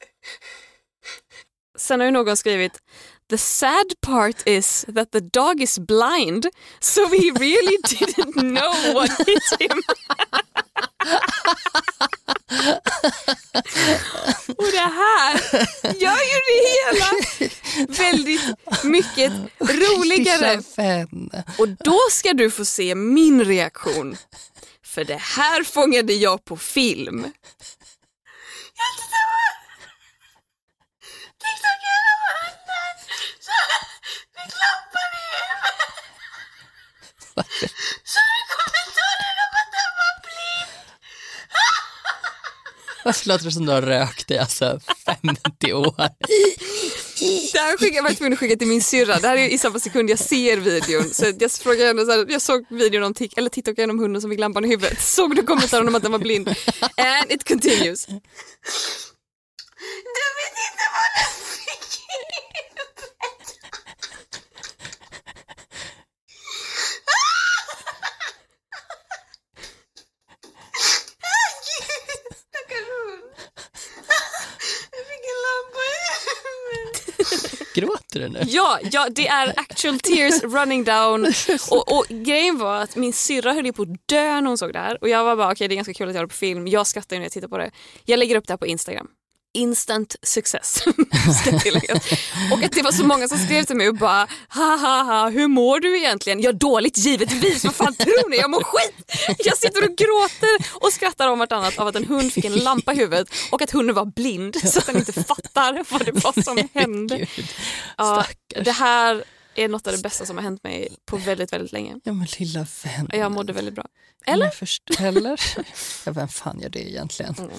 Sen 1.78 2.00
har 2.00 2.04
ju 2.06 2.12
någon 2.12 2.36
skrivit 2.36 2.72
The 3.30 3.38
sad 3.38 4.00
part 4.00 4.46
is 4.46 4.86
that 4.94 5.12
the 5.12 5.20
dog 5.20 5.62
is 5.62 5.78
blind 5.78 6.46
so 6.80 7.08
we 7.08 7.18
really 7.18 7.76
didn't 7.84 8.32
know 8.34 8.94
what 8.94 9.10
hit 9.26 9.60
him. 9.60 9.82
Och 14.56 14.70
det 14.72 14.78
här 14.78 15.40
gör 15.82 16.20
ju 16.30 16.38
det 16.48 16.60
hela 16.74 17.10
väldigt 17.88 18.42
mycket 18.84 19.32
roligare. 19.60 20.62
Och 21.58 21.68
då 21.68 21.98
ska 22.10 22.32
du 22.32 22.50
få 22.50 22.64
se 22.64 22.94
min 22.94 23.44
reaktion. 23.44 24.16
För 24.84 25.04
det 25.04 25.20
här 25.20 25.64
fångade 25.64 26.12
jag 26.12 26.44
på 26.44 26.56
film. 26.56 27.32
Varför 43.04 43.28
låter 43.28 43.44
det 43.44 43.52
som 43.52 43.66
du 43.66 43.72
har 43.72 43.82
rökt 43.82 44.30
i 44.30 44.38
alltså 44.38 44.80
50 45.04 45.72
år? 45.72 45.94
Det 47.52 47.58
här 47.58 47.76
skickade 47.76 47.96
jag 47.96 48.02
var 48.02 48.10
tvungen 48.10 48.32
att 48.32 48.38
skicka 48.38 48.56
till 48.56 48.66
min 48.68 48.82
syrra. 48.82 49.18
Det 49.18 49.28
här 49.28 49.36
är 49.36 49.48
i 49.48 49.58
samma 49.58 49.78
sekund 49.78 50.10
jag 50.10 50.18
ser 50.18 50.56
videon. 50.56 51.10
Så 51.10 51.32
jag 51.38 51.52
frågade 51.52 51.86
henne 51.86 52.04
så 52.04 52.10
här, 52.10 52.26
jag 52.28 52.42
såg 52.42 52.66
videon 52.70 53.02
om 53.02 53.14
tik 53.14 53.38
eller 53.38 53.50
TikTok 53.50 53.78
om 53.78 53.98
hunden 53.98 54.22
som 54.22 54.30
fick 54.30 54.40
lampan 54.40 54.64
i 54.64 54.68
huvudet. 54.68 55.00
Såg 55.02 55.36
du 55.36 55.42
kommentaren 55.42 55.88
om 55.88 55.94
att 55.94 56.02
den 56.02 56.12
var 56.12 56.18
blind? 56.18 56.48
And 56.96 57.32
it 57.32 57.48
continues. 57.48 58.06
Du 59.78 60.24
vet 60.38 60.56
inte 60.68 60.84
vad 60.94 61.08
den 61.18 61.32
fick 61.54 62.00
i 62.00 62.04
huvudet. 62.14 63.58
Gud, 71.66 72.10
stackars 72.44 72.88
hund. 72.94 73.24
Den 74.92 75.02
fick 75.10 75.24
en 75.32 75.40
lampa 75.46 75.80
i 75.90 75.92
du 78.12 78.28
nu? 78.28 78.42
Ja, 78.46 78.78
ja, 78.92 79.08
det 79.10 79.28
är 79.28 79.48
actual 79.56 79.98
tears 80.00 80.42
running 80.42 80.84
down. 80.84 81.26
Och, 81.70 81.98
och 81.98 82.06
grejen 82.08 82.58
var 82.58 82.76
att 82.82 82.96
min 82.96 83.12
syrra 83.12 83.52
höll 83.52 83.72
på 83.72 83.82
att 83.82 84.08
dö 84.08 84.40
när 84.40 84.48
hon 84.48 84.58
såg 84.58 84.72
det 84.72 84.78
här. 84.78 84.98
Och 85.00 85.08
jag 85.08 85.24
var 85.24 85.36
bara, 85.36 85.46
okej 85.46 85.52
okay, 85.52 85.68
det 85.68 85.74
är 85.74 85.76
ganska 85.76 85.94
kul 85.94 86.08
att 86.08 86.14
jag 86.14 86.20
har 86.20 86.26
det 86.26 86.28
på 86.28 86.34
film. 86.34 86.68
Jag 86.68 86.86
skrattar 86.86 87.16
när 87.16 87.22
jag 87.22 87.32
tittar 87.32 87.48
på 87.48 87.58
det. 87.58 87.70
Jag 88.04 88.18
lägger 88.18 88.36
upp 88.36 88.46
det 88.46 88.52
här 88.52 88.58
på 88.58 88.66
Instagram. 88.66 89.08
Instant 89.58 90.16
success. 90.22 90.82
och 92.52 92.62
att 92.62 92.72
det 92.72 92.82
var 92.82 92.92
så 92.92 93.04
många 93.04 93.28
som 93.28 93.38
skrev 93.38 93.64
till 93.64 93.76
mig 93.76 93.88
och 93.88 93.94
bara 93.94 94.28
ha 94.48 94.76
ha 94.76 95.02
ha 95.02 95.28
hur 95.28 95.48
mår 95.48 95.80
du 95.80 95.98
egentligen? 95.98 96.40
Ja 96.40 96.52
dåligt 96.52 96.98
givetvis, 96.98 97.64
vad 97.64 97.74
fan 97.74 97.94
tror 97.94 98.30
ni? 98.30 98.36
Jag 98.36 98.50
mår 98.50 98.62
skit! 98.62 99.36
Jag 99.38 99.58
sitter 99.58 99.84
och 99.84 99.96
gråter 99.96 100.84
och 100.84 100.92
skrattar 100.92 101.28
om 101.28 101.38
vartannat 101.38 101.78
av 101.78 101.86
att 101.86 101.96
en 101.96 102.04
hund 102.04 102.32
fick 102.32 102.44
en 102.44 102.56
lampa 102.56 102.92
i 102.92 102.96
huvudet 102.96 103.28
och 103.50 103.62
att 103.62 103.70
hunden 103.70 103.94
var 103.94 104.04
blind 104.04 104.56
så 104.70 104.78
att 104.78 104.86
den 104.86 104.96
inte 104.96 105.12
fattar 105.12 105.84
vad 105.88 106.04
det 106.04 106.12
var 106.12 106.42
som 106.42 106.68
hände. 106.74 107.26
Ja, 107.96 108.24
det 108.64 108.72
här 108.72 109.24
är 109.64 109.68
något 109.68 109.86
av 109.86 109.92
det 109.92 110.02
bästa 110.02 110.26
som 110.26 110.36
har 110.36 110.44
hänt 110.44 110.64
mig 110.64 110.88
på 111.04 111.16
väldigt, 111.16 111.52
väldigt 111.52 111.72
länge. 111.72 111.96
Ja 112.04 112.12
men 112.12 112.26
lilla 112.38 112.66
vän. 112.84 113.08
Jag 113.12 113.32
mådde 113.32 113.52
väldigt 113.52 113.74
bra. 113.74 113.84
Eller? 114.26 114.50
Först, 114.50 114.82
eller? 115.00 115.40
ja, 116.06 116.12
vem 116.12 116.28
fan 116.28 116.60
gör 116.60 116.68
det 116.68 116.90
egentligen? 116.90 117.34
Mm. 117.38 117.50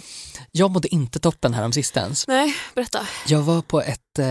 Jag 0.52 0.72
mådde 0.72 0.88
inte 0.88 1.20
toppen 1.20 1.54
här 1.54 1.66
om 1.66 1.74
sistens. 1.74 2.28
Nej, 2.28 2.56
berätta. 2.76 3.08
Jag 3.28 3.42
var 3.42 3.62
på 3.62 3.82
ett... 3.82 4.20
Eh... 4.20 4.26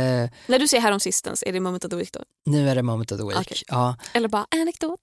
När 0.47 0.59
du 0.59 0.69
säger 0.69 0.83
här 0.83 0.93
om 0.93 1.01
sistens, 1.01 1.45
är 1.47 1.53
det 1.53 1.61
moment 1.61 1.85
of 1.85 1.91
the 1.91 1.97
week 1.97 2.13
då? 2.13 2.21
Nu 2.47 2.71
är 2.71 2.75
det 2.75 2.83
moment 2.83 3.13
of 3.13 3.19
the 3.19 3.25
week, 3.25 3.39
okay. 3.39 3.59
ja. 3.69 3.97
Eller 4.13 4.29
bara 4.29 4.47
anekdot? 4.51 5.01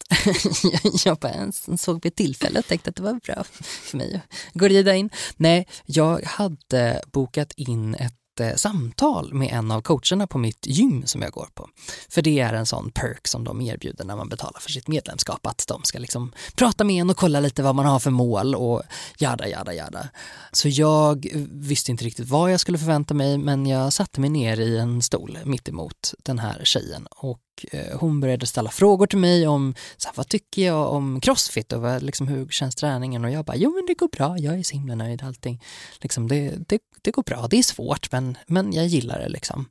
jag 1.05 1.17
bara 1.17 1.51
såg 1.77 2.03
vid 2.03 2.15
tillfälle 2.15 2.59
och 2.59 2.67
tänkte 2.67 2.89
att 2.89 2.95
det 2.95 3.03
var 3.03 3.13
bra 3.13 3.43
för 3.61 3.97
mig 3.97 4.15
att 4.15 4.53
gå 4.53 4.67
rida 4.67 4.95
in. 4.95 5.09
Nej, 5.37 5.67
jag 5.85 6.23
hade 6.23 7.01
bokat 7.11 7.53
in 7.57 7.95
ett 7.95 8.24
Eh, 8.39 8.55
samtal 8.55 9.33
med 9.33 9.53
en 9.53 9.71
av 9.71 9.81
coacherna 9.81 10.27
på 10.27 10.37
mitt 10.37 10.67
gym 10.67 11.05
som 11.05 11.21
jag 11.21 11.31
går 11.31 11.47
på. 11.53 11.69
För 12.09 12.21
det 12.21 12.39
är 12.39 12.53
en 12.53 12.65
sån 12.65 12.91
perk 12.91 13.27
som 13.27 13.43
de 13.43 13.61
erbjuder 13.61 14.05
när 14.05 14.15
man 14.15 14.29
betalar 14.29 14.59
för 14.59 14.71
sitt 14.71 14.87
medlemskap, 14.87 15.47
att 15.47 15.65
de 15.67 15.83
ska 15.83 15.99
liksom 15.99 16.33
prata 16.55 16.83
med 16.83 17.01
en 17.01 17.09
och 17.09 17.17
kolla 17.17 17.39
lite 17.39 17.63
vad 17.63 17.75
man 17.75 17.85
har 17.85 17.99
för 17.99 18.11
mål 18.11 18.55
och 18.55 18.83
jada, 19.17 19.47
jada, 19.47 19.73
jada. 19.73 20.09
Så 20.51 20.69
jag 20.69 21.27
visste 21.51 21.91
inte 21.91 22.05
riktigt 22.05 22.29
vad 22.29 22.51
jag 22.51 22.59
skulle 22.59 22.77
förvänta 22.77 23.13
mig, 23.13 23.37
men 23.37 23.65
jag 23.65 23.93
satte 23.93 24.21
mig 24.21 24.29
ner 24.29 24.59
i 24.59 24.77
en 24.77 25.01
stol 25.01 25.37
mitt 25.43 25.69
emot 25.69 26.13
den 26.23 26.39
här 26.39 26.61
tjejen 26.63 27.07
och 27.11 27.39
eh, 27.71 27.99
hon 27.99 28.19
började 28.19 28.45
ställa 28.45 28.69
frågor 28.69 29.07
till 29.07 29.19
mig 29.19 29.47
om 29.47 29.75
så 29.97 30.07
här, 30.07 30.15
vad 30.15 30.29
tycker 30.29 30.65
jag 30.65 30.91
om 30.91 31.21
crossfit 31.21 31.73
och 31.73 31.81
vad, 31.81 32.03
liksom, 32.03 32.27
hur 32.27 32.47
känns 32.47 32.75
träningen 32.75 33.25
och 33.25 33.31
jag 33.31 33.45
bara 33.45 33.57
jo 33.57 33.73
men 33.75 33.85
det 33.85 33.93
går 33.93 34.07
bra, 34.07 34.37
jag 34.37 34.59
är 34.59 34.63
så 34.63 34.73
himla 34.73 34.95
nöjd 34.95 35.23
allting. 35.23 35.61
Liksom, 36.01 36.27
det, 36.27 36.53
det, 36.67 36.79
det 37.05 37.11
går 37.11 37.23
bra, 37.23 37.47
det 37.49 37.57
är 37.57 37.63
svårt 37.63 38.11
men, 38.11 38.37
men 38.47 38.73
jag 38.73 38.87
gillar 38.87 39.19
det 39.19 39.29
liksom. 39.29 39.69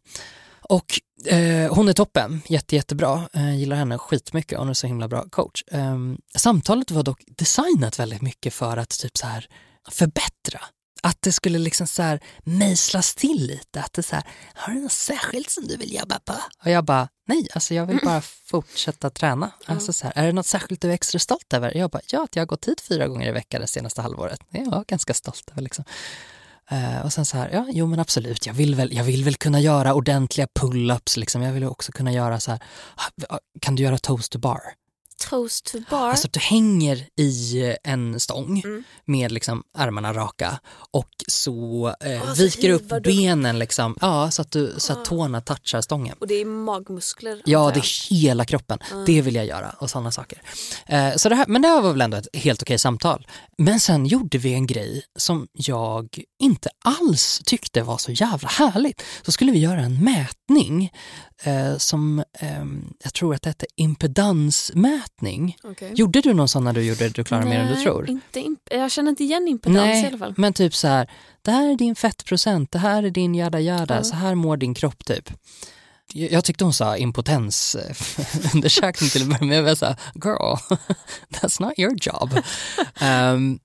Och 0.68 1.00
eh, 1.26 1.74
hon 1.74 1.88
är 1.88 1.92
toppen, 1.92 2.42
jätte, 2.46 2.76
jättebra, 2.76 3.28
eh, 3.32 3.58
gillar 3.58 3.76
henne 3.76 3.98
skitmycket, 3.98 4.58
hon 4.58 4.68
är 4.68 4.74
så 4.74 4.86
himla 4.86 5.08
bra 5.08 5.24
coach. 5.30 5.64
Eh, 5.70 5.98
samtalet 6.36 6.90
var 6.90 7.02
dock 7.02 7.22
designat 7.26 7.98
väldigt 7.98 8.22
mycket 8.22 8.54
för 8.54 8.76
att 8.76 8.98
typ 8.98 9.16
så 9.16 9.26
här 9.26 9.46
förbättra 9.90 10.60
att 11.04 11.22
det 11.22 11.32
skulle 11.32 11.58
liksom 11.58 11.86
så 11.86 12.02
här 12.02 12.20
mejslas 12.44 13.14
till 13.14 13.46
lite. 13.46 13.80
Att 13.80 13.92
det 13.92 14.02
så 14.02 14.14
här, 14.16 14.24
har 14.54 14.72
du 14.72 14.80
något 14.80 14.92
särskilt 14.92 15.50
som 15.50 15.66
du 15.66 15.76
vill 15.76 15.94
jobba 15.94 16.18
på? 16.18 16.34
Och 16.64 16.70
jag 16.70 16.84
bara, 16.84 17.08
nej, 17.26 17.48
alltså 17.54 17.74
jag 17.74 17.86
vill 17.86 18.00
bara 18.04 18.20
fortsätta 18.20 19.10
träna. 19.10 19.50
Alltså 19.66 19.92
så 19.92 20.06
här, 20.06 20.12
är 20.16 20.26
det 20.26 20.32
något 20.32 20.46
särskilt 20.46 20.80
du 20.80 20.88
är 20.88 20.94
extra 20.94 21.18
stolt 21.18 21.52
över? 21.52 21.76
Jag 21.76 21.90
bara, 21.90 22.02
ja, 22.06 22.24
att 22.24 22.36
jag 22.36 22.40
har 22.40 22.46
gått 22.46 22.68
hit 22.68 22.80
fyra 22.80 23.08
gånger 23.08 23.28
i 23.28 23.32
veckan 23.32 23.60
det 23.60 23.66
senaste 23.66 24.02
halvåret. 24.02 24.40
Det 24.50 24.58
är 24.58 24.64
jag 24.64 24.86
ganska 24.86 25.14
stolt 25.14 25.50
över 25.52 25.62
liksom. 25.62 25.84
Eh, 26.70 27.04
och 27.04 27.12
sen 27.12 27.24
så 27.24 27.36
här, 27.36 27.50
ja, 27.52 27.66
jo 27.70 27.86
men 27.86 28.00
absolut, 28.00 28.46
jag 28.46 28.54
vill 28.54 28.74
väl, 28.74 28.92
jag 28.92 29.04
vill 29.04 29.24
väl 29.24 29.34
kunna 29.34 29.60
göra 29.60 29.94
ordentliga 29.94 30.46
pull-ups 30.60 31.18
liksom. 31.18 31.42
Jag 31.42 31.52
vill 31.52 31.64
också 31.64 31.92
kunna 31.92 32.12
göra 32.12 32.40
så 32.40 32.50
här, 32.50 32.60
ah, 32.96 33.34
ah, 33.34 33.38
kan 33.60 33.74
du 33.74 33.82
göra 33.82 33.98
toast 33.98 34.32
to 34.32 34.38
bar? 34.38 34.60
Toast 35.16 35.64
to 35.64 35.78
bar. 35.90 36.08
Alltså 36.08 36.26
att 36.26 36.32
du 36.32 36.40
hänger 36.40 37.06
i 37.16 37.76
en 37.84 38.20
stång 38.20 38.62
mm. 38.64 38.84
med 39.04 39.32
liksom 39.32 39.62
armarna 39.78 40.12
raka 40.12 40.60
och 40.90 41.10
så 41.28 41.94
eh, 42.00 42.22
oh, 42.22 42.34
viker 42.34 42.70
upp 42.70 43.02
benen 43.02 43.58
liksom, 43.58 43.96
ja, 44.00 44.30
så 44.30 44.42
att, 44.42 44.50
du, 44.50 44.74
så 44.76 44.92
att 44.92 44.98
ah. 44.98 45.04
tårna 45.04 45.40
touchar 45.40 45.80
stången. 45.80 46.16
Och 46.20 46.26
det 46.26 46.34
är 46.34 46.44
magmuskler? 46.44 47.42
Ja, 47.44 47.70
det 47.74 47.80
är 47.80 48.10
hela 48.10 48.44
kroppen. 48.44 48.78
Mm. 48.92 49.04
Det 49.04 49.22
vill 49.22 49.34
jag 49.34 49.46
göra 49.46 49.70
och 49.70 49.90
sådana 49.90 50.12
saker. 50.12 50.42
Eh, 50.86 51.14
så 51.16 51.28
det 51.28 51.34
här, 51.34 51.46
men 51.48 51.62
det 51.62 51.68
här 51.68 51.82
var 51.82 51.92
väl 51.92 52.00
ändå 52.00 52.16
ett 52.16 52.28
helt 52.32 52.62
okej 52.62 52.78
samtal. 52.78 53.26
Men 53.58 53.80
sen 53.80 54.06
gjorde 54.06 54.38
vi 54.38 54.54
en 54.54 54.66
grej 54.66 55.02
som 55.18 55.46
jag 55.52 56.18
inte 56.42 56.68
alls 56.84 57.40
tyckte 57.44 57.82
var 57.82 57.98
så 57.98 58.12
jävla 58.12 58.48
härligt. 58.48 59.02
Så 59.22 59.32
skulle 59.32 59.52
vi 59.52 59.58
göra 59.58 59.80
en 59.80 60.04
mätning 60.04 60.90
eh, 61.42 61.76
som 61.76 62.18
eh, 62.18 62.64
jag 63.04 63.14
tror 63.14 63.34
att 63.34 63.42
det 63.42 63.48
hette 63.48 63.66
impedansmätning. 63.76 65.04
Okay. 65.62 65.92
Gjorde 65.94 66.20
du 66.20 66.34
någon 66.34 66.48
sån 66.48 66.64
när 66.64 66.72
du 66.72 66.82
gjorde 66.82 67.08
Du 67.08 67.24
klarar 67.24 67.44
mer 67.44 67.60
än 67.60 67.74
du 67.74 67.82
tror? 67.82 68.10
Inte 68.10 68.56
jag 68.70 68.90
känner 68.90 69.10
inte 69.10 69.24
igen 69.24 69.48
impedans 69.48 69.76
Nej, 69.76 70.04
i 70.04 70.06
alla 70.06 70.18
fall. 70.18 70.34
Men 70.36 70.52
typ 70.52 70.74
så 70.74 70.88
här, 70.88 71.10
det 71.42 71.50
här 71.50 71.72
är 71.72 71.76
din 71.76 71.94
fettprocent, 71.94 72.72
det 72.72 72.78
här 72.78 73.02
är 73.02 73.10
din 73.10 73.34
jada 73.34 73.60
jada, 73.60 73.94
mm. 73.94 74.04
så 74.04 74.14
här 74.14 74.34
mår 74.34 74.56
din 74.56 74.74
kropp 74.74 75.04
typ. 75.04 75.30
Jag 76.12 76.44
tyckte 76.44 76.64
hon 76.64 76.72
sa 76.72 76.96
impotensundersökning 76.96 79.10
till 79.12 79.22
att 79.22 79.28
börja 79.28 79.44
med. 79.44 79.58
Jag 79.58 79.62
var 79.62 79.74
så 79.74 79.94
girl, 80.14 80.56
that's 81.30 81.62
not 81.62 81.78
your 81.78 81.96
job. 82.00 82.40
um, 83.02 83.58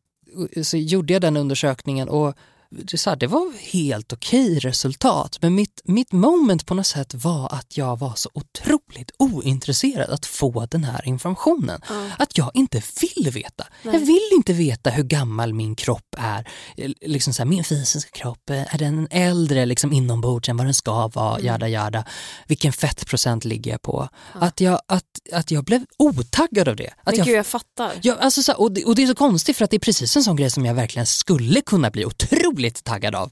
så 0.63 0.77
gjorde 0.77 1.13
jag 1.13 1.21
den 1.21 1.37
undersökningen 1.37 2.09
och 2.09 2.37
så 2.95 3.09
här, 3.09 3.17
det 3.17 3.27
var 3.27 3.53
helt 3.59 4.13
okej 4.13 4.59
resultat 4.59 5.37
men 5.41 5.55
mitt, 5.55 5.81
mitt 5.83 6.11
moment 6.11 6.65
på 6.65 6.73
något 6.73 6.87
sätt 6.87 7.13
var 7.13 7.53
att 7.53 7.77
jag 7.77 7.99
var 7.99 8.13
så 8.15 8.29
otroligt 8.33 9.11
ointresserad 9.17 10.09
att 10.09 10.25
få 10.25 10.67
den 10.71 10.83
här 10.83 11.07
informationen. 11.07 11.81
Mm. 11.89 12.11
Att 12.17 12.37
jag 12.37 12.51
inte 12.53 12.81
vill 13.01 13.31
veta. 13.31 13.67
Nej. 13.83 13.93
Jag 13.93 14.01
vill 14.01 14.29
inte 14.35 14.53
veta 14.53 14.89
hur 14.89 15.03
gammal 15.03 15.53
min 15.53 15.75
kropp 15.75 16.15
är. 16.17 16.47
Liksom 17.01 17.33
så 17.33 17.41
här, 17.41 17.47
min 17.47 17.63
fysiska 17.63 18.11
kropp, 18.11 18.49
är 18.49 18.77
den 18.77 19.07
äldre 19.11 19.65
liksom 19.65 19.93
inombords 19.93 20.49
än 20.49 20.57
vad 20.57 20.65
den 20.65 20.73
ska 20.73 21.07
vara? 21.07 21.35
Mm. 21.35 21.45
Jada, 21.45 21.67
jada. 21.67 22.05
Vilken 22.47 22.73
fettprocent 22.73 23.45
ligger 23.45 23.71
jag 23.71 23.81
på? 23.81 24.09
Mm. 24.31 24.47
Att, 24.47 24.61
jag, 24.61 24.79
att, 24.87 25.05
att 25.33 25.51
jag 25.51 25.63
blev 25.63 25.85
otaggad 25.97 26.67
av 26.67 26.75
det. 26.75 26.93
Att 27.03 27.17
men 27.17 27.25
gud, 27.25 27.35
jag 27.35 27.45
fattar. 27.45 27.91
Ja, 28.01 28.15
alltså, 28.19 28.43
så 28.43 28.51
här, 28.51 28.61
och, 28.61 28.71
det, 28.71 28.85
och 28.85 28.95
det 28.95 29.03
är 29.03 29.07
så 29.07 29.15
konstigt 29.15 29.57
för 29.57 29.65
att 29.65 29.71
det 29.71 29.77
är 29.77 29.79
precis 29.79 30.15
en 30.15 30.23
sån 30.23 30.35
grej 30.35 30.49
som 30.49 30.65
jag 30.65 30.73
verkligen 30.73 31.05
skulle 31.05 31.61
kunna 31.61 31.89
bli 31.89 32.05
otroligt 32.05 32.58
otroligt 32.59 32.83
taggad 32.83 33.15
av. 33.15 33.31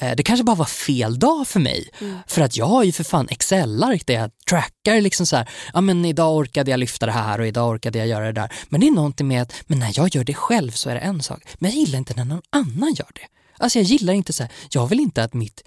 Eh, 0.00 0.16
det 0.16 0.22
kanske 0.22 0.44
bara 0.44 0.56
var 0.56 0.64
fel 0.64 1.18
dag 1.18 1.48
för 1.48 1.60
mig. 1.60 1.88
Mm. 2.00 2.18
För 2.26 2.42
att 2.42 2.56
jag 2.56 2.66
har 2.66 2.84
ju 2.84 2.92
för 2.92 3.04
fan 3.04 3.28
Excel-ark 3.30 4.06
där 4.06 4.14
jag 4.14 4.30
trackar 4.48 5.00
liksom 5.00 5.26
så 5.26 5.36
här, 5.36 5.48
ja 5.74 5.80
men 5.80 6.04
idag 6.04 6.36
orkade 6.36 6.70
jag 6.70 6.80
lyfta 6.80 7.06
det 7.06 7.12
här 7.12 7.40
och 7.40 7.46
idag 7.46 7.70
orkade 7.70 7.98
jag 7.98 8.08
göra 8.08 8.26
det 8.26 8.40
där. 8.40 8.52
Men 8.68 8.80
det 8.80 8.86
är 8.86 8.90
någonting 8.90 9.28
med 9.28 9.42
att, 9.42 9.52
men 9.66 9.78
när 9.78 9.92
jag 9.94 10.14
gör 10.14 10.24
det 10.24 10.34
själv 10.34 10.70
så 10.70 10.90
är 10.90 10.94
det 10.94 11.00
en 11.00 11.22
sak. 11.22 11.42
Men 11.58 11.70
jag 11.70 11.80
gillar 11.80 11.98
inte 11.98 12.14
när 12.16 12.24
någon 12.24 12.42
annan 12.50 12.94
gör 12.94 13.10
det. 13.14 13.26
Alltså 13.58 13.78
jag 13.78 13.84
gillar 13.84 14.12
inte 14.12 14.32
så 14.32 14.42
här, 14.42 14.52
jag 14.70 14.86
vill 14.86 15.00
inte 15.00 15.24
att 15.24 15.34
mitt 15.34 15.62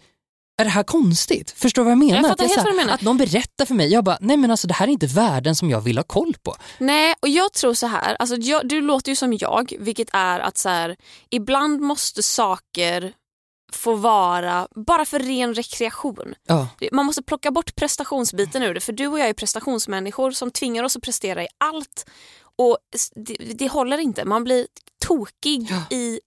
är 0.59 0.63
det 0.63 0.69
här 0.69 0.83
konstigt? 0.83 1.51
Förstår 1.51 1.81
du 1.81 1.83
vad 1.83 1.91
jag 1.91 1.97
menar? 1.97 2.15
Jag 2.15 2.47
helt 2.47 2.57
vad 2.57 2.65
du 2.65 2.75
menar. 2.75 2.93
Att 2.93 3.01
någon 3.01 3.17
berättar 3.17 3.65
för 3.65 3.75
mig, 3.75 3.91
jag 3.91 4.03
bara, 4.03 4.17
nej 4.21 4.37
men 4.37 4.51
alltså 4.51 4.67
det 4.67 4.73
här 4.73 4.87
är 4.87 4.91
inte 4.91 5.07
värden 5.07 5.55
som 5.55 5.69
jag 5.69 5.81
vill 5.81 5.97
ha 5.97 6.03
koll 6.03 6.35
på. 6.43 6.55
Nej 6.77 7.15
och 7.19 7.27
jag 7.27 7.53
tror 7.53 7.73
så 7.73 7.87
här, 7.87 8.15
alltså 8.19 8.35
jag, 8.35 8.67
du 8.67 8.81
låter 8.81 9.11
ju 9.11 9.15
som 9.15 9.33
jag, 9.33 9.73
vilket 9.79 10.09
är 10.13 10.39
att 10.39 10.57
så 10.57 10.69
här, 10.69 10.95
ibland 11.29 11.81
måste 11.81 12.23
saker 12.23 13.13
få 13.73 13.95
vara 13.95 14.67
bara 14.75 15.05
för 15.05 15.19
ren 15.19 15.53
rekreation. 15.53 16.33
Ja. 16.47 16.67
Man 16.91 17.05
måste 17.05 17.23
plocka 17.23 17.51
bort 17.51 17.75
prestationsbiten 17.75 18.63
ur 18.63 18.73
det 18.73 18.79
för 18.79 18.93
du 18.93 19.07
och 19.07 19.19
jag 19.19 19.29
är 19.29 19.33
prestationsmänniskor 19.33 20.31
som 20.31 20.51
tvingar 20.51 20.83
oss 20.83 20.95
att 20.95 21.03
prestera 21.03 21.43
i 21.43 21.47
allt 21.57 22.09
och 22.57 22.77
det, 23.15 23.35
det 23.53 23.67
håller 23.67 23.97
inte. 23.97 24.25
Man 24.25 24.43
blir 24.43 24.67
tokig 25.05 25.67
ja. 25.69 25.97
i 25.97 26.19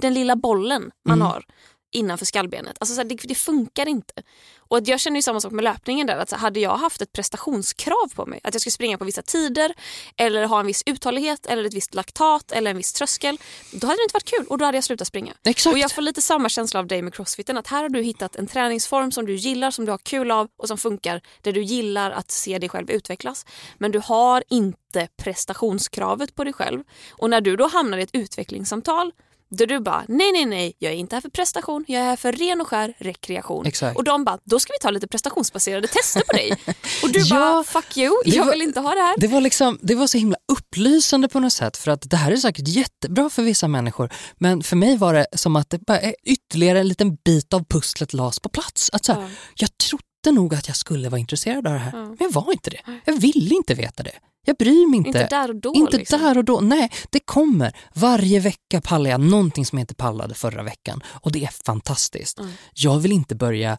den 0.00 0.14
lilla 0.14 0.36
bollen 0.36 0.90
man 1.08 1.18
mm. 1.18 1.26
har 1.26 1.44
innanför 1.90 2.26
skallbenet. 2.26 2.76
Alltså 2.80 2.94
så 2.94 3.00
här, 3.00 3.08
det, 3.08 3.14
det, 3.24 3.34
funkar 3.34 3.88
inte. 3.88 4.12
Och 4.58 4.76
att 4.76 4.88
jag 4.88 5.00
känner 5.00 5.16
ju 5.16 5.22
samma 5.22 5.40
sak 5.40 5.52
med 5.52 5.64
löpningen 5.64 6.06
där. 6.06 6.16
Att 6.16 6.28
så 6.28 6.36
här, 6.36 6.40
hade 6.40 6.60
jag 6.60 6.76
haft 6.76 7.02
ett 7.02 7.12
prestationskrav 7.12 8.14
på 8.14 8.26
mig, 8.26 8.40
att 8.44 8.54
jag 8.54 8.60
skulle 8.60 8.72
springa 8.72 8.98
på 8.98 9.04
vissa 9.04 9.22
tider 9.22 9.74
eller 10.16 10.44
ha 10.44 10.60
en 10.60 10.66
viss 10.66 10.82
uthållighet 10.86 11.46
eller 11.46 11.64
ett 11.64 11.74
visst 11.74 11.94
laktat 11.94 12.52
eller 12.52 12.70
en 12.70 12.76
viss 12.76 12.92
tröskel, 12.92 13.38
då 13.72 13.86
hade 13.86 13.96
det 13.96 14.02
inte 14.02 14.14
varit 14.14 14.30
kul 14.30 14.46
och 14.48 14.58
då 14.58 14.64
hade 14.64 14.76
jag 14.76 14.84
slutat 14.84 15.08
springa. 15.08 15.32
Exakt. 15.44 15.74
Och 15.74 15.78
jag 15.78 15.92
får 15.92 16.02
lite 16.02 16.22
samma 16.22 16.48
känsla 16.48 16.80
av 16.80 16.86
dig 16.86 17.02
med 17.02 17.14
crossfiten, 17.14 17.56
att 17.56 17.66
här 17.66 17.82
har 17.82 17.88
du 17.88 18.02
hittat 18.02 18.36
en 18.36 18.46
träningsform 18.46 19.12
som 19.12 19.26
du 19.26 19.34
gillar, 19.34 19.70
som 19.70 19.84
du 19.84 19.90
har 19.90 19.98
kul 19.98 20.30
av 20.30 20.48
och 20.56 20.68
som 20.68 20.78
funkar, 20.78 21.20
där 21.42 21.52
du 21.52 21.62
gillar 21.62 22.10
att 22.10 22.30
se 22.30 22.58
dig 22.58 22.68
själv 22.68 22.90
utvecklas. 22.90 23.46
Men 23.78 23.90
du 23.90 23.98
har 24.04 24.44
inte 24.48 25.08
prestationskravet 25.16 26.34
på 26.34 26.44
dig 26.44 26.52
själv. 26.52 26.84
Och 27.10 27.30
när 27.30 27.40
du 27.40 27.56
då 27.56 27.66
hamnar 27.66 27.98
i 27.98 28.02
ett 28.02 28.10
utvecklingssamtal 28.12 29.12
där 29.50 29.66
du 29.66 29.80
bara, 29.80 30.04
nej 30.08 30.32
nej 30.32 30.46
nej, 30.46 30.72
jag 30.78 30.92
är 30.92 30.96
inte 30.96 31.16
här 31.16 31.20
för 31.20 31.28
prestation, 31.30 31.84
jag 31.88 32.00
är 32.02 32.04
här 32.06 32.16
för 32.16 32.32
ren 32.32 32.60
och 32.60 32.66
skär 32.68 32.94
rekreation. 32.98 33.66
Exakt. 33.66 33.96
Och 33.96 34.04
de 34.04 34.24
bara, 34.24 34.38
då 34.44 34.58
ska 34.60 34.72
vi 34.72 34.78
ta 34.82 34.90
lite 34.90 35.08
prestationsbaserade 35.08 35.88
tester 35.88 36.20
på 36.26 36.32
dig. 36.32 36.52
Och 37.02 37.10
du 37.10 37.20
Ja, 37.20 37.34
bara, 37.36 37.64
fuck 37.64 37.96
you, 37.96 38.14
jag 38.24 38.44
var- 38.44 38.52
vill 38.52 38.62
inte 38.62 38.80
ha 38.80 38.94
det 38.94 39.00
här. 39.00 39.14
Det 39.18 39.26
var, 39.28 39.40
liksom, 39.40 39.78
det 39.82 39.94
var 39.94 40.06
så 40.06 40.18
himla 40.18 40.36
upplysande 40.52 41.28
på 41.28 41.40
något 41.40 41.52
sätt 41.52 41.76
för 41.76 41.90
att 41.90 42.10
det 42.10 42.16
här 42.16 42.32
är 42.32 42.36
säkert 42.36 42.68
jättebra 42.68 43.30
för 43.30 43.42
vissa 43.42 43.68
människor 43.68 44.10
men 44.38 44.62
för 44.62 44.76
mig 44.76 44.96
var 44.96 45.14
det 45.14 45.26
som 45.36 45.56
att 45.56 45.70
det 45.70 45.78
bara 45.78 46.00
är 46.00 46.14
ytterligare 46.24 46.80
en 46.80 46.88
liten 46.88 47.14
bit 47.24 47.54
av 47.54 47.64
pusslet 47.64 48.12
lades 48.12 48.40
på 48.40 48.48
plats. 48.48 48.90
Att 48.92 49.04
så 49.04 49.12
här, 49.12 49.20
Ja. 49.22 49.28
Jag 49.54 49.78
trodde 49.78 50.04
nog 50.26 50.54
att 50.54 50.68
jag 50.68 50.76
skulle 50.76 51.08
vara 51.08 51.18
intresserad 51.18 51.66
av 51.66 51.72
det 51.72 51.78
här 51.78 51.92
Ja. 51.98 52.04
men 52.04 52.16
jag 52.20 52.30
var 52.32 52.52
inte 52.52 52.70
det. 52.70 52.80
Jag 53.04 53.20
ville 53.20 53.54
inte 53.54 53.74
veta 53.74 54.02
det. 54.02 54.12
Jag 54.46 54.56
bryr 54.56 54.88
mig 54.90 54.96
inte. 54.96 55.08
Inte 55.08 55.26
där 55.26 55.48
och 55.48 55.56
då, 55.56 55.72
Inte 55.74 55.96
liksom. 55.96 56.20
där 56.20 56.38
och 56.38 56.44
då. 56.44 56.60
Nej, 56.60 56.90
det 57.10 57.20
kommer. 57.20 57.76
Varje 57.94 58.40
vecka 58.40 58.80
pallar 58.80 59.10
jag 59.10 59.20
någonting 59.20 59.66
som 59.66 59.78
jag 59.78 59.82
inte 59.82 59.94
pallade 59.94 60.34
förra 60.34 60.62
veckan 60.62 61.02
och 61.06 61.32
det 61.32 61.44
är 61.44 61.50
fantastiskt. 61.66 62.38
Mm. 62.38 62.52
Jag 62.74 62.98
vill 62.98 63.12
inte 63.12 63.34
börja 63.34 63.78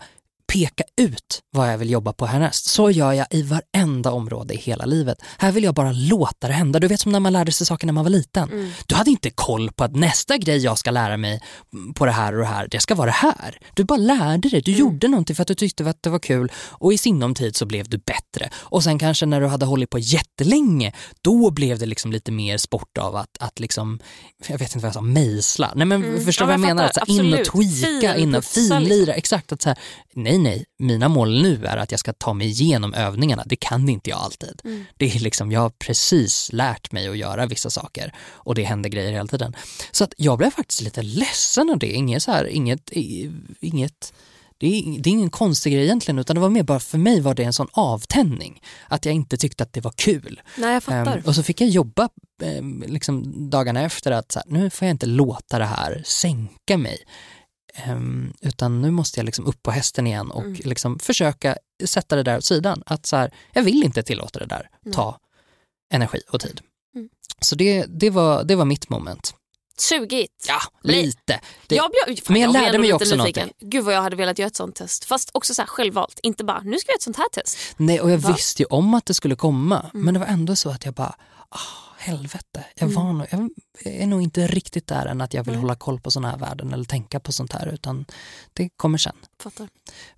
peka 0.54 0.84
ut 1.02 1.42
vad 1.52 1.72
jag 1.74 1.78
vill 1.78 1.90
jobba 1.90 2.14
på 2.14 2.26
härnäst. 2.26 2.66
Så 2.66 2.92
gör 2.92 3.14
jag 3.14 3.28
i 3.30 3.42
varenda 3.42 4.12
område 4.12 4.54
i 4.54 4.58
hela 4.58 4.86
livet. 4.86 5.18
Här 5.38 5.52
vill 5.52 5.64
jag 5.64 5.74
bara 5.76 5.92
låta 5.92 6.48
det 6.48 6.54
hända. 6.54 6.80
Du 6.80 6.88
vet 6.88 7.00
som 7.02 7.12
när 7.12 7.20
man 7.20 7.34
lärde 7.34 7.52
sig 7.52 7.68
saker 7.68 7.86
när 7.86 7.94
man 7.94 8.04
var 8.04 8.10
liten. 8.10 8.50
Mm. 8.52 8.72
Du 8.86 8.96
hade 8.96 9.10
inte 9.10 9.30
koll 9.30 9.72
på 9.72 9.84
att 9.84 9.96
nästa 9.96 10.38
grej 10.38 10.58
jag 10.58 10.78
ska 10.78 10.92
lära 10.92 11.18
mig 11.18 11.42
på 11.96 12.06
det 12.06 12.12
här 12.12 12.34
och 12.34 12.40
det 12.40 12.46
här, 12.46 12.68
det 12.72 12.80
ska 12.80 12.96
vara 12.96 13.06
det 13.06 13.12
här. 13.12 13.60
Du 13.74 13.84
bara 13.84 13.98
lärde 13.98 14.50
dig. 14.50 14.62
Du 14.62 14.72
gjorde 14.72 15.08
någonting 15.08 15.36
för 15.36 15.42
att 15.42 15.48
du 15.48 15.56
tyckte 15.56 15.90
att 15.90 16.04
det 16.04 16.10
var 16.10 16.20
kul 16.20 16.52
och 16.56 16.94
i 16.94 16.98
sinom 16.98 17.36
tid 17.36 17.56
så 17.56 17.66
blev 17.66 17.90
du 17.90 17.98
bättre. 17.98 18.50
Och 18.56 18.84
sen 18.84 19.00
kanske 19.00 19.26
när 19.26 19.42
du 19.42 19.48
hade 19.48 19.66
hållit 19.66 19.90
på 19.90 20.00
jättelänge, 20.00 20.94
då 21.22 21.52
blev 21.52 21.80
det 21.80 21.86
liksom 21.86 22.12
lite 22.12 22.32
mer 22.32 22.58
sport 22.58 22.98
av 22.98 23.16
att, 23.16 23.38
att 23.40 23.60
liksom, 23.60 24.00
jag 24.48 24.58
vet 24.58 24.76
inte 24.76 24.78
vad 24.78 24.88
jag 24.90 24.94
sa, 24.94 25.02
mejsla. 25.02 25.72
Nej 25.76 25.86
men 25.86 26.02
Mm. 26.04 26.26
förstår 26.26 26.46
Ja, 26.52 26.58
vad 26.58 26.60
jag 26.66 26.70
jag 26.70 26.76
menar? 26.76 26.90
Att 26.90 27.08
så 27.08 27.14
in 27.22 27.34
och 27.34 27.46
tweaka, 27.46 28.16
in 28.18 28.36
och 28.36 28.44
Finputsa, 28.46 28.60
liksom. 28.60 28.80
finlira. 28.80 29.14
Exakt, 29.14 29.52
att 29.52 29.62
så 29.62 29.70
här, 29.70 29.78
nej 30.14 30.38
nej, 30.42 30.66
mina 30.80 31.08
mål 31.08 31.42
nu 31.42 31.66
är 31.66 31.78
att 31.78 31.92
jag 31.92 32.00
ska 32.00 32.14
ta 32.14 32.34
mig 32.34 32.48
igenom 32.48 32.94
övningarna. 32.94 33.44
Det 33.46 33.56
kan 33.56 33.90
inte 33.90 34.10
jag 34.10 34.20
alltid. 34.20 34.62
Mm. 34.64 34.86
Det 34.98 35.06
är 35.06 35.20
liksom, 35.20 35.52
jag 35.52 35.60
har 35.60 35.70
precis 35.70 36.50
lärt 36.54 36.92
mig 36.92 37.08
att 37.08 37.18
göra 37.18 37.46
vissa 37.46 37.70
saker 37.70 38.14
och 38.20 38.56
det 38.56 38.64
händer 38.64 38.90
grejer 38.90 39.12
hela 39.12 39.28
tiden. 39.28 39.56
Så 39.92 40.04
att 40.04 40.14
jag 40.18 40.38
blev 40.38 40.52
faktiskt 40.52 40.82
lite 40.82 41.02
ledsen 41.02 41.70
av 41.70 41.80
det. 41.80 41.92
Inget 41.92 42.24
så 42.24 42.32
här, 42.32 42.46
inget, 42.46 42.92
inget 43.60 44.14
det 44.62 44.68
är, 44.68 45.00
det 45.02 45.10
är 45.10 45.12
ingen 45.12 45.30
konstig 45.30 45.74
grej 45.74 45.84
egentligen 45.84 46.20
utan 46.20 46.36
det 46.36 46.40
var 46.40 46.50
mer 46.50 46.64
bara 46.64 46.80
för 46.80 46.98
mig 46.98 47.22
var 47.22 47.34
det 47.34 47.44
en 47.44 47.54
sån 47.54 47.68
avtändning. 47.72 48.62
Att 48.88 49.06
jag 49.06 49.16
inte 49.16 49.38
tyckte 49.38 49.64
att 49.64 49.74
det 49.74 49.82
var 49.82 49.92
kul. 49.92 50.42
Nej, 50.58 50.74
jag 50.74 50.84
fattar. 50.84 51.18
Ehm, 51.18 51.24
och 51.26 51.36
så 51.36 51.44
fick 51.44 51.62
jag 51.62 51.70
jobba 51.70 52.10
ehm, 52.44 52.84
liksom 52.88 53.50
dagarna 53.50 53.82
efter 53.82 54.12
att 54.12 54.32
så 54.32 54.40
här, 54.40 54.46
nu 54.52 54.70
får 54.70 54.86
jag 54.86 54.94
inte 54.94 55.06
låta 55.06 55.60
det 55.60 55.66
här 55.66 56.02
sänka 56.06 56.78
mig. 56.78 57.04
Ehm, 57.76 58.34
utan 58.42 58.82
nu 58.82 58.92
måste 58.92 59.20
jag 59.20 59.26
liksom 59.26 59.46
upp 59.46 59.64
på 59.64 59.72
hästen 59.72 60.08
igen 60.08 60.32
och 60.32 60.42
Mm. 60.44 60.62
liksom 60.64 61.00
försöka 61.00 61.58
sätta 61.86 62.16
det 62.16 62.24
där 62.24 62.38
åt 62.38 62.46
sidan. 62.46 62.84
Att 62.86 63.06
så 63.06 63.16
här, 63.16 63.32
jag 63.54 63.64
vill 63.64 63.84
inte 63.84 64.04
tillåta 64.04 64.40
det 64.40 64.46
där 64.46 64.70
ta 64.94 65.20
energi 65.94 66.22
och 66.32 66.40
tid. 66.40 66.62
Mm. 66.96 67.10
Så 67.42 67.56
det, 67.56 67.86
det, 67.90 68.10
var, 68.10 68.44
det 68.44 68.56
var 68.56 68.66
mitt 68.66 68.90
moment. 68.90 69.36
Sugigt. 69.78 70.46
Ja, 70.48 70.60
lite. 70.84 71.40
Det, 71.68 71.76
jag 71.76 71.92
blev, 71.92 72.16
fan, 72.16 72.34
men 72.34 72.42
jag 72.42 72.52
blev 72.52 72.64
lärde 72.64 72.78
mig 72.80 72.94
också 72.94 73.16
nyfiken. 73.16 73.18
någonting. 73.48 73.70
Gud 73.70 73.84
vad 73.86 73.94
jag 73.94 74.02
hade 74.02 74.16
velat 74.16 74.40
göra 74.40 74.48
ett 74.48 74.56
sånt 74.56 74.76
test. 74.76 75.06
Fast 75.06 75.30
också 75.34 75.54
så 75.54 75.62
här 75.62 75.68
självvalt. 75.68 76.20
Inte 76.24 76.44
bara, 76.44 76.62
nu 76.62 76.78
ska 76.80 76.88
vi 76.88 76.92
göra 76.92 76.96
ett 76.96 77.02
sånt 77.02 77.18
här 77.18 77.30
test. 77.30 77.58
Nej, 77.78 78.02
och 78.02 78.12
jag 78.12 78.18
Va? 78.18 78.34
visste 78.34 78.62
ju 78.62 78.66
om 78.70 78.94
att 78.94 79.06
det 79.06 79.14
skulle 79.14 79.36
komma. 79.36 79.80
Mm. 79.94 80.06
Men 80.06 80.14
det 80.14 80.20
var 80.20 80.28
ändå 80.28 80.56
så 80.56 80.70
att 80.70 80.86
jag 80.86 80.94
bara, 80.94 81.16
ah, 81.50 81.60
helvete. 82.02 82.66
Jag, 82.76 82.90
Mm. 82.92 83.06
var 83.06 83.14
nog, 83.14 83.28
jag 83.84 83.94
är 83.94 84.08
nog 84.08 84.22
inte 84.22 84.48
riktigt 84.48 84.88
där 84.88 85.06
än 85.06 85.22
att 85.22 85.34
jag 85.34 85.44
vill 85.44 85.54
Nej. 85.54 85.62
hålla 85.62 85.76
koll 85.76 86.00
på 86.00 86.12
sådana 86.12 86.30
här 86.32 86.38
värden 86.38 86.74
eller 86.74 86.86
tänka 86.86 87.20
på 87.20 87.32
sånt 87.32 87.54
här, 87.54 87.68
utan 87.68 88.06
det 88.54 88.70
kommer 88.78 88.98
sen. 88.98 89.16
Fattar. 89.44 89.68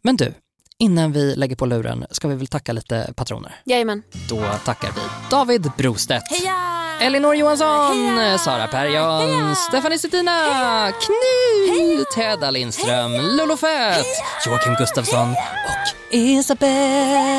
Men 0.01 0.15
du, 0.15 0.34
innan 0.77 1.11
vi 1.11 1.36
lägger 1.36 1.55
på 1.55 1.65
luren 1.65 2.05
ska 2.11 2.27
vi 2.27 2.36
väl 2.36 2.47
tacka 2.47 2.73
lite 2.73 3.13
patroner. 3.15 3.55
Jajamän. 3.65 4.03
Då 4.29 4.45
tackar 4.65 4.91
vi 4.91 5.01
David 5.29 5.71
Brostedt. 5.77 6.31
Heja! 6.31 6.79
Elinor 7.01 7.36
Johansson, 7.36 8.39
Sara 8.39 8.67
Perjon, 8.67 9.55
Stephanie 9.55 9.99
Settina, 9.99 10.91
Knut, 10.91 12.13
Hedda 12.15 12.51
Lindström, 12.51 13.11
Lolo 13.11 13.57
Fett, 13.57 14.05
Joakim 14.45 14.73
Gustafsson 14.79 15.29
och 15.31 15.95
Isabelle. 16.11 17.34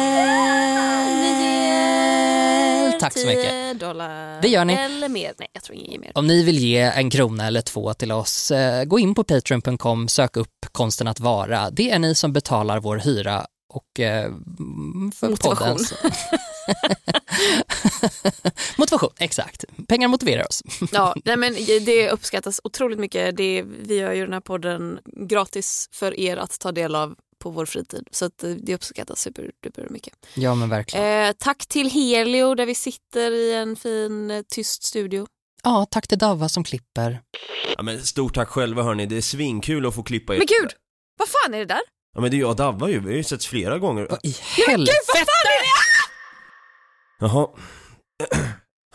Tack 3.04 3.18
så 3.18 3.26
mycket. 3.26 3.50
10 3.50 3.74
dollar. 3.74 4.42
Det 4.42 4.48
gör 4.48 4.64
ni. 4.64 4.74
Eller 4.74 5.08
mer. 5.08 5.34
Nej, 5.38 5.48
jag 5.52 5.62
tror 5.62 5.98
mer. 5.98 6.12
Om 6.14 6.26
ni 6.26 6.42
vill 6.42 6.58
ge 6.58 6.78
en 6.78 7.10
krona 7.10 7.46
eller 7.46 7.60
två 7.60 7.94
till 7.94 8.12
oss, 8.12 8.50
eh, 8.50 8.84
gå 8.84 8.98
in 8.98 9.14
på 9.14 9.24
patreon.com, 9.24 10.08
sök 10.08 10.36
upp 10.36 10.66
konsten 10.72 11.08
att 11.08 11.20
vara. 11.20 11.70
Det 11.70 11.90
är 11.90 11.98
ni 11.98 12.14
som 12.14 12.32
betalar 12.32 12.80
vår 12.80 12.96
hyra 12.96 13.46
och 13.74 14.00
eh, 14.00 14.30
för 15.14 15.28
Motivation. 15.28 15.56
poddens... 15.56 15.94
Motivation, 18.78 19.10
exakt. 19.18 19.64
Pengar 19.88 20.08
motiverar 20.08 20.48
oss. 20.48 20.62
Ja, 20.92 21.14
nej 21.24 21.36
men 21.36 21.54
det 21.84 22.10
uppskattas 22.10 22.60
otroligt 22.64 22.98
mycket. 22.98 23.36
Det, 23.36 23.64
vi 23.66 23.96
gör 23.96 24.12
ju 24.12 24.24
den 24.24 24.32
här 24.32 24.40
podden 24.40 24.98
gratis 25.28 25.88
för 25.92 26.20
er 26.20 26.36
att 26.36 26.58
ta 26.58 26.72
del 26.72 26.94
av 26.94 27.14
på 27.44 27.50
vår 27.50 27.66
fritid. 27.66 28.08
Så 28.10 28.24
att 28.24 28.44
eh, 28.44 28.50
det 28.50 28.74
uppskattas 28.74 29.20
superduper 29.20 29.86
mycket. 29.90 30.14
Ja 30.34 30.54
men 30.54 30.68
verkligen. 30.68 31.26
Eh, 31.28 31.32
tack 31.38 31.66
till 31.66 31.90
Helio 31.90 32.54
där 32.54 32.66
vi 32.66 32.74
sitter 32.74 33.30
i 33.32 33.54
en 33.54 33.76
fin 33.76 34.30
eh, 34.30 34.42
tyst 34.48 34.82
studio. 34.82 35.26
Ja, 35.62 35.86
tack 35.90 36.08
till 36.08 36.18
Dava 36.18 36.48
som 36.48 36.64
klipper. 36.64 37.20
Ja, 37.76 37.82
men 37.82 38.02
stort 38.02 38.34
tack 38.34 38.48
själva 38.48 38.82
hörni, 38.82 39.06
det 39.06 39.16
är 39.16 39.20
svinkul 39.20 39.86
att 39.86 39.94
få 39.94 40.02
klippa 40.02 40.34
er. 40.34 40.38
Men 40.38 40.46
gud! 40.46 40.70
Vad 41.18 41.28
fan 41.28 41.54
är 41.54 41.58
det 41.58 41.64
där? 41.64 41.80
Ja 42.14 42.20
men 42.20 42.30
det 42.30 42.36
är 42.36 42.38
jag 42.38 42.50
och 42.50 42.56
Davva 42.56 42.90
ju, 42.90 43.00
vi 43.00 43.06
har 43.06 43.16
ju 43.16 43.24
setts 43.24 43.46
flera 43.46 43.78
gånger. 43.78 44.06
Vad 44.10 44.20
i 44.22 44.34
Men 44.56 44.70
helvete! 44.70 44.92
gud, 44.92 45.14
vad 45.14 45.18
fan 45.18 45.46
är 45.46 45.62
det? 45.62 45.68
Jaha. 47.20 47.48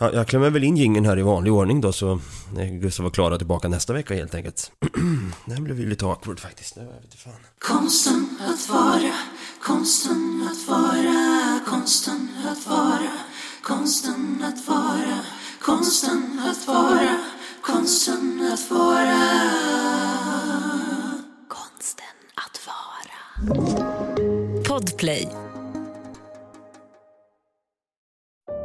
Ja, 0.02 0.10
jag 0.12 0.26
klämmer 0.28 0.50
väl 0.50 0.64
in 0.64 0.76
gingen 0.76 1.04
här 1.04 1.18
i 1.18 1.22
vanlig 1.22 1.52
ordning 1.52 1.80
då 1.80 1.92
så 1.92 2.20
är 2.58 2.80
Gustav 2.80 3.06
och 3.06 3.14
Klara 3.14 3.38
tillbaka 3.38 3.68
nästa 3.68 3.92
vecka 3.92 4.14
helt 4.14 4.34
enkelt. 4.34 4.72
Det 5.46 5.54
här 5.54 5.60
blev 5.60 5.80
ju 5.80 5.88
lite 5.88 6.06
awkward 6.06 6.40
faktiskt. 6.40 6.74
Det 6.74 6.84
var- 6.84 7.00
inte 7.04 7.16
fan. 7.16 7.32
Konsten 7.58 8.38
att 8.40 8.68
vara, 8.68 9.12
konsten 9.62 10.48
att 10.52 10.68
vara, 10.68 11.60
konsten 11.66 12.28
att 12.52 12.66
vara, 12.66 13.10
konsten 13.62 14.44
att 14.44 14.68
vara, 14.68 15.18
konsten 15.62 16.40
att 16.50 16.66
vara, 16.68 17.16
konsten 17.62 18.50
att 18.52 18.70
vara. 18.70 19.20
Konsten 21.48 22.04
att 22.34 22.60
vara. 22.66 23.18
Podplay. 24.68 25.28